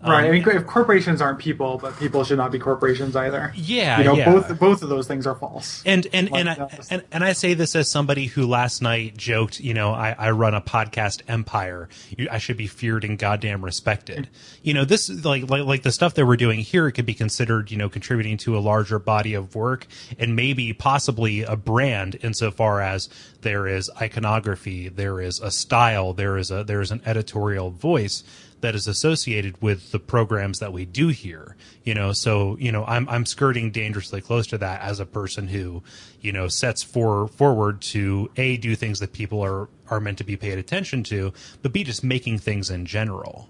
right 0.01 0.25
i 0.25 0.27
Um, 0.27 0.31
mean 0.31 0.47
if 0.49 0.65
corporations 0.65 1.21
aren't 1.21 1.39
people 1.39 1.77
but 1.77 1.97
people 1.99 2.23
should 2.23 2.37
not 2.37 2.51
be 2.51 2.59
corporations 2.59 3.15
either 3.15 3.51
yeah 3.55 3.97
you 3.99 4.03
know 4.05 4.15
yeah. 4.15 4.31
both 4.31 4.59
both 4.59 4.81
of 4.81 4.89
those 4.89 5.07
things 5.07 5.27
are 5.27 5.35
false 5.35 5.83
And 5.85 6.07
and 6.13 6.29
Like 6.31 6.39
and 6.39 6.49
I, 6.49 6.69
and 6.89 7.03
and 7.11 7.23
I 7.23 7.33
say 7.33 7.53
this 7.53 7.75
as 7.75 7.89
somebody 7.89 8.27
who 8.27 8.45
last 8.47 8.81
night 8.81 9.17
joked, 9.17 9.59
you 9.59 9.73
know, 9.73 9.91
I, 9.91 10.15
I 10.17 10.31
run 10.31 10.53
a 10.53 10.61
podcast 10.61 11.21
empire. 11.27 11.89
You, 12.17 12.27
I 12.31 12.37
should 12.37 12.57
be 12.57 12.67
feared 12.67 13.03
and 13.03 13.17
goddamn 13.17 13.63
respected. 13.63 14.29
You 14.61 14.73
know, 14.73 14.85
this 14.85 15.09
like 15.09 15.49
like 15.49 15.63
like 15.63 15.83
the 15.83 15.91
stuff 15.91 16.13
that 16.15 16.25
we're 16.25 16.37
doing 16.37 16.59
here 16.59 16.89
could 16.91 17.05
be 17.05 17.13
considered, 17.13 17.71
you 17.71 17.77
know, 17.77 17.89
contributing 17.89 18.37
to 18.37 18.57
a 18.57 18.59
larger 18.59 18.99
body 18.99 19.33
of 19.33 19.55
work 19.55 19.87
and 20.17 20.35
maybe 20.35 20.73
possibly 20.73 21.43
a 21.43 21.55
brand 21.55 22.17
insofar 22.21 22.81
as 22.81 23.09
there 23.41 23.67
is 23.67 23.89
iconography, 24.01 24.89
there 24.89 25.21
is 25.21 25.39
a 25.39 25.51
style, 25.51 26.13
there 26.13 26.37
is 26.37 26.51
a 26.51 26.63
there 26.63 26.81
is 26.81 26.91
an 26.91 27.01
editorial 27.05 27.71
voice 27.71 28.23
that 28.61 28.75
is 28.75 28.87
associated 28.87 29.61
with 29.61 29.91
the 29.91 29.99
programs 29.99 30.59
that 30.59 30.73
we 30.73 30.85
do 30.85 31.09
here. 31.09 31.55
You 31.83 31.93
know, 31.93 32.13
so 32.13 32.57
you 32.59 32.71
know, 32.71 32.85
I'm 32.85 33.07
I'm 33.09 33.25
skirting 33.25 33.71
dangerously 33.71 34.21
close 34.21 34.47
to 34.47 34.57
that 34.57 34.81
as 34.81 34.99
a 34.99 35.05
person 35.05 35.47
who, 35.47 35.83
you 36.21 36.31
know, 36.31 36.47
sets 36.47 36.83
for 36.83 37.27
forward 37.27 37.81
to 37.81 38.29
a 38.37 38.57
do 38.57 38.75
things 38.75 38.99
that 38.99 39.13
people 39.13 39.41
are 39.41 39.69
are 39.89 39.99
meant 39.99 40.17
to 40.19 40.23
be 40.23 40.37
paid 40.37 40.57
attention 40.57 41.03
to, 41.03 41.33
but 41.61 41.73
b 41.73 41.83
just 41.83 42.03
making 42.03 42.39
things 42.39 42.69
in 42.69 42.85
general. 42.85 43.49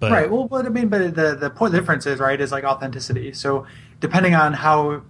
But, 0.00 0.12
right. 0.12 0.30
Well, 0.30 0.46
but 0.46 0.64
I 0.64 0.68
mean, 0.68 0.88
but 0.88 1.14
the 1.14 1.34
the 1.34 1.50
point 1.50 1.72
the 1.72 1.80
difference 1.80 2.06
is 2.06 2.20
right 2.20 2.40
is 2.40 2.52
like 2.52 2.64
authenticity. 2.64 3.32
So 3.32 3.66
depending 4.00 4.34
on 4.34 4.52
how 4.52 5.02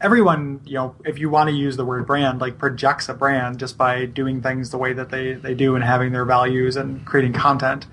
everyone, 0.00 0.60
you 0.64 0.74
know, 0.74 0.96
if 1.04 1.18
you 1.18 1.30
want 1.30 1.48
to 1.48 1.54
use 1.54 1.76
the 1.76 1.84
word 1.84 2.06
brand, 2.06 2.40
like 2.40 2.58
projects 2.58 3.08
a 3.08 3.14
brand 3.14 3.58
just 3.58 3.78
by 3.78 4.04
doing 4.04 4.42
things 4.42 4.70
the 4.70 4.78
way 4.78 4.92
that 4.92 5.10
they, 5.10 5.34
they 5.34 5.54
do 5.54 5.74
and 5.76 5.84
having 5.84 6.12
their 6.12 6.24
values 6.24 6.76
and 6.76 7.04
creating 7.06 7.32
content. 7.32 7.86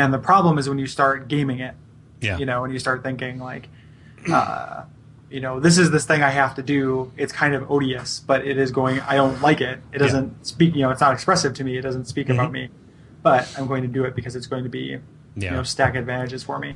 And 0.00 0.14
the 0.14 0.18
problem 0.18 0.56
is 0.56 0.66
when 0.66 0.78
you 0.78 0.86
start 0.86 1.28
gaming 1.28 1.58
it, 1.60 1.74
yeah. 2.22 2.38
you 2.38 2.46
know, 2.46 2.62
when 2.62 2.70
you 2.70 2.78
start 2.78 3.02
thinking 3.02 3.38
like, 3.38 3.68
uh, 4.32 4.84
you 5.28 5.42
know, 5.42 5.60
this 5.60 5.76
is 5.76 5.90
this 5.90 6.06
thing 6.06 6.22
I 6.22 6.30
have 6.30 6.54
to 6.54 6.62
do. 6.62 7.12
It's 7.18 7.34
kind 7.34 7.52
of 7.54 7.70
odious, 7.70 8.18
but 8.18 8.46
it 8.46 8.56
is 8.56 8.70
going. 8.70 9.00
I 9.00 9.16
don't 9.16 9.42
like 9.42 9.60
it. 9.60 9.78
It 9.92 9.98
doesn't 9.98 10.28
yeah. 10.28 10.42
speak. 10.42 10.74
You 10.74 10.82
know, 10.84 10.90
it's 10.90 11.02
not 11.02 11.12
expressive 11.12 11.52
to 11.52 11.64
me. 11.64 11.76
It 11.76 11.82
doesn't 11.82 12.06
speak 12.06 12.28
mm-hmm. 12.28 12.40
about 12.40 12.50
me. 12.50 12.70
But 13.22 13.54
I'm 13.58 13.66
going 13.66 13.82
to 13.82 13.88
do 13.88 14.04
it 14.04 14.16
because 14.16 14.34
it's 14.36 14.46
going 14.46 14.64
to 14.64 14.70
be, 14.70 14.98
yeah. 15.36 15.50
you 15.50 15.50
know, 15.50 15.62
stack 15.64 15.94
advantages 15.94 16.42
for 16.42 16.58
me. 16.58 16.72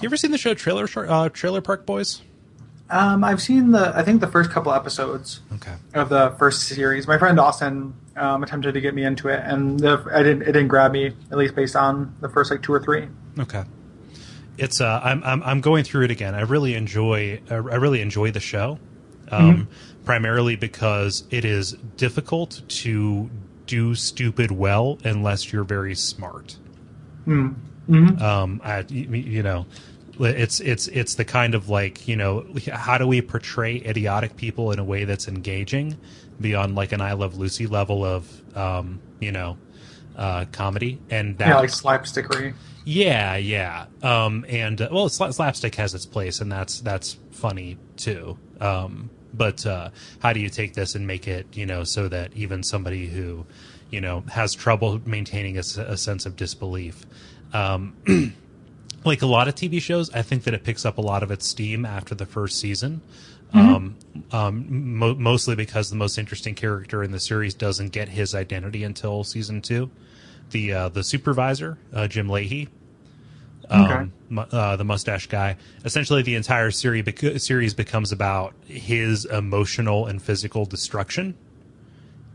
You 0.00 0.06
ever 0.06 0.16
seen 0.16 0.30
the 0.30 0.38
show 0.38 0.54
Trailer 0.54 0.86
uh, 0.96 1.30
Trailer 1.30 1.60
Park 1.60 1.84
Boys? 1.84 2.22
Um, 2.90 3.22
I've 3.22 3.40
seen 3.40 3.70
the 3.70 3.92
I 3.94 4.02
think 4.02 4.20
the 4.20 4.26
first 4.26 4.50
couple 4.50 4.72
episodes 4.72 5.40
okay. 5.54 5.74
of 5.94 6.08
the 6.08 6.34
first 6.38 6.62
series. 6.62 7.06
My 7.06 7.18
friend 7.18 7.38
Austin 7.38 7.94
um, 8.16 8.42
attempted 8.42 8.74
to 8.74 8.80
get 8.80 8.94
me 8.94 9.04
into 9.04 9.28
it, 9.28 9.40
and 9.44 9.78
the, 9.78 10.04
I 10.12 10.22
didn't. 10.22 10.42
It 10.42 10.52
didn't 10.52 10.68
grab 10.68 10.92
me 10.92 11.06
at 11.30 11.38
least 11.38 11.54
based 11.54 11.76
on 11.76 12.16
the 12.20 12.28
first 12.28 12.50
like 12.50 12.62
two 12.62 12.72
or 12.72 12.82
three. 12.82 13.08
Okay. 13.38 13.64
It's 14.58 14.80
uh, 14.80 15.00
I'm 15.02 15.22
I'm 15.24 15.42
I'm 15.42 15.60
going 15.60 15.84
through 15.84 16.04
it 16.04 16.10
again. 16.10 16.34
I 16.34 16.42
really 16.42 16.74
enjoy 16.74 17.40
I 17.48 17.54
really 17.54 18.00
enjoy 18.00 18.30
the 18.32 18.40
show, 18.40 18.78
um, 19.30 19.56
mm-hmm. 19.56 20.04
primarily 20.04 20.56
because 20.56 21.24
it 21.30 21.44
is 21.44 21.72
difficult 21.96 22.60
to 22.68 23.30
do 23.66 23.94
stupid 23.94 24.50
well 24.50 24.98
unless 25.04 25.52
you're 25.52 25.64
very 25.64 25.94
smart. 25.94 26.58
Mm. 27.26 27.54
Mm-hmm. 27.88 28.22
Um, 28.22 28.60
I, 28.62 28.84
you 28.88 29.42
know, 29.42 29.66
it's 30.20 30.60
it's 30.60 30.88
it's 30.88 31.14
the 31.14 31.24
kind 31.24 31.54
of 31.54 31.68
like 31.68 32.06
you 32.06 32.16
know 32.16 32.46
how 32.72 32.98
do 32.98 33.06
we 33.06 33.22
portray 33.22 33.76
idiotic 33.76 34.36
people 34.36 34.72
in 34.72 34.78
a 34.78 34.84
way 34.84 35.04
that's 35.04 35.28
engaging 35.28 35.96
beyond 36.40 36.74
like 36.74 36.92
an 36.92 37.00
I 37.00 37.12
Love 37.12 37.36
Lucy 37.36 37.66
level 37.66 38.04
of 38.04 38.56
um, 38.56 39.00
you 39.20 39.32
know 39.32 39.56
uh, 40.16 40.44
comedy 40.52 41.00
and 41.10 41.38
that 41.38 41.48
yeah 41.48 41.58
like 41.58 41.70
slapstickery. 41.70 42.54
Yeah, 42.84 43.36
yeah. 43.36 43.86
Um, 44.02 44.46
and 44.48 44.80
uh, 44.80 44.88
well, 44.90 45.08
slapstick 45.08 45.74
has 45.74 45.94
its 45.94 46.06
place, 46.06 46.40
and 46.40 46.50
that's 46.50 46.80
that's 46.80 47.18
funny 47.30 47.78
too. 47.96 48.38
Um, 48.60 49.10
but 49.32 49.64
uh, 49.66 49.90
how 50.20 50.32
do 50.32 50.40
you 50.40 50.48
take 50.48 50.74
this 50.74 50.94
and 50.94 51.06
make 51.06 51.28
it 51.28 51.46
you 51.52 51.66
know 51.66 51.84
so 51.84 52.08
that 52.08 52.32
even 52.34 52.62
somebody 52.62 53.06
who 53.06 53.46
you 53.90 54.00
know 54.00 54.24
has 54.30 54.54
trouble 54.54 55.00
maintaining 55.04 55.56
a, 55.56 55.60
a 55.60 55.96
sense 55.96 56.26
of 56.26 56.36
disbelief 56.36 57.04
um, 57.52 57.96
like 59.04 59.22
a 59.22 59.26
lot 59.26 59.48
of 59.48 59.54
TV 59.54 59.80
shows, 59.80 60.10
I 60.10 60.22
think 60.22 60.44
that 60.44 60.54
it 60.54 60.64
picks 60.64 60.84
up 60.84 60.98
a 60.98 61.00
lot 61.00 61.22
of 61.22 61.30
its 61.30 61.46
steam 61.46 61.84
after 61.84 62.14
the 62.14 62.26
first 62.26 62.58
season. 62.58 63.00
Mm-hmm. 63.54 63.74
Um, 63.74 63.96
um, 64.30 64.98
mo- 64.98 65.14
mostly 65.14 65.56
because 65.56 65.90
the 65.90 65.96
most 65.96 66.18
interesting 66.18 66.54
character 66.54 67.02
in 67.02 67.10
the 67.10 67.18
series 67.18 67.54
doesn't 67.54 67.88
get 67.88 68.08
his 68.08 68.34
identity 68.34 68.84
until 68.84 69.24
season 69.24 69.60
two. 69.60 69.90
The 70.50 70.72
uh, 70.72 70.88
the 70.88 71.02
supervisor, 71.02 71.78
uh, 71.92 72.06
Jim 72.08 72.28
Lahey, 72.28 72.68
um, 73.68 74.12
okay. 74.30 74.46
uh, 74.52 74.76
the 74.76 74.84
mustache 74.84 75.26
guy. 75.26 75.56
Essentially, 75.84 76.22
the 76.22 76.34
entire 76.34 76.70
series 76.70 77.04
bec- 77.04 77.40
series 77.40 77.74
becomes 77.74 78.12
about 78.12 78.54
his 78.66 79.24
emotional 79.24 80.06
and 80.06 80.20
physical 80.20 80.64
destruction 80.64 81.36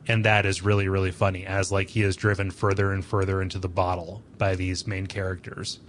and 0.08 0.26
that 0.26 0.46
is 0.46 0.62
really 0.62 0.88
really 0.88 1.12
funny 1.12 1.46
as 1.46 1.72
like 1.72 1.90
he 1.90 2.02
is 2.04 2.16
driven 2.16 2.52
further 2.52 2.92
and 2.92 3.04
further 3.04 3.42
into 3.42 3.58
the 3.58 3.68
bottle 3.68 4.22
by 4.38 4.56
these 4.56 4.86
main 4.86 5.08
characters 5.08 5.80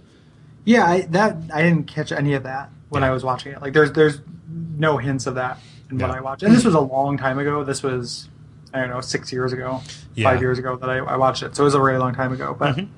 yeah 0.67 0.85
I, 0.85 1.01
that 1.01 1.37
i 1.53 1.61
didn't 1.61 1.85
catch 1.85 2.11
any 2.11 2.33
of 2.33 2.43
that 2.43 2.69
when 2.89 3.01
yeah. 3.01 3.09
i 3.09 3.11
was 3.11 3.23
watching 3.23 3.53
it 3.53 3.61
like 3.61 3.73
there's 3.73 3.91
there's 3.91 4.19
no 4.49 4.97
hints 4.97 5.27
of 5.27 5.35
that 5.35 5.59
in 5.89 5.99
yeah. 5.99 6.07
what 6.07 6.17
i 6.17 6.21
watched 6.21 6.43
and 6.43 6.53
this 6.53 6.65
was 6.65 6.75
a 6.75 6.79
long 6.79 7.17
time 7.17 7.39
ago 7.39 7.63
this 7.63 7.81
was 7.83 8.29
i 8.73 8.79
don't 8.79 8.89
know 8.89 9.01
six 9.01 9.31
years 9.31 9.53
ago 9.53 9.81
yeah. 10.15 10.29
five 10.29 10.41
years 10.41 10.59
ago 10.59 10.75
that 10.75 10.89
I, 10.89 10.97
I, 10.97 11.17
watched 11.17 11.43
it 11.43 11.55
so 11.55 11.63
it 11.63 11.65
was 11.65 11.73
a 11.73 11.81
really 11.81 11.99
long 11.99 12.13
time 12.13 12.33
ago 12.33 12.55
but 12.57 12.75
mm-hmm. 12.75 12.91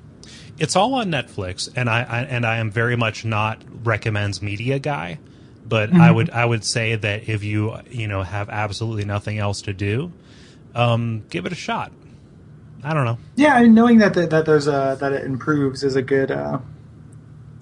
it's 0.58 0.76
all 0.76 0.94
on 0.94 1.10
netflix 1.10 1.68
and 1.74 1.88
I, 1.88 2.02
I, 2.02 2.20
and 2.22 2.44
i 2.44 2.58
am 2.58 2.70
very 2.70 2.96
much 2.96 3.24
not 3.24 3.62
recommends 3.84 4.42
media 4.42 4.78
guy 4.78 5.18
but 5.64 5.90
mm-hmm. 5.90 6.00
i 6.00 6.10
would 6.10 6.30
i 6.30 6.44
would 6.44 6.64
say 6.64 6.96
that 6.96 7.28
if 7.28 7.44
you 7.44 7.76
you 7.90 8.08
know 8.08 8.22
have 8.22 8.50
absolutely 8.50 9.04
nothing 9.04 9.38
else 9.38 9.62
to 9.62 9.72
do 9.72 10.12
um, 10.74 11.24
give 11.30 11.46
it 11.46 11.52
a 11.52 11.56
shot. 11.56 11.92
I 12.82 12.94
don't 12.94 13.04
know. 13.04 13.18
Yeah, 13.36 13.60
knowing 13.62 13.98
that 13.98 14.14
the, 14.14 14.26
that 14.26 14.46
there's 14.46 14.66
a 14.66 14.96
that 15.00 15.12
it 15.12 15.24
improves 15.24 15.82
is 15.82 15.96
a 15.96 16.02
good, 16.02 16.30
uh, 16.30 16.60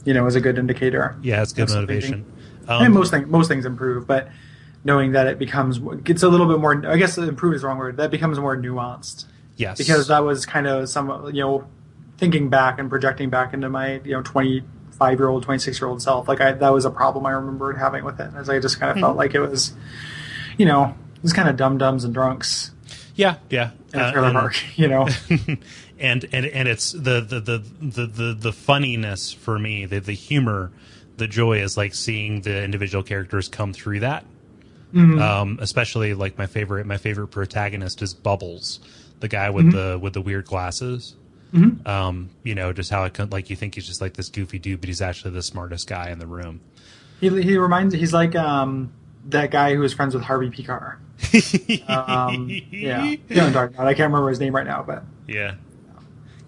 you 0.08 0.14
know, 0.14 0.26
is 0.26 0.36
a 0.36 0.40
good 0.40 0.56
indicator. 0.56 1.14
Yeah, 1.20 1.42
it's 1.42 1.52
good 1.52 1.68
motivation. 1.68 2.24
Um, 2.66 2.82
and 2.82 2.94
most 2.94 3.10
things 3.10 3.28
most 3.28 3.46
things 3.46 3.66
improve, 3.66 4.06
but 4.06 4.30
knowing 4.82 5.12
that 5.12 5.26
it 5.26 5.38
becomes 5.38 5.78
gets 6.02 6.22
a 6.22 6.30
little 6.30 6.46
bit 6.46 6.60
more. 6.60 6.86
I 6.86 6.96
guess 6.96 7.18
improve 7.18 7.52
is 7.52 7.60
the 7.60 7.68
wrong 7.68 7.76
word. 7.76 7.98
That 7.98 8.10
becomes 8.10 8.38
more 8.38 8.56
nuanced. 8.56 9.26
Yes, 9.56 9.76
because 9.76 10.08
that 10.08 10.20
was 10.20 10.46
kind 10.46 10.66
of 10.66 10.88
some 10.88 11.26
you 11.34 11.42
know 11.42 11.66
thinking 12.16 12.48
back 12.48 12.78
and 12.78 12.88
projecting 12.88 13.28
back 13.28 13.52
into 13.52 13.68
my 13.68 14.00
you 14.02 14.12
know 14.12 14.22
twenty 14.22 14.62
five 14.92 15.18
year 15.18 15.28
old, 15.28 15.42
twenty 15.42 15.58
six 15.58 15.78
year 15.78 15.88
old 15.88 16.00
self. 16.00 16.26
Like 16.26 16.40
I, 16.40 16.52
that 16.52 16.70
was 16.70 16.86
a 16.86 16.90
problem 16.90 17.26
I 17.26 17.32
remembered 17.32 17.76
having 17.76 18.02
with 18.02 18.18
it, 18.18 18.30
as 18.34 18.48
I 18.48 18.60
just 18.60 18.80
kind 18.80 18.88
of 18.88 18.96
mm-hmm. 18.96 19.04
felt 19.04 19.18
like 19.18 19.34
it 19.34 19.40
was, 19.40 19.74
you 20.56 20.64
know, 20.64 20.94
it 21.16 21.22
was 21.22 21.34
kind 21.34 21.50
of 21.50 21.56
dumb 21.56 21.76
dumbs 21.76 22.04
and 22.04 22.14
drunks 22.14 22.70
yeah, 23.18 23.34
yeah. 23.50 23.72
Uh, 23.92 24.12
trailer 24.12 24.32
park, 24.32 24.56
you 24.76 24.86
know. 24.86 25.08
and 26.00 26.24
and 26.32 26.46
and 26.46 26.68
it's 26.68 26.92
the 26.92 27.20
the 27.20 27.40
the 27.40 27.58
the 27.80 28.06
the, 28.06 28.36
the 28.38 28.52
funniness 28.52 29.32
for 29.32 29.58
me, 29.58 29.86
the 29.86 30.00
the 30.00 30.12
humor, 30.12 30.70
the 31.16 31.26
joy 31.26 31.60
is 31.60 31.76
like 31.76 31.94
seeing 31.94 32.42
the 32.42 32.62
individual 32.62 33.02
characters 33.02 33.48
come 33.48 33.72
through 33.72 34.00
that. 34.00 34.24
Mm-hmm. 34.94 35.20
Um, 35.20 35.58
especially 35.60 36.14
like 36.14 36.38
my 36.38 36.46
favorite 36.46 36.86
my 36.86 36.96
favorite 36.96 37.28
protagonist 37.28 38.00
is 38.00 38.14
Bubbles, 38.14 38.80
the 39.20 39.28
guy 39.28 39.50
with 39.50 39.66
mm-hmm. 39.66 39.92
the 39.92 39.98
with 39.98 40.14
the 40.14 40.22
weird 40.22 40.46
glasses. 40.46 41.14
Mm-hmm. 41.52 41.86
Um, 41.88 42.30
you 42.42 42.54
know, 42.54 42.72
just 42.72 42.90
how 42.90 43.04
it 43.04 43.30
like 43.30 43.50
you 43.50 43.56
think 43.56 43.74
he's 43.74 43.86
just 43.86 44.00
like 44.00 44.14
this 44.14 44.28
goofy 44.28 44.58
dude, 44.58 44.80
but 44.80 44.88
he's 44.88 45.02
actually 45.02 45.32
the 45.32 45.42
smartest 45.42 45.88
guy 45.88 46.10
in 46.10 46.18
the 46.18 46.26
room. 46.26 46.60
He 47.20 47.28
he 47.42 47.58
reminds 47.58 47.94
he's 47.94 48.12
like 48.12 48.34
um 48.34 48.92
that 49.28 49.50
guy 49.50 49.74
who 49.74 49.80
was 49.80 49.92
friends 49.92 50.14
with 50.14 50.24
Harvey 50.24 50.50
Pekar. 50.50 50.96
um, 51.88 52.48
yeah, 52.70 53.16
I'm 53.42 53.52
talking. 53.52 53.78
I 53.78 53.94
can't 53.94 54.12
remember 54.12 54.28
his 54.28 54.40
name 54.40 54.54
right 54.54 54.66
now, 54.66 54.82
but 54.82 55.04
yeah. 55.26 55.54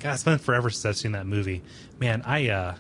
God, 0.01 0.15
it's 0.15 0.25
been 0.25 0.39
forever 0.39 0.71
since 0.71 0.85
I've 0.87 0.97
seen 0.97 1.13
that 1.13 1.27
movie. 1.27 1.63
Man, 1.99 2.23
I 2.25 2.49
uh, 2.49 2.75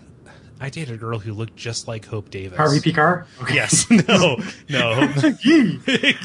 I 0.58 0.68
dated 0.68 0.94
a 0.94 0.98
girl 0.98 1.18
who 1.18 1.32
looked 1.32 1.56
just 1.56 1.88
like 1.88 2.04
Hope 2.06 2.30
Davis. 2.30 2.56
Harvey 2.56 2.80
Pekar? 2.80 3.26
Okay. 3.42 3.54
Yes. 3.54 3.86
No. 4.08 4.36
No. 4.68 4.90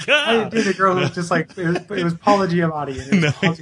I 0.08 0.50
dated 0.52 0.68
a 0.68 0.74
girl 0.74 0.96
who 0.96 1.02
was 1.02 1.12
just 1.12 1.32
like 1.32 1.58
it 1.58 1.66
was, 1.66 1.78
it 2.00 2.04
was 2.04 2.14
Paula 2.16 2.48
Giamatti. 2.48 2.96
It 2.98 3.12
was, 3.12 3.42
no, 3.42 3.56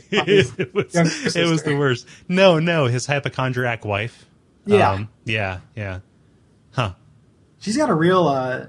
it 0.60 0.74
was, 0.74 1.36
it 1.36 1.50
was 1.50 1.64
the 1.64 1.76
worst. 1.78 2.08
No, 2.28 2.60
no, 2.60 2.86
his 2.86 3.06
hypochondriac 3.06 3.86
wife. 3.86 4.26
Yeah. 4.66 4.92
Um, 4.92 5.10
yeah. 5.26 5.60
Yeah. 5.76 6.00
Huh. 6.72 6.94
She's 7.60 7.78
got 7.78 7.90
a 7.90 7.96
real. 7.96 8.28
uh 8.28 8.66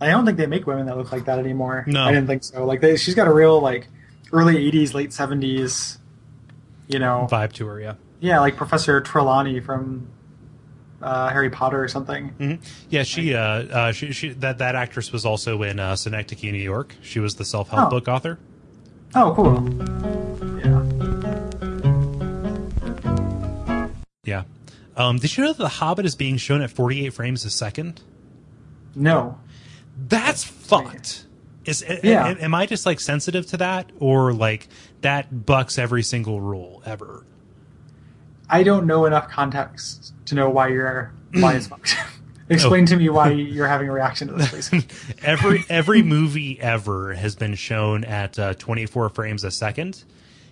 I 0.00 0.10
don't 0.10 0.24
think 0.24 0.38
they 0.38 0.46
make 0.46 0.66
women 0.66 0.86
that 0.86 0.96
look 0.96 1.10
like 1.10 1.24
that 1.24 1.38
anymore. 1.38 1.84
No, 1.86 2.04
I 2.04 2.12
didn't 2.12 2.28
think 2.28 2.44
so. 2.44 2.64
Like 2.64 2.80
they, 2.80 2.96
she's 2.96 3.14
got 3.16 3.26
a 3.26 3.32
real 3.32 3.60
like 3.60 3.88
early 4.32 4.54
'80s, 4.70 4.94
late 4.94 5.10
'70s, 5.10 5.97
you 6.88 6.98
know, 6.98 7.28
vibe 7.30 7.52
to 7.54 7.66
her. 7.66 7.80
Yeah, 7.80 7.94
yeah, 8.20 8.40
like 8.40 8.56
Professor 8.56 9.00
Trelawney 9.00 9.60
from 9.60 10.08
uh, 11.00 11.28
Harry 11.30 11.50
Potter 11.50 11.82
or 11.82 11.88
something. 11.88 12.30
Mm-hmm. 12.38 12.62
Yeah, 12.90 13.02
she, 13.04 13.34
uh, 13.34 13.40
uh, 13.40 13.92
she, 13.92 14.12
she, 14.12 14.30
that 14.30 14.58
that 14.58 14.74
actress 14.74 15.12
was 15.12 15.24
also 15.24 15.62
in 15.62 15.78
uh, 15.78 15.96
Synecdoche, 15.96 16.42
New 16.44 16.58
York. 16.58 16.94
She 17.02 17.20
was 17.20 17.36
the 17.36 17.44
self 17.44 17.68
help 17.68 17.86
oh. 17.86 17.90
book 17.90 18.08
author. 18.08 18.38
Oh, 19.14 19.32
cool. 19.34 19.54
Yeah. 20.58 20.84
Yeah. 24.24 24.42
Um, 24.96 25.18
did 25.18 25.36
you 25.36 25.44
know 25.44 25.52
that 25.52 25.62
The 25.62 25.68
Hobbit 25.68 26.04
is 26.04 26.14
being 26.16 26.36
shown 26.36 26.60
at 26.60 26.70
48 26.70 27.14
frames 27.14 27.44
a 27.44 27.50
second? 27.50 28.02
No. 28.94 29.38
That's 29.96 30.44
fucked. 30.44 31.24
Is 31.68 31.84
yeah. 32.02 32.28
am 32.28 32.54
I 32.54 32.66
just 32.66 32.86
like 32.86 33.00
sensitive 33.00 33.46
to 33.48 33.58
that, 33.58 33.90
or 33.98 34.32
like 34.32 34.68
that 35.02 35.44
bucks 35.46 35.78
every 35.78 36.02
single 36.02 36.40
rule 36.40 36.82
ever? 36.86 37.24
I 38.48 38.62
don't 38.62 38.86
know 38.86 39.04
enough 39.04 39.28
context 39.28 40.14
to 40.26 40.34
know 40.34 40.48
why 40.48 40.68
you're 40.68 41.12
why 41.34 41.54
it's 41.54 41.66
fucked. 41.66 41.96
Explain 42.50 42.84
oh. 42.84 42.86
to 42.86 42.96
me 42.96 43.10
why 43.10 43.30
you're 43.30 43.68
having 43.68 43.90
a 43.90 43.92
reaction 43.92 44.28
to 44.28 44.34
this, 44.34 44.70
please. 44.70 44.86
every 45.22 45.64
every 45.68 46.02
movie 46.02 46.58
ever 46.58 47.12
has 47.12 47.36
been 47.36 47.54
shown 47.54 48.04
at 48.04 48.38
uh, 48.38 48.54
24 48.54 49.10
frames 49.10 49.44
a 49.44 49.50
second, 49.50 50.02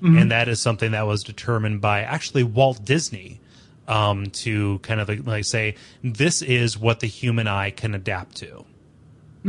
and 0.02 0.30
that 0.30 0.48
is 0.48 0.60
something 0.60 0.90
that 0.90 1.06
was 1.06 1.24
determined 1.24 1.80
by 1.80 2.02
actually 2.02 2.42
Walt 2.42 2.84
Disney 2.84 3.40
um, 3.88 4.26
to 4.26 4.78
kind 4.80 5.00
of 5.00 5.26
like 5.26 5.46
say 5.46 5.76
this 6.02 6.42
is 6.42 6.78
what 6.78 7.00
the 7.00 7.06
human 7.06 7.46
eye 7.46 7.70
can 7.70 7.94
adapt 7.94 8.36
to. 8.36 8.66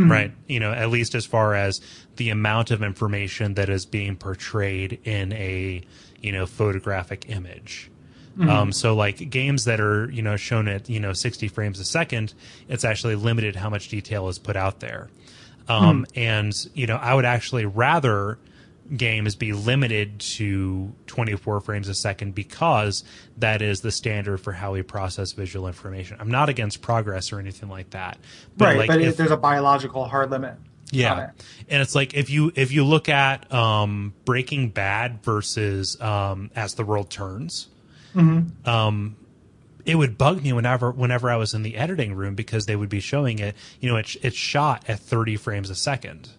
Right, 0.10 0.32
you 0.48 0.60
know, 0.60 0.72
at 0.72 0.90
least 0.90 1.16
as 1.16 1.26
far 1.26 1.56
as 1.56 1.82
the 2.18 2.30
amount 2.30 2.70
of 2.72 2.84
information 2.84 3.56
that 3.56 3.70
is 3.70 3.86
being 3.86 4.16
portrayed 4.16 5.00
in 5.04 5.34
a 5.34 5.82
you 6.22 6.32
know 6.32 6.46
photographic 6.46 7.26
image. 7.30 7.90
Um, 8.40 8.72
so 8.72 8.96
like 8.96 9.32
games 9.32 9.66
that 9.66 9.80
are 9.80 10.12
you 10.12 10.22
know 10.22 10.36
shown 10.36 10.68
at 10.68 10.88
you 10.90 11.00
know 11.00 11.14
60 11.14 11.48
frames 11.48 11.80
a 11.80 11.84
second, 11.86 12.36
it's 12.70 12.86
actually 12.86 13.16
limited 13.16 13.56
how 13.56 13.70
much 13.72 13.90
detail 13.90 14.28
is 14.30 14.38
put 14.38 14.56
out 14.56 14.80
there. 14.80 15.10
Um, 15.68 16.06
And 16.16 16.54
you 16.76 16.86
know 16.86 16.98
I 16.98 17.16
would 17.16 17.26
actually 17.26 17.66
rather 17.66 18.38
games 18.96 19.36
be 19.36 19.54
limited 19.54 20.20
to 20.20 20.94
24 21.08 21.62
frames 21.62 21.88
a 21.90 21.94
second 21.94 22.34
because 22.36 23.04
that 23.38 23.62
is 23.62 23.82
the 23.82 23.92
standard 23.92 24.38
for 24.38 24.52
how 24.54 24.74
we 24.74 24.82
process 24.82 25.34
visual 25.34 25.68
information. 25.68 26.18
I'm 26.20 26.32
not 26.32 26.50
against 26.50 26.82
progress 26.82 27.32
or 27.34 27.40
anything 27.40 27.70
like 27.70 27.90
that, 27.92 28.18
right, 28.58 28.78
like 28.78 28.88
but 28.88 29.02
if- 29.02 29.18
there's 29.18 29.32
a 29.32 29.38
biological 29.38 30.06
hard 30.06 30.32
limit. 30.32 30.56
yeah, 30.92 31.30
it. 31.30 31.46
and 31.70 31.82
it's 31.82 31.96
like 31.96 32.14
if 32.14 32.30
you 32.30 32.52
if 32.56 32.72
you 32.72 32.86
look 32.86 33.10
at 33.10 33.52
um, 33.54 34.14
Breaking 34.26 34.70
Bad 34.70 35.22
versus 35.24 36.00
um, 36.02 36.50
As 36.56 36.76
the 36.76 36.86
World 36.86 37.10
Turns, 37.10 37.68
um, 38.66 39.16
it 39.86 39.96
would 39.96 40.18
bug 40.18 40.44
me 40.44 40.54
whenever 40.54 40.92
whenever 40.92 41.30
I 41.30 41.36
was 41.36 41.54
in 41.54 41.64
the 41.64 41.78
editing 41.78 42.14
room 42.16 42.36
because 42.36 42.66
they 42.66 42.76
would 42.76 42.90
be 42.90 43.00
showing 43.00 43.40
it. 43.40 43.56
You 43.80 43.90
know, 43.90 43.98
it's 43.98 44.16
it's 44.22 44.36
shot 44.38 44.84
at 44.88 45.00
thirty 45.00 45.36
frames 45.36 45.70
a 45.70 45.76
second 45.76 46.30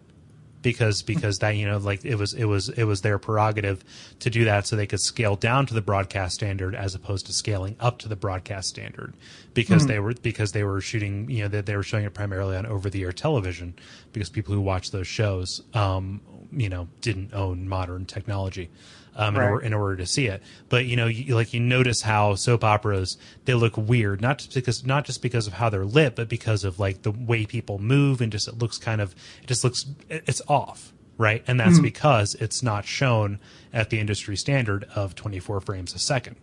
because 0.63 1.03
because 1.03 1.39
that 1.39 1.51
you 1.51 1.67
know 1.67 1.79
like 1.79 2.05
it 2.05 2.17
was 2.17 2.35
it 2.35 2.45
was 2.45 2.69
it 2.71 2.85
was 2.85 3.01
their 3.03 3.19
prerogative 3.19 3.85
to 4.19 4.31
do 4.31 4.45
that 4.45 4.67
so 4.67 4.77
they 4.77 4.87
could 4.87 5.01
scale 5.01 5.37
down 5.37 5.67
to 5.67 5.75
the 5.75 5.81
broadcast 5.81 6.35
standard 6.35 6.75
as 6.75 6.95
opposed 6.95 7.27
to 7.27 7.33
scaling 7.33 7.77
up 7.81 7.99
to 7.99 8.09
the 8.09 8.17
broadcast 8.17 8.69
standard 8.69 9.15
because 9.55 9.87
they 9.87 9.99
were 9.99 10.15
because 10.15 10.53
they 10.53 10.65
were 10.65 10.81
shooting 10.81 11.29
you 11.31 11.43
know 11.43 11.49
that 11.49 11.67
they, 11.67 11.77
were 11.77 11.83
showing 11.83 12.05
it 12.05 12.15
primarily 12.15 12.57
on 12.57 12.67
over 12.67 12.91
the 12.91 13.03
air 13.05 13.13
television 13.13 13.75
because 14.13 14.29
people 14.29 14.55
who 14.55 14.61
watch 14.61 14.91
those 14.91 15.07
shows 15.07 15.63
um 15.75 16.21
you 16.53 16.69
know 16.69 16.89
didn't 17.01 17.33
own 17.35 17.69
modern 17.69 18.05
technology 18.05 18.71
um, 19.19 19.35
in, 19.35 19.41
Right. 19.41 19.51
order, 19.51 19.67
in 19.67 19.75
order 19.75 19.97
to 19.97 20.07
see 20.07 20.27
it. 20.29 20.43
But 20.71 20.87
you 20.87 20.97
know, 20.97 21.07
you, 21.07 21.35
like 21.35 21.53
you 21.53 21.61
notice 21.61 22.01
how 22.03 22.37
soap 22.37 22.65
operas 22.65 23.19
they 23.45 23.53
look 23.55 23.77
weird, 23.77 24.23
not 24.23 24.39
just 24.39 24.55
because 24.55 24.87
not 24.87 25.05
just 25.05 25.21
because 25.21 25.47
of 25.47 25.55
how 25.55 25.69
they're 25.69 25.85
lit, 25.85 26.15
but 26.17 26.29
because 26.29 26.65
of 26.65 26.79
like 26.79 27.03
the 27.03 27.11
way 27.11 27.45
people 27.45 27.79
move 27.79 28.21
and 28.21 28.33
just 28.33 28.49
it 28.49 28.59
looks 28.59 28.79
kind 28.79 29.01
of 29.01 29.15
it 29.43 29.47
just 29.49 29.65
looks 29.65 29.85
it's 30.09 30.41
off, 30.49 30.93
right? 31.19 31.43
And 31.47 31.59
that's 31.61 31.81
because 31.81 32.35
it's 32.37 32.63
not 32.63 32.85
shown 32.87 33.41
at 33.73 33.91
the 33.91 33.99
industry 33.99 34.37
standard 34.37 34.85
of 34.95 35.15
24 35.15 35.61
frames 35.61 35.93
a 35.95 35.99
second. 35.99 36.37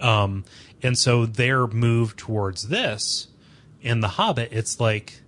Um, 0.00 0.44
and 0.82 0.96
so 0.98 1.24
their 1.26 1.66
move 1.66 2.16
towards 2.16 2.68
this 2.68 3.28
in 3.80 4.00
The 4.00 4.08
Hobbit, 4.08 4.50
it's 4.52 4.78
like 4.78 5.22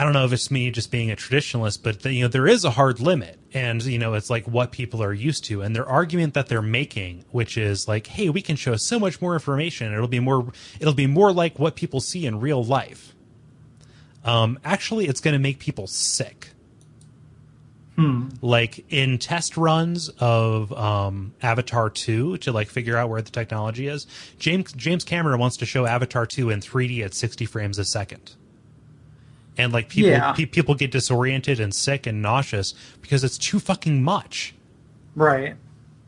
I 0.00 0.02
don't 0.02 0.14
know 0.14 0.24
if 0.24 0.32
it's 0.32 0.50
me 0.50 0.70
just 0.70 0.90
being 0.90 1.10
a 1.10 1.14
traditionalist, 1.14 1.82
but 1.82 2.02
you 2.06 2.22
know 2.22 2.28
there 2.28 2.46
is 2.46 2.64
a 2.64 2.70
hard 2.70 3.00
limit, 3.00 3.38
and 3.52 3.82
you 3.82 3.98
know 3.98 4.14
it's 4.14 4.30
like 4.30 4.48
what 4.48 4.72
people 4.72 5.02
are 5.02 5.12
used 5.12 5.44
to, 5.44 5.60
and 5.60 5.76
their 5.76 5.86
argument 5.86 6.32
that 6.32 6.46
they're 6.48 6.62
making, 6.62 7.26
which 7.32 7.58
is 7.58 7.86
like, 7.86 8.06
hey, 8.06 8.30
we 8.30 8.40
can 8.40 8.56
show 8.56 8.76
so 8.76 8.98
much 8.98 9.20
more 9.20 9.34
information, 9.34 9.92
it'll 9.92 10.08
be 10.08 10.18
more, 10.18 10.50
it'll 10.80 10.94
be 10.94 11.06
more 11.06 11.34
like 11.34 11.58
what 11.58 11.76
people 11.76 12.00
see 12.00 12.24
in 12.24 12.40
real 12.40 12.64
life. 12.64 13.14
Um, 14.24 14.58
actually, 14.64 15.06
it's 15.06 15.20
going 15.20 15.34
to 15.34 15.38
make 15.38 15.58
people 15.58 15.86
sick. 15.86 16.48
Like 18.40 18.86
in 18.90 19.18
test 19.18 19.58
runs 19.58 20.08
of 20.18 20.72
um, 20.72 21.34
Avatar 21.42 21.90
two 21.90 22.38
to 22.38 22.52
like 22.52 22.70
figure 22.70 22.96
out 22.96 23.10
where 23.10 23.20
the 23.20 23.30
technology 23.30 23.86
is, 23.86 24.06
James 24.38 24.72
James 24.72 25.04
Cameron 25.04 25.38
wants 25.38 25.58
to 25.58 25.66
show 25.66 25.84
Avatar 25.84 26.24
two 26.24 26.48
in 26.48 26.60
3D 26.60 27.04
at 27.04 27.12
60 27.12 27.44
frames 27.44 27.78
a 27.78 27.84
second 27.84 28.34
and 29.60 29.72
like 29.72 29.88
people 29.88 30.10
Yeah. 30.10 30.32
pe- 30.32 30.46
people 30.46 30.74
get 30.74 30.90
disoriented 30.90 31.60
and 31.60 31.74
sick 31.74 32.06
and 32.06 32.20
nauseous 32.22 32.74
because 33.02 33.22
it's 33.24 33.38
too 33.38 33.58
fucking 33.60 34.02
much. 34.02 34.54
Right. 35.14 35.56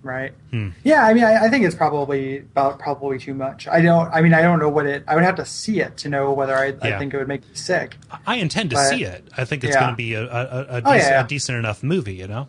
Right. 0.02 0.32
Hmm. 0.50 0.70
Yeah, 0.82 1.04
I 1.06 1.14
mean, 1.14 1.22
I, 1.22 1.44
I 1.44 1.48
think 1.48 1.64
it's 1.64 1.76
probably 1.76 2.38
about 2.38 2.80
probably 2.80 3.20
too 3.20 3.34
much. 3.34 3.68
I 3.68 3.80
don't. 3.80 4.12
I 4.12 4.20
mean, 4.20 4.34
I 4.34 4.42
don't 4.42 4.58
know 4.58 4.68
what 4.68 4.84
it. 4.84 5.04
I 5.06 5.14
would 5.14 5.22
have 5.22 5.36
to 5.36 5.44
see 5.46 5.78
it 5.80 5.96
to 5.98 6.08
know 6.08 6.32
whether 6.32 6.56
I, 6.56 6.74
I 6.82 6.98
think 6.98 7.14
it 7.14 7.18
would 7.18 7.28
make 7.28 7.42
me 7.48 7.54
sick. 7.54 7.96
I 8.26 8.36
intend 8.36 8.70
to 8.70 8.76
But- 8.76 8.88
see 8.90 9.04
it. 9.04 9.28
I 9.36 9.44
think 9.44 9.62
it's 9.62 9.74
yeah. 9.74 9.80
going 9.80 9.92
to 9.92 9.96
be 9.96 10.14
a 10.14 10.24
a, 10.24 10.26
a, 10.26 10.82
Oh, 10.84 10.92
yeah, 10.92 10.96
yeah. 10.96 11.24
a 11.24 11.28
decent 11.28 11.56
enough 11.56 11.84
movie. 11.84 12.14
You 12.14 12.26
know. 12.26 12.48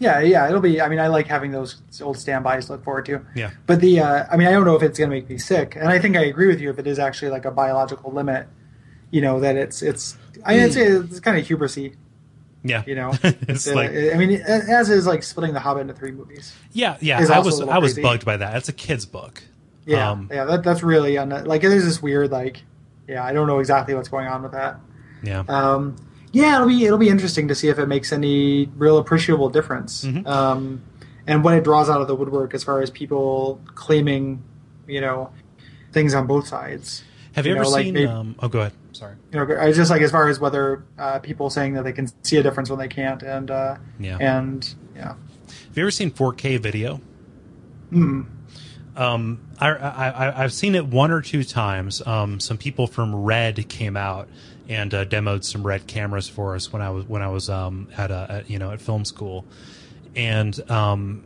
Yeah, 0.00 0.18
yeah, 0.18 0.48
it'll 0.48 0.60
be. 0.60 0.80
I 0.80 0.88
mean, 0.88 0.98
I 0.98 1.06
like 1.06 1.28
having 1.28 1.52
those 1.52 1.76
old 2.02 2.18
standbys 2.18 2.66
to 2.66 2.72
look 2.72 2.82
forward 2.82 3.04
to. 3.06 3.20
Yeah. 3.36 3.50
But 3.66 3.80
the, 3.80 4.00
uh, 4.00 4.24
I 4.28 4.36
mean, 4.36 4.48
I 4.48 4.50
don't 4.50 4.64
know 4.64 4.74
if 4.74 4.82
it's 4.82 4.98
going 4.98 5.10
to 5.10 5.14
make 5.16 5.28
me 5.28 5.38
sick, 5.38 5.76
and 5.76 5.88
I 5.88 6.00
think 6.00 6.16
I 6.16 6.24
agree 6.24 6.46
with 6.48 6.60
you 6.60 6.70
if 6.70 6.78
it 6.80 6.86
is 6.88 6.98
actually 6.98 7.30
like 7.30 7.44
a 7.44 7.50
biological 7.52 8.10
limit. 8.10 8.48
You 9.12 9.20
know 9.20 9.38
that 9.38 9.54
it's 9.54 9.80
it's. 9.80 10.16
I 10.44 10.54
mean, 10.54 10.62
it's, 10.62 10.76
it's 10.76 11.20
kind 11.20 11.38
of 11.38 11.46
hubrisy. 11.46 11.94
Yeah. 12.62 12.82
You 12.86 12.94
know, 12.94 13.12
it's 13.22 13.66
uh, 13.66 13.74
like 13.74 13.90
I 13.90 14.14
mean, 14.16 14.32
as 14.42 14.90
is 14.90 15.06
like 15.06 15.22
splitting 15.22 15.54
the 15.54 15.60
Hobbit 15.60 15.82
into 15.82 15.94
three 15.94 16.12
movies. 16.12 16.54
yeah 16.72 16.98
yeah. 17.00 17.18
I 17.18 17.38
was 17.40 17.60
I 17.60 17.78
was 17.78 17.94
crazy. 17.94 18.02
bugged 18.02 18.24
by 18.24 18.36
that. 18.36 18.56
It's 18.56 18.68
a 18.68 18.72
kid's 18.74 19.06
book. 19.06 19.42
Yeah, 19.86 20.10
Um, 20.10 20.28
yeah, 20.30 20.44
that, 20.44 20.62
that's 20.62 20.82
really 20.82 21.16
un- 21.16 21.44
like 21.46 21.62
there's 21.62 21.84
this 21.84 22.02
weird 22.02 22.30
like, 22.30 22.62
yeah, 23.08 23.24
I 23.24 23.32
don't 23.32 23.46
know 23.46 23.58
exactly 23.60 23.94
what's 23.94 24.10
going 24.10 24.28
on 24.28 24.42
with 24.42 24.52
that. 24.52 24.78
Yeah. 25.22 25.42
Um, 25.48 25.96
yeah, 26.32 26.56
it'll 26.56 26.68
be 26.68 26.84
it'll 26.84 26.98
be 26.98 27.08
interesting 27.08 27.48
to 27.48 27.54
see 27.54 27.68
if 27.68 27.78
it 27.78 27.86
makes 27.86 28.12
any 28.12 28.66
real 28.76 28.98
appreciable 28.98 29.48
difference, 29.48 30.04
Mhm. 30.04 30.26
um, 30.26 30.82
and 31.26 31.42
what 31.42 31.54
it 31.54 31.64
draws 31.64 31.88
out 31.88 32.00
of 32.02 32.08
the 32.08 32.14
woodwork 32.14 32.52
as 32.54 32.62
far 32.62 32.82
as 32.82 32.90
people 32.90 33.60
claiming, 33.74 34.42
you 34.86 35.00
know, 35.00 35.30
things 35.92 36.12
on 36.14 36.26
both 36.26 36.46
sides. 36.46 37.02
Have 37.34 37.46
you, 37.46 37.52
you 37.52 37.56
ever 37.56 37.64
know, 37.64 37.70
like 37.70 37.84
seen? 37.84 37.94
they- 37.94 38.06
um, 38.06 38.34
oh, 38.40 38.48
go 38.48 38.60
ahead. 38.60 38.72
Sorry. 38.92 39.14
You 39.32 39.44
know, 39.44 39.56
I 39.60 39.72
just 39.72 39.90
like 39.90 40.02
as 40.02 40.10
far 40.10 40.28
as 40.28 40.40
whether 40.40 40.84
uh, 40.98 41.20
people 41.20 41.48
saying 41.48 41.74
that 41.74 41.84
they 41.84 41.92
can 41.92 42.08
see 42.24 42.36
a 42.38 42.42
difference 42.42 42.68
when 42.70 42.78
they 42.78 42.88
can't, 42.88 43.22
and 43.22 43.50
uh, 43.50 43.76
Yeah. 43.98 44.18
and 44.20 44.74
yeah, 44.96 45.14
Have 45.68 45.76
you 45.76 45.84
ever 45.84 45.90
seen 45.90 46.10
4K 46.10 46.58
video? 46.60 47.00
mm, 47.92 48.26
Um, 48.96 49.40
I, 49.58 49.68
I, 49.70 50.08
I- 50.28 50.42
I've 50.44 50.52
seen 50.52 50.74
it 50.74 50.86
one 50.86 51.10
or 51.12 51.22
two 51.22 51.44
times. 51.44 52.04
Um, 52.06 52.40
some 52.40 52.58
people 52.58 52.86
from 52.88 53.14
Red 53.14 53.68
came 53.68 53.96
out 53.96 54.28
and 54.68 54.92
uh, 54.92 55.04
demoed 55.04 55.44
some 55.44 55.64
Red 55.66 55.86
cameras 55.86 56.28
for 56.28 56.54
us 56.56 56.72
when 56.72 56.82
I 56.82 56.90
was 56.90 57.04
when 57.08 57.22
I 57.22 57.28
was 57.28 57.48
um, 57.48 57.88
at, 57.96 58.10
a, 58.10 58.26
at 58.28 58.50
you 58.50 58.58
know 58.58 58.70
at 58.72 58.80
film 58.80 59.04
school, 59.04 59.44
and 60.16 60.58
um, 60.70 61.22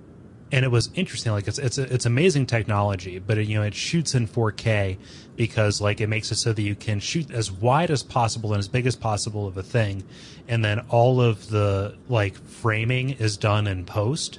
and 0.55 0.65
it 0.65 0.69
was 0.69 0.89
interesting. 0.95 1.33
Like 1.33 1.49
it's 1.49 1.59
it's 1.59 1.79
it's 1.79 2.07
amazing 2.07 2.47
technology, 2.47 3.19
but 3.19 3.39
it, 3.39 3.49
you 3.49 3.57
know 3.57 3.65
it 3.65 3.75
shoots 3.75 4.15
in 4.15 4.29
4K 4.29 4.97
because 5.35 5.81
like 5.81 6.01
it 6.01 6.07
makes 6.07 6.31
it 6.31 6.37
so 6.37 6.53
that 6.53 6.63
you 6.63 6.77
can 6.77 7.01
shoot 7.01 7.29
as 7.33 7.51
wide 7.51 7.91
as 7.91 8.05
possible 8.05 8.53
and 8.53 8.61
as 8.61 8.69
big 8.69 8.87
as 8.87 8.95
possible 8.95 9.49
of 9.49 9.57
a 9.57 9.65
thing, 9.65 10.05
and 10.47 10.65
then 10.65 10.79
all 10.91 11.21
of 11.21 11.49
the 11.49 11.97
like 12.09 12.37
framing 12.37 13.11
is 13.11 13.37
done 13.37 13.67
in 13.67 13.85
post. 13.85 14.39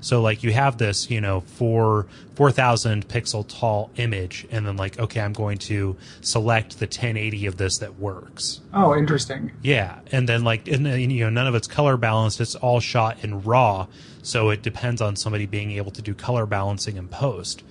So 0.00 0.20
like 0.20 0.44
you 0.44 0.52
have 0.52 0.78
this, 0.78 1.10
you 1.10 1.20
know, 1.20 1.40
four 1.40 2.06
four 2.36 2.52
thousand 2.52 3.08
pixel 3.08 3.44
tall 3.48 3.90
image, 3.96 4.46
and 4.52 4.64
then 4.64 4.76
like, 4.76 5.00
okay, 5.00 5.20
I'm 5.20 5.32
going 5.32 5.58
to 5.58 5.96
select 6.20 6.78
the 6.78 6.86
1080 6.86 7.46
of 7.46 7.56
this 7.56 7.78
that 7.78 7.98
works. 7.98 8.60
oh, 8.72 8.94
interesting. 8.94 9.50
Yeah, 9.62 9.98
and 10.12 10.28
then 10.28 10.44
like, 10.44 10.68
and 10.68 10.86
then, 10.86 11.10
you 11.10 11.24
know, 11.24 11.30
none 11.30 11.48
of 11.48 11.56
it's 11.56 11.66
color 11.66 11.96
balanced. 11.96 12.40
It's 12.40 12.54
all 12.54 12.78
shot 12.78 13.24
in 13.24 13.42
raw, 13.42 13.86
so 14.24 14.50
it 14.50 14.62
depends 14.62 15.00
on 15.00 15.14
somebody 15.14 15.46
being 15.46 15.72
able 15.72 15.92
to 15.92 16.02
do 16.02 16.14
color 16.14 16.46
balancing 16.46 16.96
in 16.96 17.08
post. 17.08 17.62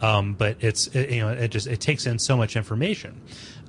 Um, 0.00 0.34
but 0.34 0.56
it's 0.60 0.88
it, 0.88 1.10
you 1.10 1.20
know, 1.20 1.30
it 1.30 1.48
just 1.48 1.66
it 1.66 1.80
takes 1.80 2.06
in 2.06 2.18
so 2.18 2.36
much 2.36 2.54
information. 2.54 3.20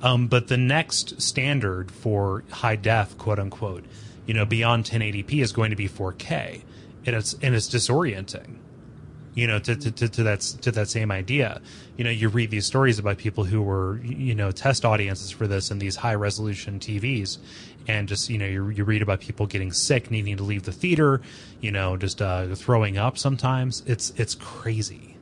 Um, 0.02 0.28
but 0.28 0.48
the 0.50 0.58
next 0.58 1.22
standard 1.22 1.89
for 1.91 2.44
high 2.52 2.76
def, 2.76 3.18
quote 3.18 3.39
unquote, 3.39 3.86
you 4.26 4.34
know, 4.34 4.46
beyond 4.46 4.86
1080p 4.86 5.41
is 5.41 5.54
going 5.54 5.70
to 5.70 5.76
be 5.76 5.88
4K, 5.88 6.62
and 7.06 7.16
it's 7.16 7.34
and 7.41 7.56
it's 7.56 7.70
disorienting 7.70 8.58
you 9.34 9.47
know 9.47 9.59
to, 9.59 9.75
to, 9.75 9.91
to, 9.91 10.09
to 10.09 10.23
that 10.23 10.41
to 10.41 10.71
that 10.71 10.88
same 10.89 11.11
idea 11.11 11.61
you 11.97 12.03
know 12.03 12.09
you 12.09 12.29
read 12.29 12.51
these 12.51 12.65
stories 12.65 12.99
about 12.99 13.17
people 13.17 13.43
who 13.43 13.61
were 13.61 13.99
you 14.03 14.36
know 14.36 14.51
test 14.51 14.86
audiences 14.86 15.31
for 15.31 15.47
this 15.47 15.71
in 15.71 15.79
these 15.79 15.95
high 15.95 16.15
resolution 16.15 16.79
tvs 16.79 17.38
and 17.88 18.07
just 18.07 18.29
you 18.29 18.38
know 18.38 18.45
you, 18.45 18.69
you 18.69 18.84
read 18.84 19.01
about 19.01 19.19
people 19.19 19.45
getting 19.45 19.71
sick 19.71 20.11
needing 20.11 20.38
to 20.38 20.43
leave 20.43 20.63
the 20.63 20.71
theater 20.71 21.21
you 21.61 21.71
know 21.71 21.97
just 21.97 22.21
uh, 22.21 22.53
throwing 22.55 22.97
up 22.97 23.17
sometimes 23.17 23.81
it's 23.88 24.11
it's 24.17 24.36
crazy 24.36 25.13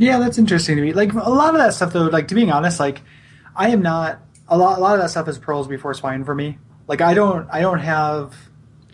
Yeah, 0.00 0.18
that's 0.18 0.38
interesting 0.38 0.76
to 0.76 0.82
me. 0.82 0.94
Like 0.94 1.12
a 1.12 1.28
lot 1.28 1.54
of 1.54 1.60
that 1.60 1.74
stuff, 1.74 1.92
though. 1.92 2.06
Like 2.06 2.28
to 2.28 2.34
being 2.34 2.50
honest, 2.50 2.80
like 2.80 3.02
I 3.54 3.68
am 3.68 3.82
not 3.82 4.18
a 4.48 4.56
lot. 4.56 4.78
A 4.78 4.80
lot 4.80 4.94
of 4.94 5.00
that 5.02 5.10
stuff 5.10 5.28
is 5.28 5.38
pearls 5.38 5.68
before 5.68 5.92
swine 5.92 6.24
for 6.24 6.34
me. 6.34 6.56
Like 6.88 7.02
I 7.02 7.12
don't. 7.12 7.46
I 7.50 7.60
don't 7.60 7.80
have 7.80 8.34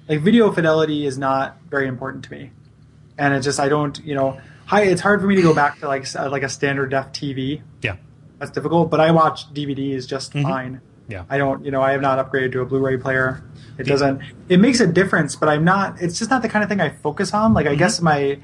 like 0.09 0.21
video 0.21 0.51
fidelity 0.51 1.07
is 1.07 1.17
not 1.17 1.59
very 1.71 1.87
important 1.87 2.25
to 2.25 2.33
me, 2.33 2.51
and 3.17 3.35
it's 3.35 3.45
just 3.45 3.61
I 3.61 3.69
don't. 3.69 4.05
You 4.05 4.17
know, 4.17 4.41
hi. 4.67 4.83
It's 4.83 5.01
hard 5.01 5.21
for 5.21 5.27
me 5.27 5.37
to 5.37 5.43
go 5.43 5.55
back 5.55 5.79
to 5.81 5.89
like 5.89 6.07
like 6.15 6.43
a 6.43 6.49
standard 6.49 6.91
def 6.91 7.13
TV. 7.13 7.63
yeah 7.83 7.97
That's 8.39 8.51
difficult. 8.51 8.91
But 8.91 9.01
I 9.01 9.11
watch 9.13 9.53
DVDs 9.55 10.07
just 10.07 10.33
Mhm. 10.35 10.43
fine. 10.43 10.81
yeah 11.09 11.25
I 11.31 11.39
don't. 11.39 11.65
You 11.65 11.71
know, 11.71 11.81
I 11.83 11.93
have 11.93 12.01
not 12.03 12.19
upgraded 12.19 12.53
to 12.53 12.61
a 12.61 12.67
Blu-ray 12.67 12.97
player. 12.99 13.43
It 13.79 13.85
doesn't. 13.85 14.21
It 14.49 14.59
makes 14.59 14.81
a 14.81 14.87
difference, 14.87 15.37
but 15.37 15.49
I'm 15.49 15.65
not. 15.65 16.01
It's 16.01 16.19
just 16.19 16.31
not 16.31 16.43
the 16.43 16.49
kind 16.49 16.63
of 16.63 16.69
thing 16.69 16.81
I 16.81 16.91
focus 16.91 17.33
on. 17.35 17.55
Like 17.55 17.67
I 17.67 17.71
Mm-hmm. 17.71 17.79
guess 17.79 18.01
my 18.01 18.39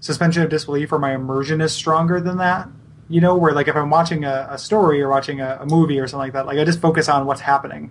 suspension 0.00 0.42
of 0.42 0.48
disbelief 0.50 0.92
or 0.92 0.98
my 0.98 1.14
immersion 1.14 1.60
is 1.60 1.72
stronger 1.72 2.20
than 2.20 2.38
that. 2.38 2.68
You 3.08 3.20
know, 3.20 3.36
where 3.36 3.52
like 3.52 3.66
if 3.68 3.76
I'm 3.76 3.90
watching 3.90 4.24
a, 4.24 4.48
a 4.50 4.58
story 4.58 5.02
or 5.02 5.08
watching 5.08 5.40
a, 5.40 5.58
a 5.62 5.66
movie 5.66 5.98
or 5.98 6.06
something 6.06 6.26
like 6.26 6.32
that, 6.34 6.46
like 6.46 6.58
I 6.58 6.64
just 6.64 6.80
focus 6.80 7.08
on 7.08 7.26
what's 7.26 7.40
happening. 7.40 7.90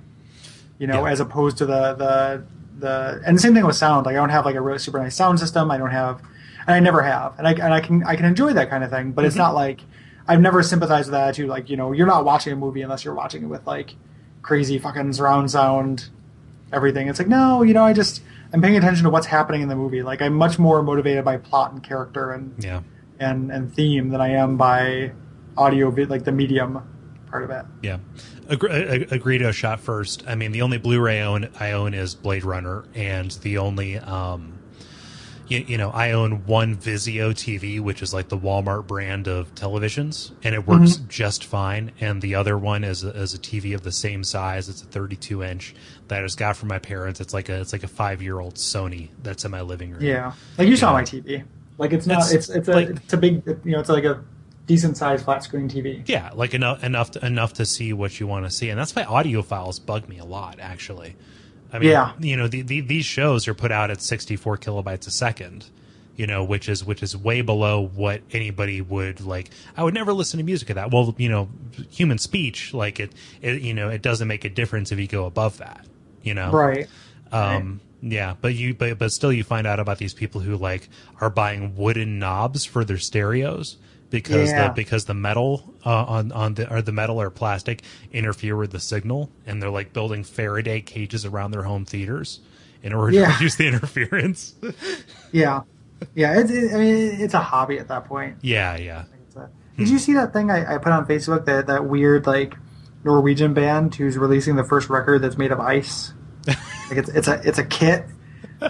You 0.77 0.87
know, 0.87 1.05
Yeah. 1.05 1.11
as 1.11 1.19
opposed 1.19 1.57
to 1.57 1.65
the 1.65 1.93
the 1.93 2.43
the 2.79 3.21
and 3.25 3.35
the 3.37 3.41
same 3.41 3.53
thing 3.53 3.65
with 3.65 3.75
sound. 3.75 4.05
Like 4.05 4.13
I 4.15 4.19
don't 4.19 4.29
have 4.29 4.45
like 4.45 4.55
a 4.55 4.61
really 4.61 4.79
super 4.79 4.99
nice 4.99 5.15
sound 5.15 5.39
system. 5.39 5.69
I 5.71 5.77
don't 5.77 5.91
have, 5.91 6.21
and 6.69 6.75
I 6.75 6.79
never 6.79 7.01
have. 7.01 7.33
And 7.39 7.47
I 7.47 7.51
and 7.53 7.73
I 7.73 7.79
can 7.79 8.03
I 8.03 8.15
can 8.15 8.25
enjoy 8.25 8.53
that 8.53 8.69
kind 8.69 8.83
of 8.83 8.91
thing, 8.91 9.11
but 9.11 9.25
it's 9.25 9.33
Mm-hmm. 9.33 9.41
not 9.43 9.55
like 9.55 9.81
I've 10.27 10.39
never 10.39 10.61
sympathized 10.61 11.07
with 11.07 11.13
that 11.13 11.29
attitude. 11.29 11.49
Like 11.49 11.69
you 11.69 11.75
know, 11.77 11.91
you're 11.91 12.05
not 12.07 12.23
watching 12.25 12.53
a 12.53 12.55
movie 12.55 12.83
unless 12.83 13.03
you're 13.03 13.15
watching 13.15 13.43
it 13.43 13.47
with 13.47 13.65
like 13.65 13.95
crazy 14.43 14.77
fucking 14.77 15.13
surround 15.13 15.49
sound, 15.49 16.09
everything. 16.71 17.07
It's 17.07 17.17
like 17.19 17.27
no, 17.27 17.63
you 17.63 17.73
know, 17.73 17.83
I 17.83 17.93
just 17.93 18.21
I'm 18.53 18.61
paying 18.61 18.77
attention 18.77 19.03
to 19.05 19.09
what's 19.09 19.25
happening 19.25 19.61
in 19.63 19.67
the 19.69 19.75
movie. 19.75 20.03
Like 20.03 20.21
I'm 20.21 20.33
much 20.35 20.59
more 20.59 20.83
motivated 20.83 21.25
by 21.25 21.37
plot 21.37 21.71
and 21.73 21.81
character 21.83 22.31
and 22.31 22.53
Yeah. 22.63 22.81
and 23.19 23.51
and 23.51 23.73
theme 23.73 24.09
than 24.09 24.21
I 24.21 24.29
am 24.33 24.55
by 24.57 25.11
audio, 25.57 25.89
like 25.89 26.23
the 26.23 26.31
medium 26.31 26.83
part 27.31 27.43
of 27.43 27.49
it. 27.49 27.65
Yeah. 27.81 27.97
Ag- 28.49 28.63
ag- 28.63 29.09
Agreedo 29.09 29.51
shot 29.51 29.79
first. 29.79 30.23
I 30.27 30.35
mean, 30.35 30.51
the 30.51 30.61
only 30.61 30.77
Blu-ray 30.77 31.21
I 31.21 31.25
own, 31.25 31.49
I 31.59 31.71
own 31.73 31.93
is 31.93 32.15
Blade 32.15 32.43
Runner, 32.43 32.85
and 32.95 33.29
the 33.41 33.57
only, 33.59 33.97
um, 33.99 34.58
you, 35.49 35.65
you 35.67 35.77
know, 35.77 35.89
I 35.89 36.11
own 36.11 36.45
one 36.45 36.75
Vizio 36.75 37.31
TV, 37.31 37.79
which 37.79 38.01
is 38.01 38.13
like 38.13 38.29
the 38.29 38.37
Walmart 38.37 38.87
brand 38.87 39.27
of 39.27 39.53
televisions, 39.55 40.31
and 40.43 40.53
it 40.53 40.67
works 40.67 40.93
mm-hmm. 40.93 41.07
just 41.07 41.43
fine. 41.43 41.91
And 41.99 42.21
the 42.21 42.35
other 42.35 42.57
one 42.57 42.83
is 42.83 43.03
a, 43.03 43.09
is 43.09 43.33
a 43.33 43.39
TV 43.39 43.73
of 43.73 43.81
the 43.81 43.91
same 43.91 44.23
size. 44.23 44.69
It's 44.69 44.81
a 44.81 44.85
32 44.85 45.43
inch 45.43 45.75
that 46.07 46.19
I 46.19 46.23
just 46.23 46.37
got 46.37 46.55
from 46.55 46.69
my 46.69 46.79
parents. 46.79 47.19
It's 47.19 47.33
like 47.33 47.49
a 47.49 47.59
it's 47.59 47.73
like 47.73 47.83
a 47.83 47.87
five 47.87 48.21
year 48.21 48.39
old 48.39 48.55
Sony 48.55 49.09
that's 49.23 49.43
in 49.45 49.51
my 49.51 49.61
living 49.61 49.91
room. 49.91 50.01
Yeah, 50.01 50.33
like 50.57 50.67
you 50.67 50.75
saw 50.75 50.93
my 50.93 51.03
TV. 51.03 51.43
Like 51.77 51.93
it's 51.93 52.05
not. 52.05 52.19
It's 52.31 52.31
It's 52.31 52.49
it's 52.49 52.67
a 52.67 52.71
like- 52.71 52.89
it's 52.89 53.13
a 53.13 53.17
big. 53.17 53.43
You 53.63 53.71
know, 53.71 53.79
it's 53.79 53.89
like 53.89 54.03
a 54.03 54.23
decent 54.69 54.97
sized 54.97 55.25
flat 55.25 55.43
screen 55.43 55.67
TV. 55.67 56.07
Yeah, 56.07 56.29
like 56.35 56.53
enough 56.53 56.83
enough 56.83 57.11
to, 57.11 57.25
enough 57.25 57.53
to 57.53 57.65
see 57.65 57.91
what 57.91 58.19
you 58.19 58.27
want 58.27 58.45
to 58.45 58.51
see, 58.51 58.69
and 58.69 58.79
that's 58.79 58.95
why 58.95 59.03
audiophiles 59.03 59.83
bug 59.83 60.07
me 60.07 60.19
a 60.19 60.25
lot. 60.25 60.59
Actually, 60.59 61.15
I 61.71 61.79
mean, 61.79 61.89
Yeah. 61.89 62.13
you 62.19 62.35
know, 62.37 62.47
the, 62.47 62.61
the, 62.61 62.81
these 62.81 63.05
shows 63.05 63.47
are 63.47 63.53
put 63.53 63.71
out 63.71 63.91
at 63.91 64.01
64 64.01 64.57
kilobytes 64.57 65.07
a 65.07 65.11
second, 65.11 65.65
you 66.15 66.25
know, 66.27 66.43
which 66.43 66.67
is 66.67 66.83
which 66.83 67.03
is 67.03 67.15
way 67.15 67.41
below 67.41 67.85
what 67.87 68.21
anybody 68.31 68.81
would 68.81 69.21
like. 69.21 69.49
I 69.77 69.83
would 69.83 69.93
never 69.93 70.11
listen 70.13 70.37
to 70.39 70.43
music 70.43 70.69
at 70.71 70.75
that. 70.77 70.91
Well, 70.91 71.13
you 71.17 71.29
know, 71.29 71.49
human 71.91 72.17
speech, 72.17 72.73
like 72.73 72.99
it, 72.99 73.11
it 73.41 73.61
you 73.61 73.73
know, 73.73 73.89
it 73.89 74.01
doesn't 74.01 74.27
make 74.27 74.45
a 74.45 74.49
difference 74.49 74.91
if 74.91 74.99
you 74.99 75.07
go 75.07 75.25
above 75.25 75.57
that, 75.59 75.85
you 76.23 76.33
know, 76.33 76.51
Right. 76.51 76.87
um, 77.31 77.81
yeah, 78.01 78.35
but 78.39 78.55
you, 78.55 78.73
but 78.73 78.97
but 78.97 79.11
still, 79.11 79.31
you 79.31 79.43
find 79.43 79.67
out 79.67 79.79
about 79.79 79.97
these 79.97 80.13
people 80.13 80.41
who 80.41 80.55
like 80.55 80.89
are 81.21 81.29
buying 81.29 81.75
wooden 81.75 82.17
knobs 82.17 82.63
for 82.65 82.83
their 82.85 82.97
stereos 82.97 83.77
because 84.09 84.49
Yeah. 84.51 84.67
the 84.69 84.73
because 84.73 85.05
the 85.05 85.13
metal 85.13 85.73
uh, 85.85 86.03
on 86.05 86.31
on 86.31 86.53
the 86.55 86.71
or 86.73 86.81
the 86.81 86.91
metal 86.91 87.21
or 87.21 87.29
plastic 87.29 87.83
interfere 88.11 88.55
with 88.55 88.71
the 88.71 88.79
signal, 88.79 89.29
and 89.45 89.61
they're 89.61 89.69
like 89.69 89.93
building 89.93 90.23
Faraday 90.23 90.81
cages 90.81 91.25
around 91.25 91.51
their 91.51 91.63
home 91.63 91.85
theaters 91.85 92.39
in 92.81 92.93
order 92.93 93.13
Yeah. 93.13 93.25
to 93.27 93.33
reduce 93.33 93.55
the 93.55 93.67
interference. 93.73 94.55
Yeah. 95.31 95.61
Yeah. 96.15 96.39
It's. 96.39 96.51
It, 96.51 96.73
I 96.73 96.77
mean, 96.77 97.21
it's 97.21 97.33
a 97.33 97.39
hobby 97.39 97.77
at 97.79 97.87
that 97.89 98.05
point. 98.05 98.37
yeah, 98.41 98.77
yeah, 98.77 99.03
a- 99.35 99.47
did 99.77 99.89
you 99.89 99.99
see 99.99 100.13
that 100.13 100.33
thing 100.33 100.49
I, 100.51 100.75
I 100.75 100.77
put 100.77 100.91
on 100.91 101.05
Facebook? 101.05 101.45
That 101.45 101.67
that 101.67 101.85
weird 101.85 102.25
like 102.27 102.55
Norwegian 103.03 103.53
band 103.53 103.95
who's 103.95 104.17
releasing 104.17 104.55
the 104.55 104.63
first 104.63 104.89
record 104.89 105.21
that's 105.21 105.37
made 105.37 105.51
of 105.51 105.59
ice. 105.59 106.13
like 106.47 106.57
it's 106.97 107.09
it's 107.09 107.27
a 107.27 107.41
it's 107.47 107.59
a 107.59 107.65
kit 107.65 108.05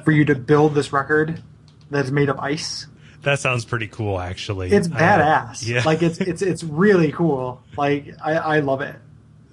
for 0.03 0.11
you 0.11 0.25
to 0.25 0.35
build 0.35 0.75
this 0.75 0.91
record 0.93 1.41
that's 1.89 2.11
made 2.11 2.29
of 2.29 2.37
ice. 2.39 2.85
That 3.23 3.39
sounds 3.39 3.65
pretty 3.65 3.87
cool, 3.87 4.19
actually. 4.19 4.71
It's 4.71 4.87
I- 4.91 4.99
badass. 4.99 5.67
yeah, 5.67 5.83
Like 5.85 6.01
it's 6.01 6.19
it's 6.19 6.41
it's 6.41 6.63
really 6.63 7.11
cool. 7.11 7.61
Like 7.77 8.15
I, 8.23 8.33
I 8.35 8.59
love 8.59 8.81
it. 8.81 8.95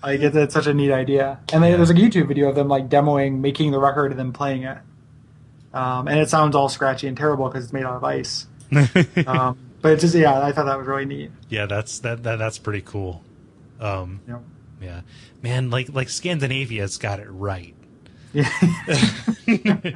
Like 0.03 0.21
it's, 0.21 0.37
it's 0.37 0.55
such 0.55 0.67
a 0.67 0.75
neat 0.75 0.93
idea. 0.93 1.41
And 1.53 1.63
then 1.63 1.71
Yeah. 1.73 1.77
there's 1.79 1.91
a 1.91 1.95
YouTube 1.95 2.29
video 2.29 2.49
of 2.49 2.55
them 2.55 2.69
like 2.69 2.89
demoing 2.89 3.41
making 3.41 3.71
the 3.73 3.81
record 3.81 4.11
and 4.13 4.19
then 4.21 4.33
playing 4.33 4.63
it. 4.65 4.79
Um, 5.75 6.07
and 6.09 6.19
it 6.21 6.31
sounds 6.31 6.55
all 6.57 6.69
scratchy 6.69 7.07
and 7.09 7.17
terrible 7.17 7.49
because 7.49 7.65
it's 7.65 7.73
made 7.73 7.85
out 7.85 7.97
of 7.97 8.05
ice. 8.05 8.47
Um, 9.27 9.59
but 9.83 9.93
it's 9.93 10.03
just 10.03 10.15
yeah, 10.15 10.41
I 10.43 10.53
thought 10.53 10.67
that 10.67 10.79
was 10.79 10.87
really 10.87 11.05
neat. 11.05 11.31
yeah, 11.49 11.67
that's 11.67 11.99
that, 12.01 12.23
that 12.25 12.37
that's 12.37 12.59
pretty 12.59 12.81
cool. 12.83 13.23
Um, 13.81 14.21
You 14.27 14.43
yeah, 14.81 15.01
man, 15.43 15.71
like 15.71 15.89
like 15.93 16.09
Scandinavia's 16.09 16.97
got 16.99 17.19
it 17.21 17.29
right. 17.31 17.75
Yeah. 18.33 18.49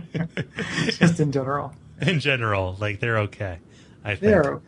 just 0.98 1.20
in 1.20 1.32
general. 1.32 1.74
in 2.06 2.20
general, 2.20 2.76
like 2.80 3.00
they're 3.00 3.18
okay. 3.20 3.58
I 4.04 4.10
think. 4.16 4.20
They're 4.20 4.54
okay. 4.54 4.66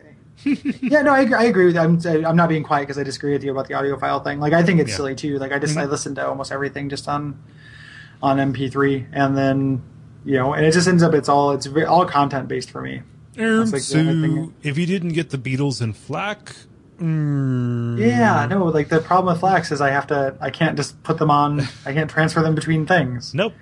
yeah, 0.81 1.01
no, 1.03 1.13
I 1.13 1.21
agree, 1.21 1.35
I 1.35 1.43
agree 1.43 1.65
with 1.67 1.77
I'm 1.77 1.99
I'm 2.25 2.35
not 2.35 2.49
being 2.49 2.63
quiet 2.63 2.83
because 2.83 2.97
I 2.97 3.03
disagree 3.03 3.33
with 3.33 3.43
you 3.43 3.51
about 3.51 3.67
the 3.67 3.75
audiophile 3.75 4.23
thing. 4.23 4.39
Like 4.39 4.53
I 4.53 4.63
think 4.63 4.79
it's 4.79 4.89
Yeah. 4.91 4.95
silly 4.97 5.15
too. 5.15 5.37
Like 5.39 5.51
I 5.51 5.59
just 5.59 5.77
I 5.77 5.85
Mhm. 5.85 5.89
listen 5.91 6.15
to 6.15 6.27
almost 6.27 6.51
everything 6.51 6.89
just 6.89 7.07
on 7.07 7.39
on 8.21 8.37
MP3 8.39 9.07
and 9.13 9.37
then 9.37 9.81
you 10.25 10.37
know, 10.37 10.53
and 10.53 10.65
it 10.65 10.71
just 10.71 10.87
ends 10.87 11.03
up 11.03 11.13
it's 11.13 11.29
all 11.29 11.51
it's 11.51 11.67
all 11.87 12.05
content 12.05 12.47
based 12.47 12.71
for 12.71 12.81
me. 12.81 13.01
Um, 13.39 13.69
like 13.71 13.81
so, 13.81 14.51
if 14.63 14.77
you 14.77 14.85
didn't 14.85 15.13
get 15.13 15.29
the 15.31 15.37
Beatles 15.37 15.81
in 15.81 15.93
FLAC, 15.93 16.53
mm, 16.99 17.97
Yeah, 17.99 18.45
no, 18.49 18.65
like 18.65 18.89
the 18.89 18.99
problem 18.99 19.33
with 19.33 19.41
FLACs 19.41 19.71
is 19.71 19.81
I 19.81 19.89
have 19.91 20.07
to 20.07 20.35
I 20.41 20.49
can't 20.49 20.75
just 20.77 21.01
put 21.03 21.17
them 21.17 21.31
on 21.31 21.61
I 21.85 21.93
can't 21.93 22.09
transfer 22.09 22.41
them 22.41 22.55
between 22.55 22.85
things. 22.85 23.33
nope. 23.33 23.53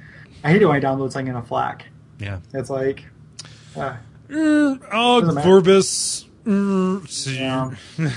I 0.44 0.50
hate 0.52 0.62
it 0.62 0.66
when 0.66 0.76
I 0.76 0.80
download 0.80 1.12
something 1.12 1.28
in 1.28 1.36
a 1.36 1.42
FLAC. 1.42 1.82
Yeah. 2.20 2.40
It's 2.54 2.70
like 2.70 3.06
uh, 3.78 3.98
Mm, 4.30 4.82
oh. 4.94 5.22
Vorbis. 5.44 6.26
Mm. 6.46 7.38
Yeah. 7.38 8.10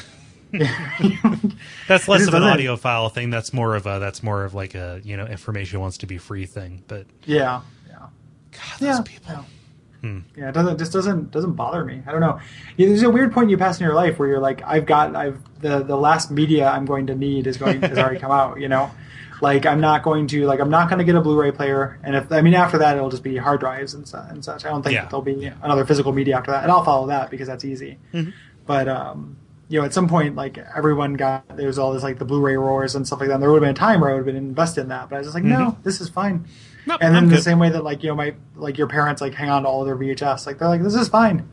That's 1.89 2.07
less 2.09 2.27
of 2.29 2.35
an 2.35 2.43
doesn't- 2.43 2.59
audiophile 2.61 3.13
thing. 3.13 3.31
That's 3.31 3.53
more 3.53 3.75
of 3.75 3.87
a 3.87 3.99
that's 3.99 4.23
more 4.23 4.45
of 4.45 4.55
like 4.55 4.75
a 4.77 5.01
you 5.05 5.17
know 5.17 5.27
information 5.27 5.81
wants 5.81 5.99
to 5.99 6.07
be 6.07 6.19
free 6.19 6.47
thing. 6.47 6.83
But 6.87 7.07
yeah, 7.25 7.63
yeah. 7.89 7.97
God, 8.53 8.79
those 8.79 8.89
yeah, 8.89 9.01
people. 9.05 9.33
yeah. 9.33 9.43
Hmm. 10.01 10.19
Yeah, 10.37 10.49
it 10.51 10.53
doesn't 10.53 10.79
just 10.79 10.93
doesn't 10.93 11.31
doesn't 11.33 11.55
bother 11.55 11.85
me. 11.85 12.03
I 12.07 12.13
don't 12.13 12.21
know. 12.21 12.39
There's 12.77 13.03
a 13.03 13.11
weird 13.11 13.33
point 13.33 13.51
you 13.51 13.57
pass 13.59 13.81
in 13.81 13.85
your 13.85 13.95
life 13.95 14.19
where 14.19 14.29
you're 14.29 14.39
like, 14.39 14.63
I've 14.65 14.87
got 14.87 15.17
I've 15.17 15.41
the 15.61 15.83
the 15.83 15.97
last 15.97 16.31
media 16.31 16.69
I'm 16.69 16.85
going 16.85 17.09
to 17.09 17.15
need 17.17 17.47
is 17.49 17.57
going 17.57 17.81
has 17.83 17.99
already 17.99 18.21
come 18.21 18.31
out. 18.31 18.61
You 18.61 18.69
know, 18.69 18.91
like 19.41 19.67
I'm 19.67 19.81
not 19.81 20.03
going 20.03 20.27
to 20.29 20.47
like 20.47 20.61
I'm 20.61 20.71
not 20.71 20.89
going 20.89 20.99
to 20.99 21.05
get 21.05 21.15
a 21.15 21.21
Blu-ray 21.21 21.53
player, 21.53 21.99
and 22.03 22.15
if 22.17 22.31
I 22.33 22.41
mean 22.41 22.55
after 22.55 22.79
that 22.79 22.97
it'll 22.97 23.11
just 23.11 23.23
be 23.23 23.37
hard 23.37 23.61
drives 23.61 23.95
and, 23.95 24.07
su- 24.09 24.17
and 24.29 24.45
such. 24.45 24.65
I 24.65 24.71
don't 24.71 24.83
think 24.83 24.95
Yeah. 24.95 25.07
there'll 25.07 25.23
be 25.23 25.47
another 25.63 25.85
physical 25.85 26.13
media 26.13 26.37
after 26.37 26.51
that, 26.53 26.63
and 26.63 26.73
I'll 26.73 26.85
follow 26.85 27.07
that 27.09 27.31
because 27.31 27.49
that's 27.49 27.65
easy. 27.65 27.99
Mhm. 28.13 28.33
But 28.67 28.89
um, 28.89 29.37
you 29.69 29.79
know, 29.81 29.85
at 29.87 29.93
some 29.95 30.09
point, 30.09 30.37
like 30.37 30.59
everyone 30.77 31.15
got 31.15 31.57
there's 31.57 31.79
all 31.79 31.93
this 31.93 32.03
like 32.03 32.19
the 32.19 32.25
Blu-ray 32.25 32.57
roars 32.57 32.95
and 32.95 33.07
stuff 33.07 33.21
like 33.21 33.29
that. 33.29 33.35
And 33.35 33.43
there 33.43 33.51
would 33.51 33.63
have 33.63 33.75
been 33.75 33.83
a 33.85 33.87
time 33.87 34.01
where 34.01 34.11
I 34.11 34.13
would 34.15 34.21
have 34.21 34.27
been 34.27 34.37
invested 34.37 34.83
in 34.83 34.89
that, 34.89 35.09
but 35.09 35.17
I 35.17 35.19
was 35.19 35.27
just 35.27 35.35
like, 35.35 35.45
no, 35.45 35.77
this 35.83 36.01
is 36.01 36.09
fine. 36.09 36.47
Nope, 36.87 36.99
And 37.01 37.15
then 37.15 37.25
I'm 37.25 37.29
the 37.31 37.37
good. 37.37 37.45
same 37.45 37.59
way 37.59 37.71
that 37.71 37.83
like 37.83 38.03
you 38.03 38.11
know 38.11 38.15
my 38.15 38.35
like 38.57 38.77
your 38.79 38.87
parents 38.89 39.21
like 39.23 39.33
hang 39.35 39.49
on 39.51 39.63
to 39.63 39.69
all 39.69 39.85
their 39.85 39.97
VHS, 39.97 40.47
like 40.47 40.59
they're 40.59 40.69
like 40.69 40.83
this 40.83 40.95
is 40.95 41.09
fine, 41.09 41.49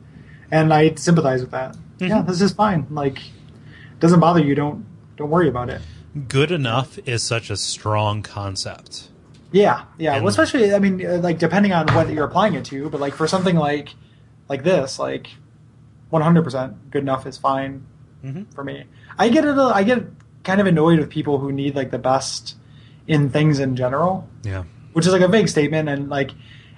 and 0.52 0.74
I 0.74 0.94
sympathize 0.96 1.42
with 1.42 1.52
that. 1.52 1.74
Mm-hmm. 1.74 2.06
Yeah, 2.08 2.22
this 2.22 2.42
is 2.42 2.52
fine. 2.52 2.86
Like 2.90 3.20
doesn't 4.00 4.20
bother 4.20 4.42
you. 4.42 4.56
Don't 4.56 4.86
don't 5.16 5.30
worry 5.30 5.48
about 5.48 5.70
it. 5.70 5.82
Good 6.28 6.52
enough 6.52 7.00
is 7.06 7.24
such 7.24 7.50
a 7.50 7.56
strong 7.58 8.22
concept. 8.22 9.10
Yeah, 9.52 9.84
yeah. 9.98 10.14
And- 10.16 10.24
well, 10.24 10.30
especially 10.30 10.74
I 10.74 10.80
mean 10.80 11.06
uh, 11.06 11.18
like 11.18 11.40
depending 11.40 11.72
on 11.74 11.88
what 11.94 12.10
you're 12.10 12.26
applying 12.26 12.54
it 12.56 12.66
to, 12.66 12.90
but 12.90 13.00
like 13.00 13.14
for 13.14 13.28
something 13.28 13.56
like 13.56 13.90
like 14.50 14.64
this, 14.64 15.00
like 15.00 15.28
100 16.10 16.44
percent 16.44 16.92
good 16.92 17.02
enough 17.04 17.26
is 17.26 17.38
fine 17.38 17.86
Mhm. 18.26 18.54
for 18.54 18.64
me. 18.64 18.84
I 19.18 19.30
get 19.30 19.46
it. 19.46 19.58
I 19.58 19.84
get 19.84 20.04
kind 20.44 20.60
of 20.60 20.68
annoyed 20.68 21.00
with 21.00 21.10
people 21.10 21.38
who 21.40 21.52
need 21.52 21.76
like 21.76 21.92
the 21.92 22.00
best 22.00 22.56
in 23.08 23.30
things 23.30 23.60
in 23.60 23.76
general. 23.76 24.28
Yeah. 24.44 24.64
which 24.94 25.06
is 25.08 25.14
like 25.14 25.22
a 25.22 25.28
vague 25.30 25.48
statement 25.48 25.88
and 25.88 26.10
like 26.10 26.32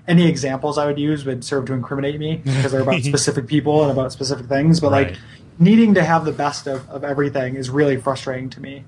any 0.07 0.27
examples 0.27 0.77
I 0.77 0.85
would 0.85 0.99
use 0.99 1.25
would 1.25 1.43
serve 1.43 1.65
to 1.65 1.73
incriminate 1.73 2.19
me 2.19 2.41
because 2.43 2.71
they're 2.71 2.81
about 2.81 3.01
specific 3.13 3.47
people 3.47 3.81
and 3.81 3.91
about 3.91 4.11
specific 4.11 4.45
things. 4.45 4.79
But 4.79 4.91
Right. 4.91 5.07
like 5.11 5.17
needing 5.57 5.95
to 5.95 6.03
have 6.03 6.23
the 6.23 6.31
best 6.31 6.67
of, 6.67 6.87
of 6.91 7.03
everything 7.03 7.55
is 7.55 7.71
really 7.71 7.97
frustrating 7.97 8.51
to 8.51 8.61
me. 8.61 8.83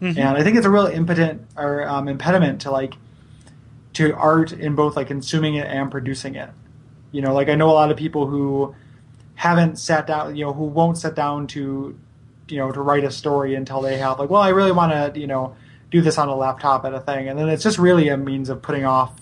Mhm. 0.00 0.18
And 0.18 0.36
I 0.36 0.42
think 0.42 0.56
it's 0.56 0.66
a 0.66 0.70
real 0.70 0.86
impotent 0.86 1.42
or 1.56 1.86
um, 1.88 2.08
impediment 2.08 2.60
to 2.62 2.70
like 2.70 2.94
to 3.94 4.14
art 4.14 4.52
in 4.52 4.74
both 4.74 4.96
like 4.96 5.06
consuming 5.06 5.54
it 5.54 5.66
and 5.66 5.90
producing 5.90 6.34
it. 6.34 6.50
You 7.12 7.22
know, 7.22 7.32
like 7.32 7.48
I 7.48 7.54
know 7.54 7.70
a 7.70 7.72
lot 7.72 7.90
of 7.90 7.96
people 7.96 8.26
who 8.26 8.74
haven't 9.36 9.78
sat 9.78 10.06
down, 10.06 10.36
you 10.36 10.44
know, 10.44 10.52
who 10.52 10.64
won't 10.64 10.98
sit 10.98 11.14
down 11.14 11.46
to, 11.48 11.98
you 12.48 12.58
know, 12.58 12.70
to 12.72 12.80
write 12.80 13.04
a 13.04 13.10
story 13.10 13.54
until 13.54 13.80
they 13.80 13.96
have 13.98 14.18
like, 14.18 14.28
well, 14.30 14.42
I 14.42 14.50
really 14.50 14.72
want 14.72 14.92
to, 15.14 15.18
you 15.18 15.26
know, 15.26 15.56
do 15.90 16.00
this 16.02 16.18
on 16.18 16.28
a 16.28 16.34
laptop 16.34 16.84
at 16.84 16.92
a 16.92 17.00
thing, 17.00 17.28
and 17.28 17.38
then 17.38 17.48
it's 17.48 17.62
just 17.62 17.78
really 17.78 18.08
a 18.08 18.16
means 18.16 18.48
of 18.50 18.60
putting 18.60 18.84
off 18.84 19.12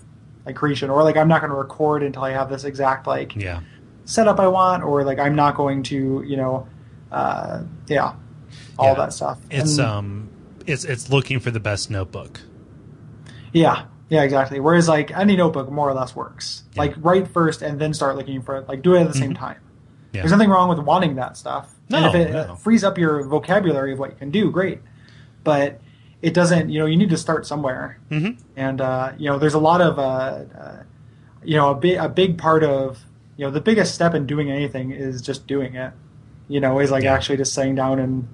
like 0.46 0.56
creation, 0.56 0.90
or 0.90 1.02
like 1.04 1.16
I'm 1.16 1.28
not 1.28 1.40
going 1.40 1.50
to 1.50 1.56
record 1.56 2.02
until 2.02 2.22
I 2.24 2.30
have 2.32 2.48
this 2.48 2.64
exact 2.64 3.06
like 3.06 3.36
Yeah. 3.36 3.60
setup 4.06 4.40
I 4.40 4.48
want, 4.48 4.82
or 4.82 5.04
like 5.04 5.18
I'm 5.18 5.34
not 5.36 5.56
going 5.56 5.82
to, 5.84 6.24
you 6.26 6.36
know, 6.36 6.66
uh, 7.12 7.60
yeah, 7.86 8.14
all 8.78 8.88
Yeah. 8.88 8.94
that 8.94 9.12
stuff. 9.12 9.38
It's 9.50 9.78
And- 9.78 9.86
um, 9.86 10.28
it's 10.66 10.84
it's 10.84 11.10
looking 11.10 11.40
for 11.40 11.50
the 11.50 11.60
best 11.60 11.90
notebook. 11.90 12.40
Yeah, 13.52 13.84
Yeah, 14.08 14.22
exactly. 14.22 14.60
Whereas 14.60 14.88
like 14.88 15.10
any 15.16 15.36
notebook 15.36 15.70
more 15.70 15.88
or 15.88 15.94
less 15.94 16.14
works. 16.16 16.64
Yeah. 16.74 16.80
Like 16.82 16.94
write 16.98 17.28
first 17.28 17.62
and 17.62 17.80
then 17.80 17.94
start 17.94 18.16
looking 18.16 18.42
for 18.42 18.56
it. 18.56 18.68
Like 18.68 18.82
do 18.82 18.94
it 18.94 19.00
at 19.02 19.08
the 19.12 19.18
same 19.18 19.34
time. 19.34 19.58
Yeah. 20.12 20.22
There's 20.22 20.32
nothing 20.32 20.50
wrong 20.50 20.68
with 20.68 20.78
wanting 20.80 21.16
that 21.16 21.36
stuff. 21.36 21.72
and 21.90 22.02
No, 22.02 22.08
if 22.08 22.14
it 22.14 22.32
no. 22.32 22.56
frees 22.56 22.84
up 22.84 22.98
your 22.98 23.24
vocabulary 23.24 23.92
of 23.92 23.98
what 23.98 24.10
you 24.10 24.16
can 24.16 24.30
do, 24.30 24.50
great. 24.50 24.80
But 25.42 25.80
it 26.22 26.34
doesn't. 26.34 26.70
You 26.70 26.80
know, 26.80 26.86
you 26.86 26.96
need 26.96 27.10
to 27.10 27.16
start 27.16 27.46
somewhere. 27.46 27.98
Mhm. 28.10 28.38
And 28.56 28.80
uh, 28.80 29.12
you 29.18 29.28
know, 29.30 29.38
there's 29.38 29.54
a 29.54 29.58
lot 29.58 29.80
of 29.80 29.98
uh, 29.98 30.02
uh, 30.58 30.82
you 31.42 31.56
know 31.56 31.70
a 31.70 31.74
big 31.74 31.96
a 31.98 32.08
big 32.08 32.38
part 32.38 32.62
of 32.64 33.04
you 33.36 33.44
know 33.44 33.50
the 33.50 33.60
biggest 33.60 33.94
step 33.94 34.14
in 34.14 34.26
doing 34.26 34.50
anything 34.50 34.90
is 34.92 35.20
just 35.22 35.46
doing 35.46 35.74
it. 35.74 35.92
You 36.48 36.60
know, 36.60 36.78
is 36.80 36.90
like 36.90 37.04
Yeah. 37.04 37.14
actually 37.14 37.36
just 37.38 37.52
sitting 37.54 37.74
down 37.74 37.98
and 37.98 38.26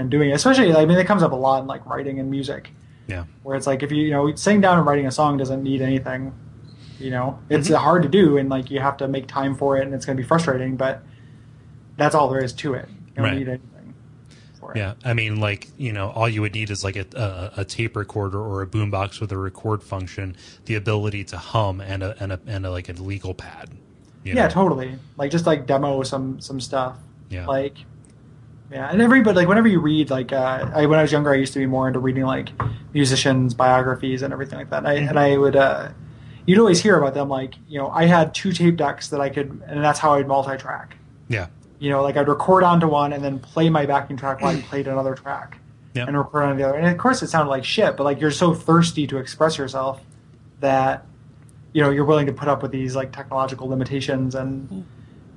and 0.00 0.10
doing 0.10 0.30
it. 0.30 0.32
Especially, 0.34 0.74
I 0.74 0.84
mean, 0.86 0.98
it 0.98 1.06
comes 1.06 1.22
up 1.22 1.32
a 1.32 1.36
lot 1.36 1.60
in 1.62 1.66
like 1.68 1.84
writing 1.86 2.18
and 2.18 2.30
music 2.30 2.70
Yeah. 3.06 3.24
where 3.42 3.56
it's 3.56 3.66
like 3.66 3.82
if 3.82 3.92
you 3.92 4.02
you 4.04 4.10
know 4.10 4.34
sitting 4.34 4.60
down 4.60 4.78
and 4.78 4.86
writing 4.86 5.06
a 5.06 5.10
song 5.12 5.36
doesn't 5.36 5.62
need 5.62 5.82
anything 5.82 6.32
you 6.98 7.10
know 7.10 7.38
it's 7.48 7.68
Mm-hmm. 7.68 7.76
hard 7.82 8.02
to 8.02 8.08
do 8.08 8.36
and 8.38 8.48
like 8.48 8.70
you 8.70 8.78
have 8.80 8.96
to 8.98 9.08
make 9.08 9.26
time 9.26 9.54
for 9.56 9.76
it 9.78 9.84
and 9.84 9.94
it's 9.94 10.04
going 10.06 10.16
to 10.16 10.22
be 10.22 10.26
frustrating 10.26 10.76
but 10.76 11.02
that's 11.96 12.14
all 12.14 12.28
there 12.28 12.42
is 12.44 12.52
to 12.54 12.74
it 12.74 12.88
you 12.88 12.96
don't 13.16 13.24
Right. 13.24 13.38
need 13.38 13.48
anything 13.48 13.94
for 14.58 14.72
it 14.72 14.76
Yeah, 14.78 14.94
I 15.04 15.14
mean, 15.14 15.40
like 15.40 15.68
you 15.78 15.92
know, 15.92 16.10
all 16.10 16.28
you 16.28 16.40
would 16.42 16.54
need 16.54 16.70
is 16.70 16.84
like 16.84 16.96
a, 16.96 17.06
a, 17.56 17.60
a 17.62 17.64
tape 17.64 17.96
recorder 17.96 18.38
or 18.40 18.62
a 18.62 18.66
boombox 18.66 19.20
with 19.20 19.32
a 19.32 19.38
record 19.38 19.82
function, 19.82 20.36
the 20.66 20.74
ability 20.76 21.24
to 21.24 21.38
hum, 21.38 21.80
and 21.80 22.02
a 22.02 22.14
and 22.22 22.32
a 22.32 22.40
and 22.46 22.66
a, 22.66 22.70
like 22.70 22.88
a 22.88 22.92
legal 22.92 23.34
pad. 23.34 23.70
you 24.24 24.34
yeah 24.34 24.42
know? 24.44 24.50
totally 24.50 24.90
like 25.16 25.30
just 25.30 25.46
like 25.46 25.66
demo 25.66 26.02
some 26.02 26.40
some 26.40 26.60
stuff 26.60 26.96
Yeah. 27.30 27.46
like 27.46 27.76
yeah 28.70 28.88
and 28.90 29.00
everybody 29.02 29.36
like 29.36 29.48
whenever 29.48 29.68
you 29.68 29.80
read 29.80 30.10
like 30.10 30.32
uh 30.32 30.70
I, 30.74 30.86
when 30.86 30.98
i 30.98 31.02
was 31.02 31.10
younger 31.12 31.32
i 31.32 31.36
used 31.36 31.52
to 31.54 31.58
be 31.58 31.66
more 31.66 31.86
into 31.88 31.98
reading 31.98 32.24
like 32.24 32.50
musicians 32.92 33.54
biographies 33.54 34.22
and 34.22 34.32
everything 34.32 34.58
like 34.58 34.70
that 34.70 34.78
and 34.78 34.88
i, 34.88 34.94
and 34.94 35.18
I 35.18 35.36
would 35.36 35.56
uh 35.56 35.88
you'd 36.46 36.58
always 36.58 36.80
hear 36.80 36.96
about 36.98 37.14
them 37.14 37.28
like 37.28 37.54
you 37.68 37.78
know 37.78 37.88
i 37.90 38.04
had 38.06 38.34
two 38.34 38.52
tape 38.52 38.76
decks 38.76 39.08
that 39.08 39.20
i 39.20 39.28
could 39.28 39.62
and 39.66 39.82
that's 39.82 39.98
how 39.98 40.14
i'd 40.14 40.28
multi-track 40.28 40.96
yeah, 41.28 41.46
you 41.78 41.90
know, 41.90 42.02
like 42.02 42.16
I'd 42.16 42.26
record 42.26 42.64
onto 42.64 42.88
one 42.88 43.12
and 43.12 43.22
then 43.22 43.38
play 43.38 43.70
my 43.70 43.86
backing 43.86 44.16
track 44.16 44.40
while 44.40 44.56
I 44.56 44.60
played 44.70 44.88
another 44.88 45.14
track 45.14 45.58
Yeah. 45.94 46.06
and 46.08 46.18
record 46.18 46.42
on 46.42 46.56
the 46.56 46.64
other. 46.68 46.76
And 46.76 46.88
of 46.88 46.98
course, 46.98 47.22
it 47.22 47.28
sounded 47.28 47.50
like 47.50 47.64
shit, 47.64 47.96
but 47.96 48.02
like 48.02 48.20
you're 48.20 48.32
so 48.32 48.52
thirsty 48.52 49.06
to 49.06 49.16
express 49.18 49.56
yourself 49.56 50.02
that 50.58 51.06
you 51.72 51.82
know 51.82 51.90
you're 51.90 52.04
willing 52.04 52.26
to 52.26 52.32
put 52.32 52.48
up 52.48 52.62
with 52.62 52.72
these 52.72 52.96
like 52.96 53.12
technological 53.12 53.68
limitations 53.68 54.34
and 54.34 54.84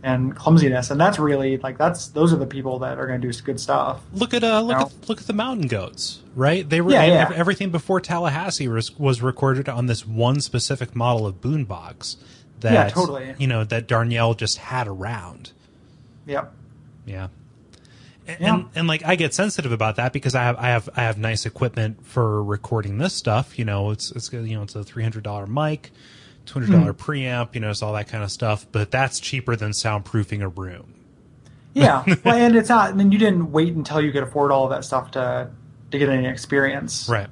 and 0.03 0.35
clumsiness, 0.35 0.91
and 0.91 0.99
that's 0.99 1.17
really 1.17 1.57
like 1.57 1.77
that's 1.77 2.07
those 2.09 2.33
are 2.33 2.35
the 2.35 2.45
people 2.45 2.79
that 2.79 2.99
are 2.99 3.07
going 3.07 3.21
to 3.21 3.31
do 3.31 3.41
good 3.41 3.59
stuff. 3.59 4.01
Look 4.13 4.33
at 4.33 4.43
uh, 4.43 4.61
look 4.61 4.77
at 4.77 5.09
look 5.09 5.21
at 5.21 5.27
the 5.27 5.33
Mountain 5.33 5.67
Goats, 5.67 6.21
right? 6.35 6.67
They 6.69 6.81
were 6.81 6.91
Yeah, 6.91 7.05
yeah. 7.05 7.31
everything 7.33 7.69
before 7.71 8.01
Tallahassee 8.01 8.67
was, 8.67 8.97
was 8.99 9.21
recorded 9.21 9.69
on 9.69 9.85
this 9.85 10.05
one 10.05 10.41
specific 10.41 10.95
model 10.95 11.25
of 11.25 11.39
boombox 11.41 12.17
that 12.59 12.73
Yeah, 12.73 12.89
totally. 12.89 13.33
you 13.39 13.47
know 13.47 13.63
that 13.63 13.87
Darnielle 13.87 14.35
just 14.37 14.57
had 14.57 14.87
around. 14.87 15.51
Yep. 16.25 16.53
Yeah. 17.05 17.27
And, 18.27 18.37
Yeah. 18.39 18.53
and 18.55 18.65
and 18.75 18.87
like 18.87 19.03
I 19.05 19.15
get 19.15 19.33
sensitive 19.33 19.71
about 19.71 19.95
that 19.97 20.13
because 20.13 20.35
I 20.35 20.43
have 20.43 20.57
I 20.57 20.67
have 20.67 20.89
I 20.95 21.01
have 21.03 21.17
nice 21.17 21.45
equipment 21.45 22.05
for 22.05 22.43
recording 22.43 22.97
this 22.97 23.13
stuff. 23.13 23.57
You 23.59 23.65
know, 23.65 23.91
it's 23.91 24.11
it's 24.11 24.31
you 24.33 24.55
know 24.55 24.63
it's 24.63 24.75
a 24.75 24.83
three 24.83 25.03
hundred 25.03 25.23
dollar 25.23 25.45
mic, 25.47 25.91
two 26.45 26.59
hundred 26.59 26.71
dollar 26.71 26.93
Hmm. 26.93 27.11
preamp. 27.11 27.55
You 27.55 27.61
know, 27.61 27.69
it's 27.69 27.81
all 27.81 27.93
that 27.93 28.07
kind 28.07 28.23
of 28.23 28.31
stuff. 28.31 28.65
But 28.71 28.91
that's 28.91 29.19
cheaper 29.19 29.55
than 29.55 29.71
soundproofing 29.71 30.41
a 30.41 30.47
room. 30.47 30.93
Yeah. 31.73 32.03
well, 32.23 32.35
and 32.35 32.55
it's 32.55 32.69
not. 32.69 32.89
I 32.91 32.93
mean, 32.93 33.11
you 33.11 33.17
didn't 33.17 33.51
wait 33.51 33.73
until 33.73 34.01
you 34.01 34.11
could 34.11 34.23
afford 34.23 34.51
all 34.51 34.67
that 34.69 34.85
stuff 34.85 35.11
to 35.11 35.49
to 35.91 35.97
get 35.97 36.09
any 36.09 36.27
experience. 36.27 37.07
Right. 37.09 37.27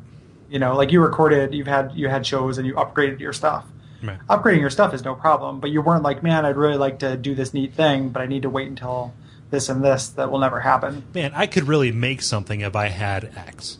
You 0.49 0.59
know, 0.59 0.75
like 0.75 0.91
you 0.91 1.01
recorded, 1.01 1.53
you've 1.53 1.67
had 1.67 1.91
you 1.95 2.09
had 2.09 2.25
shows 2.25 2.57
and 2.57 2.67
you 2.67 2.73
upgraded 2.75 3.19
your 3.19 3.33
stuff. 3.33 3.65
Right. 4.03 4.17
upgrading 4.29 4.61
your 4.61 4.71
stuff 4.71 4.95
is 4.95 5.03
no 5.05 5.13
problem, 5.13 5.59
but 5.59 5.69
you 5.69 5.79
weren't 5.79 6.01
like, 6.01 6.23
man, 6.23 6.43
I'd 6.43 6.57
really 6.57 6.75
like 6.75 6.97
to 6.99 7.15
do 7.15 7.35
this 7.35 7.53
neat 7.53 7.75
thing, 7.75 8.09
but 8.09 8.23
I 8.23 8.25
need 8.25 8.41
to 8.41 8.49
wait 8.49 8.67
until 8.67 9.13
this 9.51 9.69
and 9.69 9.83
this 9.83 10.09
that 10.09 10.31
will 10.31 10.39
never 10.39 10.59
happen. 10.61 11.03
Man, 11.13 11.31
I 11.35 11.45
could 11.45 11.67
really 11.67 11.91
make 11.91 12.23
something 12.23 12.61
if 12.61 12.75
I 12.75 12.87
had 12.87 13.31
X. 13.37 13.77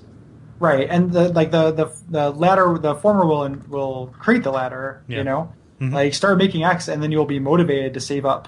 Right. 0.62 0.88
And 0.89 1.12
the 1.12 1.30
like 1.30 1.49
the 1.49 1.72
the, 1.72 1.91
the 2.09 2.30
ladder 2.32 2.78
the 2.80 2.93
former 2.95 3.26
will 3.26 3.49
will 3.68 4.14
create 4.20 4.43
the 4.43 4.51
ladder, 4.51 5.01
Yeah. 5.07 5.18
you 5.18 5.24
know? 5.24 5.53
Mhm. 5.82 5.91
Like 5.93 6.14
start 6.14 6.38
making 6.38 6.64
X 6.64 6.88
and 6.88 7.01
then 7.01 7.12
you'll 7.12 7.26
be 7.26 7.39
motivated 7.39 7.95
to 7.95 7.99
save 7.99 8.26
up 8.28 8.47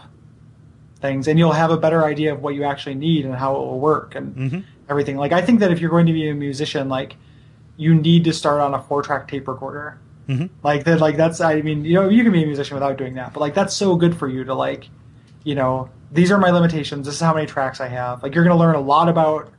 things 1.01 1.27
and 1.27 1.39
you'll 1.39 1.53
have 1.53 1.71
a 1.71 1.77
better 1.77 2.03
idea 2.05 2.31
of 2.31 2.41
what 2.43 2.53
you 2.53 2.63
actually 2.63 2.95
need 2.95 3.25
and 3.25 3.33
how 3.35 3.55
it 3.55 3.59
will 3.59 3.79
work 3.79 4.13
and 4.15 4.35
Mhm. 4.35 4.63
everything. 4.87 5.17
Like 5.17 5.31
I 5.33 5.41
think 5.41 5.59
that 5.61 5.71
if 5.71 5.81
you're 5.81 5.89
going 5.89 6.05
to 6.05 6.13
be 6.13 6.29
a 6.29 6.35
musician, 6.35 6.87
like 6.87 7.15
you 7.77 7.95
need 7.95 8.23
to 8.25 8.31
start 8.33 8.61
on 8.61 8.75
a 8.75 8.79
four 8.81 9.01
track 9.01 9.27
tape 9.27 9.47
recorder. 9.47 9.97
Mhm. 10.29 10.49
Like 10.63 10.83
that, 10.83 11.01
like 11.01 11.17
that's. 11.17 11.41
I 11.41 11.61
mean, 11.63 11.83
you 11.83 11.95
know, 11.95 12.07
you 12.07 12.23
can 12.23 12.31
be 12.31 12.43
a 12.43 12.45
musician 12.45 12.75
without 12.75 12.97
doing 12.99 13.15
that, 13.15 13.33
but 13.33 13.39
like 13.41 13.55
that's 13.55 13.73
so 13.73 13.95
good 13.95 14.15
for 14.15 14.27
you 14.29 14.43
to 14.45 14.53
like, 14.53 14.87
you 15.43 15.55
know, 15.55 15.89
these 16.11 16.31
are 16.31 16.37
my 16.37 16.51
limitations. 16.51 17.07
This 17.07 17.15
is 17.15 17.21
how 17.21 17.33
many 17.33 17.47
tracks 17.47 17.81
I 17.81 17.87
have. 17.87 18.21
Like 18.21 18.35
you're 18.35 18.43
going 18.45 18.55
to 18.55 18.59
learn 18.63 18.75
a 18.75 18.79
lot 18.79 19.09
about 19.09 19.49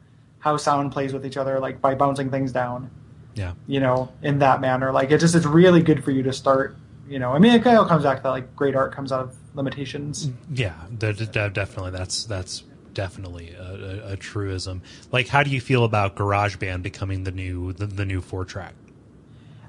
how 0.45 0.59
sound 0.59 0.93
plays 0.93 1.15
with 1.15 1.25
each 1.25 1.39
other, 1.39 1.59
like 1.59 1.81
by 1.81 1.95
bouncing 1.95 2.31
things 2.31 2.53
down. 2.53 2.91
Yeah. 3.35 3.55
You 3.67 3.81
know, 3.81 4.13
in 4.23 4.41
that 4.41 4.61
manner. 4.61 4.93
Like 4.93 5.11
it 5.11 5.19
just 5.19 5.35
it's 5.35 5.47
really 5.47 5.83
good 5.83 6.05
for 6.05 6.11
you 6.11 6.23
to 6.25 6.35
start. 6.35 6.77
You 7.09 7.19
know, 7.19 7.33
I 7.33 7.39
mean, 7.39 7.55
it 7.55 7.67
all 7.67 7.87
comes 7.87 8.05
back 8.05 8.19
to 8.19 8.23
that. 8.25 8.29
Like 8.29 8.55
great 8.55 8.77
art 8.77 8.93
comes 8.93 9.11
out 9.11 9.21
of 9.21 9.37
limitations. 9.55 10.31
Yeah, 10.53 10.75
de- 10.97 11.15
de- 11.15 11.49
definitely. 11.49 11.93
That's 11.93 12.25
that's 12.25 12.63
definitely 12.93 13.55
a, 13.55 13.63
a, 13.63 14.13
a 14.13 14.17
truism. 14.19 14.83
Like, 15.11 15.29
how 15.29 15.43
do 15.43 15.51
you 15.51 15.63
feel 15.63 15.85
about 15.85 16.15
GarageBand 16.15 16.83
becoming 16.83 17.25
the 17.25 17.33
new 17.33 17.73
the, 17.73 17.87
the 17.87 18.05
new 18.05 18.21
four 18.21 18.45
track? 18.45 18.75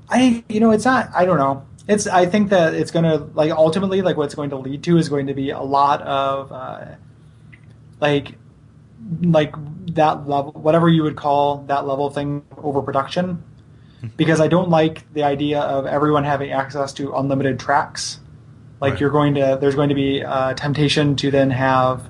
I, 0.09 0.43
you 0.49 0.59
know, 0.59 0.71
it's 0.71 0.85
not. 0.85 1.09
I 1.15 1.25
don't 1.25 1.37
know. 1.37 1.65
It's. 1.87 2.05
I 2.05 2.25
think 2.25 2.49
that 2.49 2.73
it's 2.73 2.91
going 2.91 3.05
to 3.05 3.23
like 3.33 3.51
ultimately 3.51 4.01
like 4.01 4.17
what's 4.17 4.35
going 4.35 4.49
to 4.49 4.57
lead 4.57 4.83
to 4.83 4.97
is 4.97 5.07
going 5.07 5.27
to 5.27 5.33
be 5.33 5.51
a 5.51 5.61
lot 5.61 6.01
of 6.01 6.51
uh, 6.51 6.85
like 8.01 8.35
like 9.21 9.53
that 9.93 10.27
level, 10.27 10.51
whatever 10.53 10.89
you 10.89 11.03
would 11.03 11.15
call 11.15 11.57
that 11.67 11.85
level 11.87 12.09
thing, 12.09 12.43
overproduction. 12.57 13.43
Because 14.17 14.39
I 14.39 14.47
don't 14.47 14.69
like 14.69 15.11
the 15.13 15.23
idea 15.23 15.61
of 15.61 15.87
everyone 15.87 16.25
having 16.25 16.51
access 16.51 16.93
to 16.93 17.13
unlimited 17.15 17.59
tracks. 17.59 18.19
Like 18.79 18.91
Right. 18.93 19.01
you're 19.01 19.09
going 19.09 19.33
to, 19.35 19.57
there's 19.59 19.73
going 19.73 19.89
to 19.89 19.95
be 19.95 20.19
a 20.19 20.53
temptation 20.55 21.15
to 21.15 21.31
then 21.31 21.49
have 21.49 22.07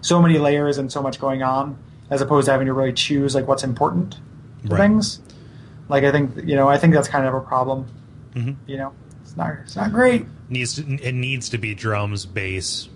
so 0.00 0.20
many 0.20 0.38
layers 0.38 0.78
and 0.78 0.90
so 0.90 1.00
much 1.00 1.20
going 1.20 1.44
on, 1.44 1.78
as 2.10 2.20
opposed 2.22 2.46
to 2.46 2.52
having 2.52 2.66
to 2.66 2.72
really 2.72 2.92
choose 2.92 3.36
like 3.36 3.46
what's 3.46 3.62
important 3.62 4.16
for 4.66 4.74
Right. 4.74 4.78
things. 4.78 5.20
Like 5.88 6.02
I 6.02 6.10
think 6.10 6.32
you 6.44 6.56
know, 6.56 6.66
I 6.68 6.76
think 6.76 6.92
that's 6.94 7.08
kind 7.08 7.24
of 7.24 7.34
a 7.34 7.40
problem. 7.40 7.86
Mhm. 8.34 8.56
You 8.66 8.78
know, 8.78 8.92
it's 9.22 9.36
not 9.36 9.52
it's 9.62 9.76
not 9.76 9.92
great. 9.92 10.26
Needs 10.48 10.74
to, 10.76 10.82
it 10.94 11.14
needs 11.14 11.50
to 11.50 11.58
be 11.58 11.72
drums, 11.74 12.26
bass, 12.26 12.88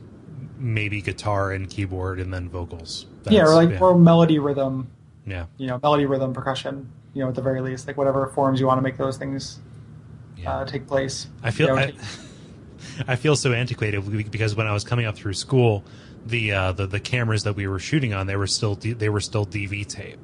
maybe 0.58 1.00
guitar 1.00 1.52
and 1.52 1.70
keyboard, 1.70 2.18
and 2.18 2.34
then 2.34 2.48
vocals. 2.48 3.06
Yeah, 3.30 3.42
or 3.44 3.54
like 3.54 3.70
yeah. 3.70 3.80
or 3.80 3.96
melody 3.98 4.38
rhythm. 4.38 4.88
yeah, 5.26 5.46
You 5.58 5.66
know, 5.68 5.78
melody 5.82 6.06
rhythm 6.06 6.32
percussion. 6.32 6.90
You 7.14 7.22
know, 7.22 7.28
at 7.28 7.34
the 7.34 7.42
very 7.42 7.60
least, 7.60 7.86
like 7.86 7.96
whatever 7.98 8.26
forms 8.28 8.58
you 8.58 8.66
want 8.66 8.78
to 8.78 8.82
make 8.82 8.96
those 8.96 9.18
things 9.18 9.60
yeah. 10.36 10.50
uh, 10.58 10.64
take 10.64 10.86
place. 10.86 11.28
I 11.42 11.50
feel 11.50 11.68
You 11.68 11.74
know, 11.74 11.80
I, 11.80 11.86
take- 11.86 11.96
I 13.08 13.16
feel 13.16 13.36
so 13.36 13.52
antiquated 13.52 14.30
because 14.30 14.54
when 14.56 14.66
I 14.66 14.72
was 14.72 14.82
coming 14.84 15.04
up 15.06 15.14
through 15.14 15.34
school, 15.34 15.84
the 16.24 16.52
uh, 16.52 16.72
the 16.72 16.86
the 16.86 17.00
cameras 17.00 17.42
that 17.44 17.54
we 17.54 17.66
were 17.66 17.78
shooting 17.78 18.14
on 18.14 18.26
they 18.26 18.36
were 18.36 18.46
still 18.46 18.74
D, 18.74 18.92
they 18.94 19.08
were 19.08 19.20
still 19.20 19.44
DV 19.46 19.86
tape, 19.86 20.18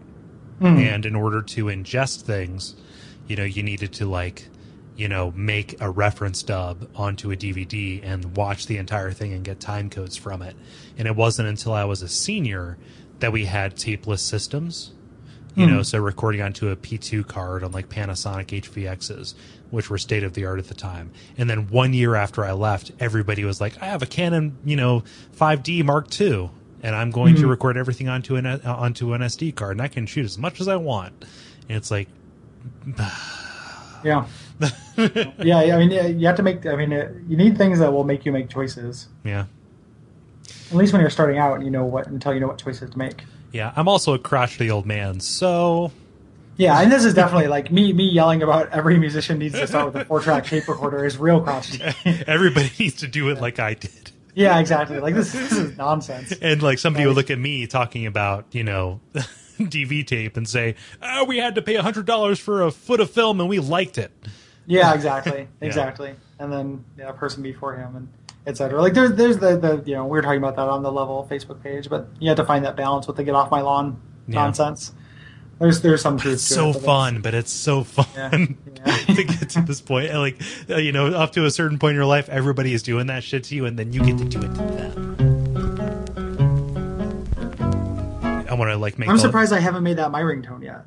Hmm. 0.61 0.78
and 0.78 1.05
in 1.07 1.14
order 1.14 1.42
to 1.42 1.66
ingest 1.66 2.22
things, 2.22 2.74
you 3.26 3.36
know, 3.36 3.44
you 3.44 3.62
needed 3.62 3.92
to 3.94 4.07
like, 4.07 4.49
you 4.99 5.09
know, 5.09 5.32
make 5.34 5.80
a 5.80 5.88
reference 5.88 6.42
dub 6.42 6.86
onto 6.94 7.30
a 7.30 7.36
DVD 7.36 8.01
and 8.05 8.36
watch 8.36 8.66
the 8.66 8.76
entire 8.76 9.12
thing 9.12 9.32
and 9.32 9.44
get 9.44 9.61
time 9.61 9.88
codes 9.88 10.16
from 10.16 10.42
it. 10.42 10.57
And 10.99 11.09
it 11.09 11.16
wasn't 11.16 11.49
until 11.49 11.72
I 11.72 11.84
was 11.84 12.03
a 12.03 12.09
senior 12.09 12.76
that 13.20 13.32
we 13.32 13.46
had 13.46 13.76
tapeless 13.76 14.18
systems 14.20 14.92
you 15.55 15.66
Hmm. 15.66 15.72
know, 15.72 15.82
so 15.82 15.99
recording 15.99 16.40
onto 16.40 16.68
a 16.68 16.76
P2 16.76 17.26
card 17.26 17.64
on 17.64 17.72
like 17.72 17.88
Panasonic 17.88 18.46
HVXs, 18.62 19.34
which 19.70 19.90
were 19.90 19.99
state 19.99 20.22
of 20.22 20.34
the 20.34 20.44
art 20.44 20.61
at 20.61 20.68
the 20.68 20.74
time. 20.74 21.11
And 21.36 21.51
then 21.51 21.66
one 21.66 21.92
year 21.94 22.14
after 22.14 22.44
I 22.44 22.53
left, 22.53 22.92
everybody 23.01 23.44
was 23.44 23.61
like, 23.61 23.72
I 23.82 23.86
have 23.86 24.01
a 24.01 24.07
Canon, 24.07 24.57
you 24.64 24.76
know, 24.76 25.03
5D 25.36 25.82
Mark 25.84 26.09
II, 26.20 26.51
and 26.84 26.94
I'm 26.94 27.11
going 27.11 27.34
to 27.36 27.46
Mhm. 27.46 27.51
record 27.51 27.76
everything 27.76 28.09
onto 28.09 28.36
an 28.36 28.46
onto 28.46 29.14
an 29.14 29.22
SD 29.22 29.51
card, 29.51 29.72
and 29.72 29.82
I 29.82 29.88
can 29.88 30.07
shoot 30.07 30.24
as 30.26 30.38
much 30.38 30.61
as 30.61 30.68
I 30.68 30.76
want. 30.76 31.24
And 31.68 31.76
it's 31.76 31.90
like, 31.90 32.07
yeah, 34.05 34.26
yeah. 35.38 35.59
I 35.59 35.78
mean, 35.84 36.18
you 36.18 36.26
have 36.26 36.36
to 36.36 36.42
make. 36.42 36.66
I 36.66 36.74
mean, 36.76 36.92
uh, 36.92 37.12
you 37.28 37.36
need 37.36 37.56
things 37.59 37.78
that 37.78 37.92
will 37.92 38.04
make 38.04 38.24
you 38.26 38.32
make 38.32 38.48
choices. 38.48 39.09
yeah. 39.24 39.46
At 40.70 40.76
least 40.76 40.92
when 40.92 41.00
you're 41.00 41.11
starting 41.11 41.38
out, 41.38 41.54
and 41.56 41.64
you 41.64 41.70
know 41.70 41.84
what 41.84 42.06
until 42.09 42.34
you 42.34 42.40
know 42.40 42.48
what 42.48 42.59
choices 42.59 42.90
to 42.90 42.98
make. 42.98 43.22
Yeah, 43.52 43.72
I'm 43.76 43.88
also 43.88 44.12
a 44.14 44.18
crotchety 44.18 44.70
old 44.70 44.84
man, 44.84 45.20
so 45.20 45.92
Yeah, 46.56 46.80
and 46.82 46.92
this 46.92 47.04
is 47.04 47.14
definitely 47.14 47.48
like 47.48 47.72
me. 47.72 47.92
Me 47.94 48.04
yelling 48.09 48.42
about 48.42 48.68
every 48.70 48.98
musician 48.98 49.38
needs 49.38 49.54
to 49.54 49.66
start 49.66 49.86
with 49.92 50.02
a 50.02 50.04
four-track 50.04 50.44
tape 50.44 50.68
recorder 50.68 51.06
is 51.06 51.16
real 51.16 51.40
crotchety. 51.40 51.82
everybody 52.26 52.70
needs 52.78 52.96
to 52.96 53.06
do 53.09 53.30
it 53.30 53.40
like 53.40 53.59
I 53.59 53.74
did. 53.74 54.12
yeah, 54.34 54.59
exactly. 54.59 54.98
Like 55.00 55.14
this, 55.14 55.32
this 55.32 55.52
is 55.52 55.76
nonsense. 55.78 56.32
And 56.42 56.62
like 56.62 56.78
somebody 56.78 57.06
would 57.06 57.12
Right. 57.12 57.16
look 57.16 57.30
at 57.30 57.38
me 57.38 57.66
talking 57.66 58.04
about, 58.06 58.44
you 58.52 58.64
know, 58.64 59.00
DV 59.59 60.06
tape 60.06 60.36
and 60.36 60.46
say, 60.46 60.74
"Oh, 61.02 61.24
we 61.24 61.38
had 61.38 61.54
to 61.54 61.62
pay 61.62 61.76
a 61.76 61.82
hundred 61.82 62.04
dollars 62.04 62.38
for 62.38 62.62
a 62.62 62.70
foot 62.70 63.00
of 63.00 63.11
film 63.11 63.40
and 63.40 63.48
we 63.48 63.59
liked 63.59 63.96
it." 63.96 64.12
Yeah, 64.68 64.94
exactly, 64.94 65.48
Yeah. 65.60 65.66
exactly. 65.66 66.14
And 66.38 66.52
then 66.52 66.84
yeah, 66.96 67.08
a 67.08 67.12
person 67.12 67.42
before 67.42 67.74
him 67.74 67.96
and 67.96 68.08
etc. 68.46 68.80
Like 68.80 68.94
there's 68.94 69.14
there's 69.14 69.38
the 69.38 69.56
the 69.56 69.82
you 69.84 69.94
know 69.96 70.04
we 70.04 70.10
were 70.10 70.22
talking 70.22 70.38
about 70.38 70.56
that 70.56 70.68
on 70.68 70.82
the 70.82 70.92
level 70.92 71.26
Facebook 71.30 71.62
page, 71.62 71.88
but 71.90 72.06
you 72.20 72.28
have 72.28 72.36
to 72.36 72.44
find 72.44 72.64
that 72.64 72.76
balance 72.76 73.06
with 73.06 73.16
the 73.16 73.24
get 73.24 73.34
off 73.34 73.50
my 73.50 73.62
lawn 73.62 74.00
Yeah. 74.28 74.34
nonsense. 74.36 74.92
There's 75.58 75.80
there's 75.80 76.02
some 76.02 76.18
truth 76.18 76.34
It's 76.34 76.46
to 76.48 76.54
so 76.54 76.68
it, 76.70 76.74
but 76.74 76.82
fun, 76.82 77.20
but 77.20 77.34
it's 77.34 77.50
so 77.50 77.82
fun 77.82 78.06
Yeah. 78.76 78.94
To 79.16 79.24
get 79.24 79.48
to 79.50 79.62
this 79.62 79.80
point. 79.80 80.14
Like, 80.14 80.40
uh, 80.70 80.76
you 80.76 80.92
know, 80.92 81.06
up 81.08 81.32
to 81.32 81.44
a 81.46 81.50
certain 81.50 81.78
point 81.80 81.90
in 81.92 81.96
your 81.96 82.04
life, 82.04 82.28
everybody 82.28 82.72
is 82.72 82.84
doing 82.84 83.08
that 83.08 83.24
shit 83.24 83.42
to 83.44 83.56
you, 83.56 83.66
and 83.66 83.76
then 83.76 83.92
you 83.92 84.04
get 84.04 84.18
to 84.18 84.24
do 84.24 84.38
it 84.38 84.54
to 84.54 84.62
them. 84.62 85.16
I 88.48 88.54
want 88.54 88.70
to 88.70 88.76
like 88.76 88.98
make. 88.98 89.08
I'm 89.08 89.18
surprised 89.18 89.52
I 89.52 89.58
haven't 89.60 89.82
made 89.82 89.96
that 89.98 90.10
my 90.12 90.22
ringtone 90.22 90.62
yet. 90.62 90.82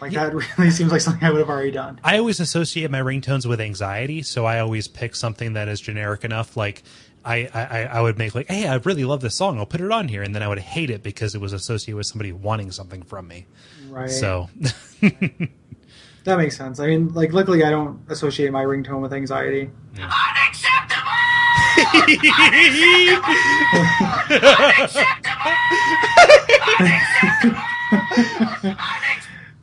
Like 0.00 0.12
that 0.12 0.34
really 0.58 0.70
seems 0.70 0.92
like 0.92 1.00
something 1.00 1.24
I 1.24 1.30
would 1.30 1.38
have 1.38 1.48
already 1.48 1.70
done. 1.70 2.00
I 2.04 2.18
always 2.18 2.40
associate 2.40 2.90
my 2.90 3.00
ringtones 3.00 3.46
with 3.46 3.60
anxiety, 3.60 4.22
so 4.22 4.44
I 4.44 4.60
always 4.60 4.88
pick 4.88 5.14
something 5.14 5.54
that 5.54 5.68
is 5.68 5.80
generic 5.80 6.24
enough. 6.24 6.56
Like 6.56 6.82
I, 7.24 7.48
I, 7.52 7.84
I 7.84 8.00
would 8.00 8.18
make 8.18 8.34
like, 8.34 8.48
hey, 8.48 8.68
I 8.68 8.76
really 8.76 9.04
love 9.04 9.20
this 9.20 9.34
song. 9.34 9.58
I'll 9.58 9.66
put 9.66 9.80
it 9.80 9.90
on 9.90 10.08
here, 10.08 10.22
and 10.22 10.34
then 10.34 10.42
I 10.42 10.48
would 10.48 10.60
hate 10.60 10.90
it 10.90 11.02
because 11.02 11.34
it 11.34 11.40
was 11.40 11.52
associated 11.52 11.96
with 11.96 12.06
somebody 12.06 12.32
wanting 12.32 12.70
something 12.70 13.02
from 13.02 13.26
me. 13.26 13.46
Right. 13.88 14.10
So 14.10 14.48
that 15.00 16.38
makes 16.38 16.56
sense. 16.56 16.78
I 16.78 16.86
mean, 16.86 17.12
like 17.14 17.32
luckily 17.32 17.64
I 17.64 17.70
don't 17.70 18.00
associate 18.08 18.52
my 18.52 18.64
ringtone 18.64 19.00
with 19.00 19.12
anxiety. 19.12 19.70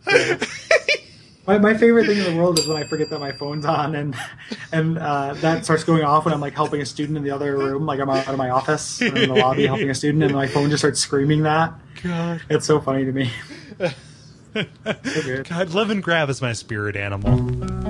My, 1.45 1.57
my 1.57 1.73
favorite 1.73 2.05
thing 2.05 2.19
in 2.19 2.23
the 2.23 2.35
world 2.37 2.57
is 2.57 2.67
when 2.67 2.77
I 2.77 2.85
forget 2.85 3.09
that 3.09 3.19
my 3.19 3.33
phone's 3.33 3.65
on 3.65 3.95
and 3.95 4.15
and 4.71 4.97
uh, 4.97 5.33
that 5.35 5.65
starts 5.65 5.83
going 5.83 6.01
off 6.03 6.23
when 6.23 6.33
I'm 6.33 6.39
like 6.39 6.53
helping 6.53 6.79
a 6.79 6.85
student 6.85 7.17
in 7.17 7.23
the 7.25 7.31
other 7.31 7.57
room, 7.57 7.85
like 7.85 7.99
I'm 7.99 8.09
out 8.09 8.29
of 8.29 8.37
my 8.37 8.49
office 8.49 9.01
in 9.01 9.13
the 9.13 9.27
lobby 9.35 9.67
helping 9.67 9.89
a 9.89 9.93
student, 9.95 10.23
and 10.23 10.33
my 10.33 10.47
phone 10.47 10.69
just 10.69 10.79
starts 10.79 11.01
screaming 11.01 11.43
that. 11.43 11.73
God, 12.01 12.41
It's 12.49 12.65
so 12.65 12.79
funny 12.79 13.03
to 13.05 13.11
me. 13.11 13.31
So. 14.53 15.41
God, 15.45 15.71
love 15.71 15.89
and 15.89 16.03
grab 16.03 16.29
is 16.29 16.39
my 16.39 16.53
spirit 16.53 16.95
animal. 16.95 17.81